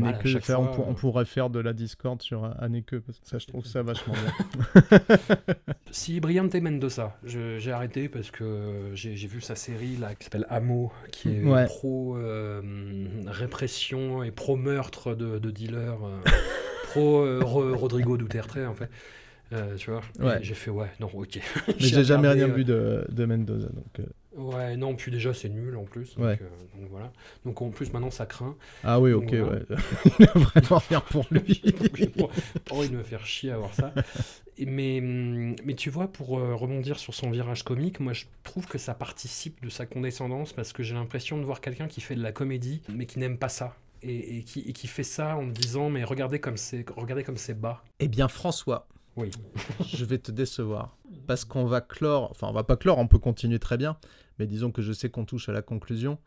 on, 0.58 0.64
fois, 0.64 0.72
pour- 0.72 0.88
on 0.88 0.90
euh. 0.90 0.94
pourrait 0.94 1.24
faire 1.24 1.50
de 1.50 1.60
la 1.60 1.72
Discord 1.72 2.20
sur 2.20 2.44
Anneke, 2.60 2.98
parce 2.98 3.20
que 3.20 3.28
ça, 3.28 3.38
je 3.38 3.46
trouve 3.46 3.64
ça 3.64 3.82
vachement 3.82 4.14
bien. 4.14 4.98
Si 5.92 6.20
Briante 6.20 6.54
Mendoza, 6.54 7.16
j'ai 7.24 7.72
arrêté 7.72 8.08
parce 8.08 8.30
que 8.30 8.90
j'ai 8.94 9.16
j'ai 9.16 9.26
vu 9.26 9.40
sa 9.40 9.56
série 9.56 9.96
là 9.96 10.14
qui 10.14 10.22
s'appelle 10.24 10.46
Amo, 10.48 10.92
qui 11.10 11.30
est 11.34 11.42
Ouais. 11.44 11.64
pro 11.66 12.16
euh, 12.16 12.62
répression 13.26 14.22
et 14.22 14.30
pro 14.30 14.54
meurtre 14.56 15.14
de, 15.16 15.38
de 15.40 15.50
dealers, 15.50 15.98
pro 16.90 17.22
euh, 17.24 17.40
Ro- 17.42 17.76
Rodrigo 17.76 18.16
Duterte 18.16 18.56
en 18.58 18.74
fait. 18.74 18.90
Euh, 19.52 19.74
tu 19.76 19.90
vois 19.90 20.02
Ouais. 20.20 20.38
J'ai 20.42 20.54
fait 20.54 20.70
ouais, 20.70 20.90
non, 21.00 21.10
ok. 21.12 21.40
Mais 21.68 21.74
j'ai 21.78 22.04
jamais 22.04 22.28
rien 22.28 22.48
euh, 22.48 22.52
vu 22.52 22.64
de, 22.64 23.04
de 23.10 23.24
Mendoza. 23.24 23.68
Donc, 23.68 23.98
euh, 23.98 24.04
Ouais, 24.36 24.76
non, 24.76 24.94
puis 24.94 25.10
déjà 25.10 25.34
c'est 25.34 25.48
nul 25.48 25.76
en 25.76 25.82
plus. 25.82 26.14
Donc, 26.14 26.24
Ouais. 26.24 26.38
euh, 26.40 26.80
donc 26.80 26.88
voilà. 26.88 27.12
Donc 27.44 27.60
en 27.60 27.70
plus 27.70 27.92
maintenant 27.92 28.12
ça 28.12 28.26
craint. 28.26 28.54
Ah 28.84 29.00
oui, 29.00 29.10
Donc, 29.10 29.24
ok, 29.24 29.34
voilà. 29.34 29.50
ouais. 29.58 29.64
Il 30.20 30.26
a 30.28 30.32
vraiment 30.38 30.82
rien 30.88 31.00
pour 31.00 31.26
lui. 31.32 31.60
J'ai 31.94 32.06
pas 32.06 32.74
envie 32.76 32.88
de 32.90 32.96
me 32.96 33.02
faire 33.02 33.26
chier 33.26 33.50
à 33.50 33.58
voir 33.58 33.74
ça. 33.74 33.92
Et 34.56 34.66
mais, 34.66 35.00
hum, 35.00 35.56
mais 35.64 35.74
tu 35.74 35.90
vois, 35.90 36.06
pour 36.06 36.28
rebondir 36.28 37.00
sur 37.00 37.12
son 37.14 37.30
virage 37.30 37.64
comique, 37.64 37.98
moi 37.98 38.12
je 38.12 38.26
trouve 38.44 38.66
que 38.66 38.78
ça 38.78 38.94
participe 38.94 39.60
de 39.64 39.68
sa 39.68 39.84
condescendance 39.84 40.52
parce 40.52 40.72
que 40.72 40.84
j'ai 40.84 40.94
l'impression 40.94 41.38
de 41.38 41.44
voir 41.44 41.60
quelqu'un 41.60 41.88
qui 41.88 42.00
fait 42.00 42.14
de 42.14 42.22
la 42.22 42.30
comédie 42.30 42.82
mais 42.94 43.06
qui 43.06 43.18
n'aime 43.18 43.36
pas 43.36 43.48
ça. 43.48 43.74
Et, 44.02 44.38
et 44.38 44.44
qui, 44.44 44.60
et 44.60 44.72
qui 44.72 44.86
fait 44.86 45.02
ça 45.02 45.36
en 45.36 45.42
me 45.42 45.52
disant 45.52 45.90
mais 45.90 46.04
regardez 46.04 46.38
comme 46.40 46.56
c'est 46.56 46.84
regardez 46.96 47.22
comme 47.24 47.36
c'est 47.36 47.54
bas. 47.58 47.82
Eh 47.98 48.08
bien, 48.08 48.28
François, 48.28 48.88
Oui. 49.16 49.30
je 49.86 50.04
vais 50.04 50.18
te 50.18 50.30
décevoir. 50.32 50.96
Parce 51.26 51.44
qu'on 51.44 51.66
va 51.66 51.80
clore, 51.80 52.30
enfin, 52.30 52.46
on 52.48 52.52
va 52.52 52.64
pas 52.64 52.76
clore, 52.76 52.98
on 52.98 53.06
peut 53.08 53.18
continuer 53.18 53.58
très 53.58 53.76
bien. 53.76 53.96
Mais 54.38 54.46
disons 54.46 54.70
que 54.72 54.80
je 54.80 54.92
sais 54.92 55.10
qu'on 55.10 55.24
touche 55.26 55.48
à 55.48 55.52
la 55.52 55.60
conclusion. 55.62 56.18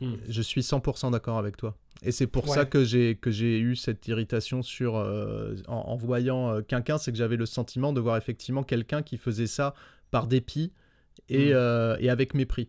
Hmm. 0.00 0.14
Je 0.28 0.42
suis 0.42 0.60
100% 0.60 1.12
d'accord 1.12 1.38
avec 1.38 1.56
toi. 1.56 1.76
Et 2.02 2.10
c'est 2.12 2.26
pour 2.26 2.46
Ouais. 2.48 2.54
ça 2.54 2.64
que 2.66 2.84
j'ai 2.84 3.14
que 3.16 3.30
j'ai 3.30 3.58
eu 3.58 3.74
cette 3.76 4.06
irritation 4.08 4.62
sur 4.62 4.96
euh, 4.96 5.54
en, 5.68 5.76
en 5.76 5.96
voyant 5.96 6.50
euh, 6.50 6.60
Quinquin, 6.62 6.98
c'est 6.98 7.10
que 7.12 7.16
j'avais 7.16 7.36
le 7.36 7.46
sentiment 7.46 7.92
de 7.92 8.00
voir 8.00 8.16
effectivement 8.18 8.64
quelqu'un 8.64 9.02
qui 9.02 9.16
faisait 9.16 9.46
ça 9.46 9.72
par 10.10 10.26
dépit 10.26 10.72
et, 11.30 11.50
Mm. 11.50 11.52
euh, 11.54 11.96
et 12.00 12.10
avec 12.10 12.34
mépris. 12.34 12.68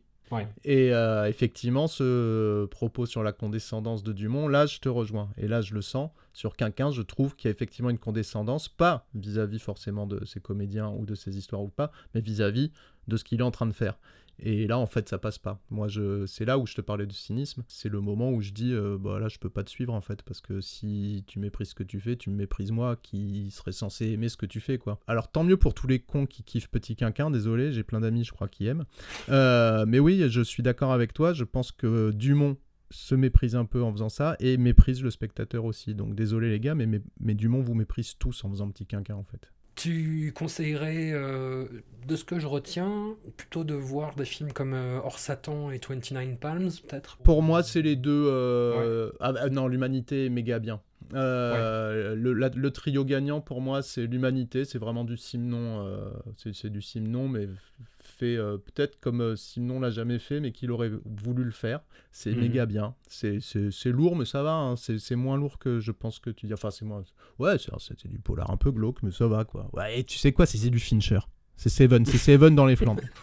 Et 0.64 0.94
euh, 0.94 1.28
effectivement, 1.28 1.88
ce 1.88 2.66
propos 2.66 3.06
sur 3.06 3.24
la 3.24 3.32
condescendance 3.32 4.04
de 4.04 4.12
Dumont, 4.12 4.48
là, 4.48 4.66
je 4.66 4.80
te 4.80 4.90
rejoins. 4.90 5.30
Et 5.38 5.48
là, 5.48 5.62
je 5.62 5.74
le 5.74 5.82
sens. 5.82 6.10
Sur 6.34 6.56
Quinquin, 6.56 6.92
je 6.92 7.02
trouve 7.02 7.36
qu'il 7.36 7.48
y 7.48 7.50
a 7.50 7.52
effectivement 7.52 7.90
une 7.90 8.00
condescendance, 8.00 8.68
pas 8.68 9.08
vis-à-vis 9.14 9.60
forcément 9.60 10.08
de 10.08 10.26
ses 10.26 10.40
comédiens 10.40 10.90
ou 10.90 11.06
de 11.06 11.16
ses 11.16 11.38
histoires 11.38 11.62
ou 11.62 11.70
pas, 11.70 11.92
mais 12.14 12.22
vis-à-vis 12.22 12.72
de 13.08 13.18
ce 13.18 13.24
qu'il 13.24 13.40
est 13.40 13.44
en 13.44 13.52
train 13.52 13.68
de 13.68 13.74
faire. 13.74 13.98
Et 14.40 14.68
là, 14.68 14.78
en 14.78 14.86
fait, 14.86 15.08
ça 15.08 15.18
passe 15.18 15.38
pas. 15.38 15.62
Moi, 15.70 15.88
je... 15.88 16.26
c'est 16.26 16.46
là 16.46 16.58
où 16.58 16.68
je 16.68 16.76
te 16.76 16.82
parlais 16.82 17.06
de 17.06 17.14
cynisme. 17.14 17.64
C'est 17.68 17.90
le 17.90 18.02
moment 18.02 18.32
où 18.32 18.42
je 18.42 18.52
dis, 18.52 18.74
euh, 18.74 18.98
bah 19.00 19.20
là, 19.20 19.28
je 19.28 19.38
peux 19.38 19.50
pas 19.50 19.64
te 19.64 19.70
suivre, 19.70 19.94
en 19.94 20.02
fait, 20.02 20.24
parce 20.24 20.42
que 20.42 20.62
si 20.62 21.24
tu 21.28 21.40
méprises 21.40 21.70
ce 21.70 21.76
que 21.76 21.84
tu 21.84 22.00
fais, 22.00 22.16
tu 22.16 22.30
me 22.30 22.36
méprises 22.36 22.72
moi, 22.72 22.96
qui 22.96 23.50
serait 23.52 23.72
censé 23.72 24.08
aimer 24.08 24.30
ce 24.30 24.38
que 24.38 24.46
tu 24.46 24.60
fais, 24.60 24.78
quoi. 24.78 25.00
Alors, 25.08 25.32
tant 25.32 25.44
mieux 25.44 25.58
pour 25.58 25.74
tous 25.74 25.88
les 25.88 26.00
cons 26.00 26.26
qui 26.26 26.44
kiffent 26.44 26.70
Petit 26.70 26.96
Quinquin, 26.96 27.32
désolé, 27.32 27.72
j'ai 27.72 27.84
plein 27.84 28.02
d'amis, 28.02 28.24
je 28.24 28.32
crois, 28.32 28.48
qui 28.48 28.68
aiment. 28.68 28.86
Euh, 29.30 29.86
mais 29.88 30.00
oui, 30.00 30.24
je 30.30 30.42
suis 30.42 30.64
d'accord 30.64 30.92
avec 30.92 31.14
toi. 31.14 31.34
Je 31.34 31.44
pense 31.44 31.72
que 31.72 32.12
Dumont 32.12 32.58
se 32.92 33.16
méprise 33.16 33.56
un 33.56 33.66
peu 33.66 33.82
en 33.82 33.92
faisant 33.92 34.10
ça 34.10 34.36
et 34.40 34.58
méprise 34.58 35.02
le 35.04 35.10
spectateur 35.10 35.66
aussi. 35.66 35.96
Donc 35.96 36.16
désolé 36.16 36.50
les 36.50 36.60
gars, 36.60 36.76
mais, 36.76 36.86
mais, 36.86 37.02
mais 37.20 37.34
Dumont 37.34 37.62
vous 37.62 37.74
méprise 37.74 38.16
tous 38.18 38.44
en 38.44 38.50
faisant 38.50 38.70
petit 38.70 38.86
quinquin 38.86 39.16
en 39.16 39.24
fait. 39.24 39.52
Tu 39.76 40.32
conseillerais, 40.36 41.12
euh, 41.14 41.66
de 42.08 42.16
ce 42.16 42.24
que 42.24 42.40
je 42.40 42.48
retiens, 42.48 43.16
plutôt 43.36 43.64
de 43.64 43.74
voir 43.74 44.16
des 44.16 44.24
films 44.26 44.54
comme 44.54 44.74
euh, 44.74 45.00
Hors 45.04 45.20
Satan 45.20 45.70
et 45.72 45.80
29 45.88 46.38
Palms, 46.40 46.70
peut-être? 46.88 47.18
Pour 47.18 47.42
moi, 47.44 47.62
c'est 47.62 47.82
les 47.82 47.96
deux. 47.96 48.26
euh, 48.28 49.12
ah, 49.20 49.50
non, 49.50 49.68
l'humanité 49.68 50.26
est 50.28 50.30
méga 50.30 50.60
bien. 50.60 50.80
Euh, 51.14 52.16
le, 52.16 52.34
la- 52.34 52.50
le 52.50 52.72
trio 52.72 53.04
gagnant 53.06 53.42
pour 53.42 53.62
moi, 53.62 53.82
c'est 53.84 54.08
l'humanité. 54.08 54.66
C'est 54.66 54.80
vraiment 54.80 55.04
du 55.04 55.18
Simon. 55.18 55.86
c'est 56.38 56.54
c'est 56.56 56.70
du 56.70 56.82
Simon, 56.82 57.28
mais 57.28 57.48
fait 58.18 58.36
euh, 58.38 58.58
peut-être 58.58 59.00
comme 59.00 59.22
euh, 59.22 59.36
Simon 59.36 59.80
l'a 59.80 59.90
jamais 59.92 60.20
fait, 60.20 60.40
mais 60.40 60.52
qu'il 60.52 60.72
aurait 60.72 60.92
voulu 61.06 61.44
le 61.44 61.52
faire. 61.52 61.82
C'est 62.12 62.32
Mhm. 62.32 62.40
méga 62.42 62.66
bien. 62.66 62.96
C'est- 63.08 63.40
C'est 63.42 63.72
c'est 63.72 63.92
lourd, 63.92 64.16
mais 64.16 64.26
ça 64.26 64.42
va. 64.44 64.54
hein. 64.54 64.76
C'est 64.76 64.98
c'est 65.00 65.16
moins 65.16 65.38
lourd 65.38 65.58
que 65.60 65.80
je 65.80 65.92
pense 65.92 66.20
que 66.20 66.30
tu 66.30 66.48
dis. 66.48 66.54
Enfin, 66.54 66.72
c'est 66.72 66.86
moins. 66.86 67.04
Ouais, 67.40 67.58
c'est 67.80 68.08
du 68.08 68.20
polar 68.20 68.50
un 68.52 68.58
peu 68.58 68.72
glauque, 68.72 69.04
mais 69.04 69.12
ça 69.12 69.28
va 69.28 69.44
quoi. 69.46 69.70
Ouais, 69.74 70.00
et 70.00 70.04
tu 70.04 70.18
sais 70.18 70.32
quoi 70.32 70.46
C'est 70.46 70.70
du 70.70 70.80
Fincher. 70.80 71.20
C'est 71.58 71.70
Seven. 71.70 72.06
C'est 72.06 72.18
Seven 72.18 72.56
dans 72.56 72.66
les 72.66 72.76
Flandres. 72.76 73.02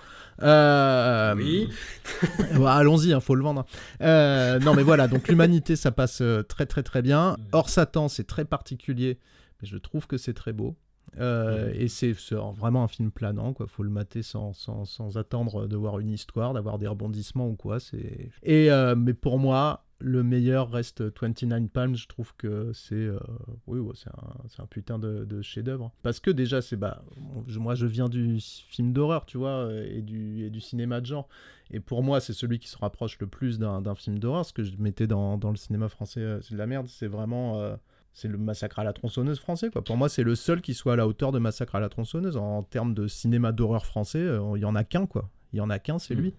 Euh, 0.43 1.34
Oui. 1.36 1.68
Allons-y, 2.66 3.11
il 3.11 3.20
faut 3.20 3.34
le 3.34 3.43
vendre. 3.43 3.66
Euh, 4.01 4.59
non, 4.61 4.74
mais 4.74 4.82
voilà, 4.82 5.07
donc 5.07 5.28
l'humanité, 5.28 5.76
ça 5.76 5.93
passe 5.93 6.22
très 6.49 6.66
très 6.66 6.82
très 6.82 7.03
bien. 7.03 7.36
Hors 7.53 7.68
Satan, 7.68 8.09
c'est 8.09 8.24
très 8.26 8.45
particulier, 8.47 9.18
mais 9.61 9.68
je 9.68 9.76
trouve 9.76 10.07
que 10.07 10.16
c'est 10.16 10.32
très 10.34 10.53
beau. 10.53 10.74
Euh, 11.19 11.71
Et 11.75 11.89
c'est 11.89 12.13
vraiment 12.13 12.85
un 12.85 12.89
film 12.89 13.11
planant, 13.11 13.53
quoi. 13.53 13.67
Faut 13.67 13.83
le 13.83 13.91
mater 13.91 14.23
sans, 14.23 14.53
sans, 14.53 14.85
sans 14.85 15.17
attendre 15.19 15.67
de 15.67 15.77
voir 15.77 15.99
une 15.99 16.11
histoire, 16.11 16.55
d'avoir 16.55 16.79
des 16.79 16.87
rebondissements 16.87 17.49
ou 17.49 17.55
quoi. 17.55 17.81
C'est 17.81 18.31
et 18.43 18.71
euh, 18.71 18.95
mais 18.97 19.13
pour 19.15 19.39
moi, 19.39 19.85
le 19.99 20.23
meilleur 20.23 20.71
reste 20.71 21.03
29 21.03 21.69
Palms. 21.69 21.97
Je 21.97 22.09
trouve 22.09 22.35
que 22.37 22.73
c'est 22.73 22.95
euh, 22.95 23.19
oui, 23.67 23.79
ouais, 23.79 23.93
c'est 23.95 24.09
un, 24.09 24.63
un 24.63 24.67
putain 24.67 24.99
de, 24.99 25.25
de 25.25 25.43
chef-d'œuvre. 25.43 25.93
Parce 26.03 26.19
que 26.19 26.31
déjà, 26.31 26.63
c'est 26.63 26.77
bah, 26.77 27.05
je- 27.47 27.59
moi, 27.59 27.75
je 27.75 27.87
viens 27.87 28.09
du 28.09 28.39
film 28.41 28.93
d'horreur, 28.93 29.27
tu 29.27 29.37
vois, 29.39 29.71
et 29.85 30.01
du, 30.03 30.45
et 30.47 30.51
du 30.51 30.61
cinéma 30.61 31.01
de 31.03 31.07
genre. 31.07 31.29
Et 31.71 31.81
pour 31.81 32.03
moi, 32.03 32.21
c'est 32.21 32.33
celui 32.33 32.59
qui 32.59 32.69
se 32.69 32.77
rapproche 32.79 33.19
le 33.21 33.27
plus 33.27 33.59
d'un 33.59 33.95
film 33.95 34.19
d'horreur. 34.19 34.45
Ce 34.47 34.53
que 34.53 34.63
je 34.65 34.73
mettais 34.79 35.07
dans, 35.07 35.37
dans 35.39 35.51
le 35.51 35.57
cinéma 35.57 35.89
français, 35.89 36.39
c'est 36.43 36.55
de 36.55 36.59
la 36.59 36.67
merde. 36.67 36.87
C'est 36.89 37.07
vraiment. 37.07 37.61
euh, 37.61 37.77
c'est 38.15 38.29
le 38.29 38.37
massacre 38.39 38.79
à 38.79 38.85
la 38.85 38.93
tronçonneuse 38.93 39.39
français, 39.41 39.71
quoi. 39.71 39.83
Pour 39.83 39.97
moi, 39.97 40.09
c'est 40.09 40.23
le 40.23 40.35
seul 40.35 40.61
qui 40.61 40.75
soit 40.75 40.93
à 40.95 40.97
la 40.97 41.07
hauteur 41.07 41.33
de 41.33 41.39
massacre 41.39 41.75
à 41.75 41.81
la 41.81 41.89
tronçonneuse. 41.89 42.37
En, 42.37 42.59
en 42.59 42.63
termes 42.63 42.95
de 42.95 43.07
cinéma 43.09 43.53
d'horreur 43.53 43.87
français, 43.87 44.21
euh, 44.21 44.53
il 44.57 44.61
y 44.61 44.65
en 44.67 44.75
a 44.75 44.85
qu'un, 44.85 45.07
quoi. 45.07 45.31
Il 45.53 45.59
y 45.59 45.61
en 45.61 45.71
a 45.71 45.79
qu'un, 45.79 45.99
c'est 45.99 46.15
Mhm. 46.15 46.21
lui. 46.21 46.35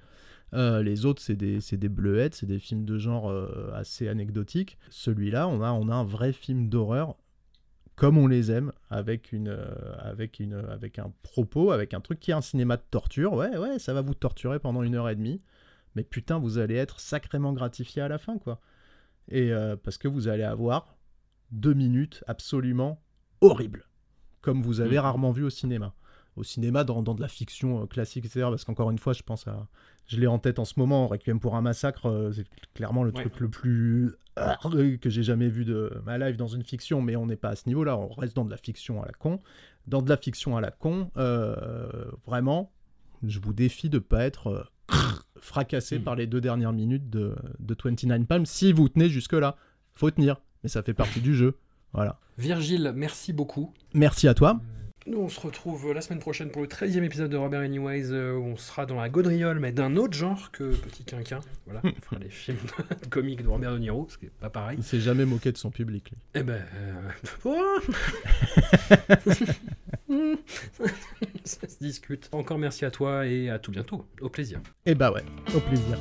Euh, 0.54 0.84
les 0.84 1.06
autres, 1.06 1.22
c'est 1.22 1.36
des, 1.36 1.62
c'est 1.62 1.78
des 1.78 1.90
bleuettes, 1.90 2.36
c'est 2.36 2.46
des 2.46 2.60
films 2.60 2.86
de 2.86 3.00
genre 3.00 3.28
euh, 3.32 3.72
assez 3.74 4.08
anecdotiques. 4.08 4.78
Celui-là, 4.92 5.48
on 5.48 5.62
a, 5.64 5.72
on 5.72 5.90
a 5.90 5.96
un 5.96 6.04
vrai 6.04 6.32
film 6.32 6.70
d'horreur 6.70 7.16
comme 7.96 8.18
on 8.18 8.26
les 8.26 8.52
aime, 8.52 8.72
avec, 8.90 9.32
une, 9.32 9.50
euh, 9.50 9.66
avec, 10.00 10.40
une, 10.40 10.54
avec 10.54 10.98
un 10.98 11.12
propos, 11.22 11.72
avec 11.72 11.94
un 11.94 12.02
truc 12.02 12.20
qui 12.20 12.32
est 12.32 12.34
un 12.34 12.42
cinéma 12.42 12.78
de 12.78 12.82
torture. 12.90 13.34
Ouais, 13.34 13.56
ouais, 13.58 13.78
ça 13.78 13.94
va 13.94 14.02
vous 14.02 14.16
torturer 14.16 14.58
pendant 14.60 14.82
une 14.82 14.96
heure 14.96 15.10
et 15.10 15.16
demie. 15.16 15.42
Mais 15.96 16.04
putain, 16.04 16.40
vous 16.40 16.58
allez 16.58 16.74
être 16.76 17.00
sacrément 17.00 17.54
gratifié 17.54 18.02
à 18.02 18.08
la 18.08 18.18
fin, 18.18 18.40
quoi. 18.40 18.60
Et 19.30 19.54
euh, 19.54 19.76
parce 19.76 20.00
que 20.00 20.08
vous 20.08 20.28
allez 20.28 20.42
avoir 20.44 20.93
deux 21.54 21.74
minutes 21.74 22.24
absolument 22.28 23.02
horribles, 23.42 23.86
comme 24.42 24.62
vous 24.62 24.82
avez 24.82 24.96
Mhm. 24.98 25.04
rarement 25.04 25.32
vu 25.32 25.44
au 25.44 25.50
cinéma. 25.50 25.94
Au 26.36 26.44
cinéma, 26.44 26.84
dans, 26.84 27.04
dans 27.04 27.14
de 27.14 27.22
la 27.22 27.28
fiction 27.28 27.84
euh, 27.84 27.86
classique, 27.86 28.26
etc. 28.26 28.48
Parce 28.50 28.66
qu'encore 28.66 28.90
une 28.90 28.98
fois, 28.98 29.14
je 29.14 29.22
pense 29.24 29.48
à. 29.48 29.68
Je 30.08 30.20
l'ai 30.20 30.26
en 30.28 30.40
tête 30.40 30.58
en 30.60 30.66
ce 30.66 30.74
moment, 30.80 31.08
Requiem 31.08 31.40
pour 31.40 31.56
un 31.56 31.62
massacre, 31.62 32.08
euh, 32.08 32.32
c'est 32.34 32.46
clairement 32.74 33.04
le 33.04 33.12
Ouais. 33.12 33.22
truc 33.22 33.40
le 33.40 33.50
plus 33.50 34.16
que 35.00 35.10
j'ai 35.12 35.22
jamais 35.22 35.48
vu 35.48 35.64
de 35.64 35.94
ma 36.06 36.18
life 36.18 36.36
dans 36.38 36.48
une 36.48 36.64
fiction, 36.64 37.02
mais 37.04 37.16
on 37.16 37.28
n'est 37.28 37.36
pas 37.36 37.50
à 37.50 37.56
ce 37.56 37.68
niveau-là, 37.68 37.98
on 38.00 38.08
reste 38.10 38.36
dans 38.36 38.46
de 38.46 38.50
la 38.50 38.58
fiction 38.58 39.02
à 39.04 39.06
la 39.06 39.12
con. 39.14 39.40
Dans 39.86 40.02
de 40.02 40.10
la 40.10 40.18
fiction 40.18 40.58
à 40.58 40.62
la 40.62 40.72
con, 40.72 41.12
euh, 41.18 42.06
vraiment, 42.26 42.72
je 43.22 43.40
vous 43.40 43.54
défie 43.54 43.90
de 43.92 44.00
pas 44.00 44.24
être 44.26 44.48
euh, 44.48 44.64
fracassé 45.38 46.00
Mm. 46.00 46.04
par 46.04 46.16
les 46.16 46.26
deux 46.26 46.42
dernières 46.42 46.74
minutes 46.74 47.10
de, 47.12 47.36
de 47.60 47.76
29 47.76 48.26
Palms. 48.26 48.46
Si 48.48 48.74
vous 48.74 48.90
tenez 48.90 49.08
jusque-là, 49.08 49.56
faut 49.94 50.10
tenir, 50.10 50.42
mais 50.64 50.70
ça 50.70 50.82
fait 50.84 50.94
partie 50.94 51.20
du 51.22 51.36
jeu. 51.36 51.56
Voilà. 51.94 52.20
Virgile, 52.38 52.94
merci 52.96 53.34
beaucoup. 53.34 53.72
Merci 53.94 54.28
à 54.28 54.34
toi. 54.34 54.60
Nous, 55.06 55.18
on 55.20 55.28
se 55.28 55.38
retrouve 55.42 55.92
la 55.92 56.00
semaine 56.00 56.20
prochaine 56.22 56.50
pour 56.50 56.62
le 56.62 56.68
13e 56.70 57.04
épisode 57.04 57.30
de 57.30 57.36
Robert 57.36 57.60
Anyways, 57.60 58.06
euh, 58.14 58.36
où 58.38 58.44
on 58.46 58.56
sera 58.56 58.86
dans 58.86 58.96
la 58.96 59.10
gaudriole, 59.10 59.60
mais 59.60 59.74
d'un 59.74 59.98
autre 59.98 60.14
genre 60.14 60.50
que 60.52 60.74
Petit 60.76 61.04
Quinquin. 61.04 61.42
Voilà, 61.66 61.82
on 61.84 62.02
fera 62.02 62.18
les 62.20 62.30
films 62.30 62.56
de- 63.02 63.08
comiques 63.10 63.44
de 63.44 63.50
Robert 63.50 63.74
De 63.74 63.80
Niro, 63.80 64.08
ce 64.10 64.18
qui 64.18 64.28
est 64.28 64.32
pas 64.40 64.50
pareil. 64.50 64.78
Il 64.80 64.84
s'est 64.84 65.02
jamais 65.02 65.26
moqué 65.26 65.52
de 65.52 65.58
son 65.58 65.72
public. 65.72 66.10
lui. 66.12 66.18
Eh 66.36 66.44
ben. 66.44 66.62
euh, 66.76 67.10
oh 67.44 67.80
Ça 71.44 71.68
se 71.68 71.78
discute. 71.82 72.30
Encore 72.32 72.58
merci 72.58 72.86
à 72.86 72.92
toi 72.92 73.28
et 73.28 73.50
à 73.50 73.60
tout 73.60 73.72
bientôt. 73.72 74.06
Au 74.22 74.30
plaisir. 74.30 74.62
Eh 74.86 74.96
bah 74.96 75.12
ouais, 75.12 75.24
au 75.54 75.60
plaisir. 75.60 75.98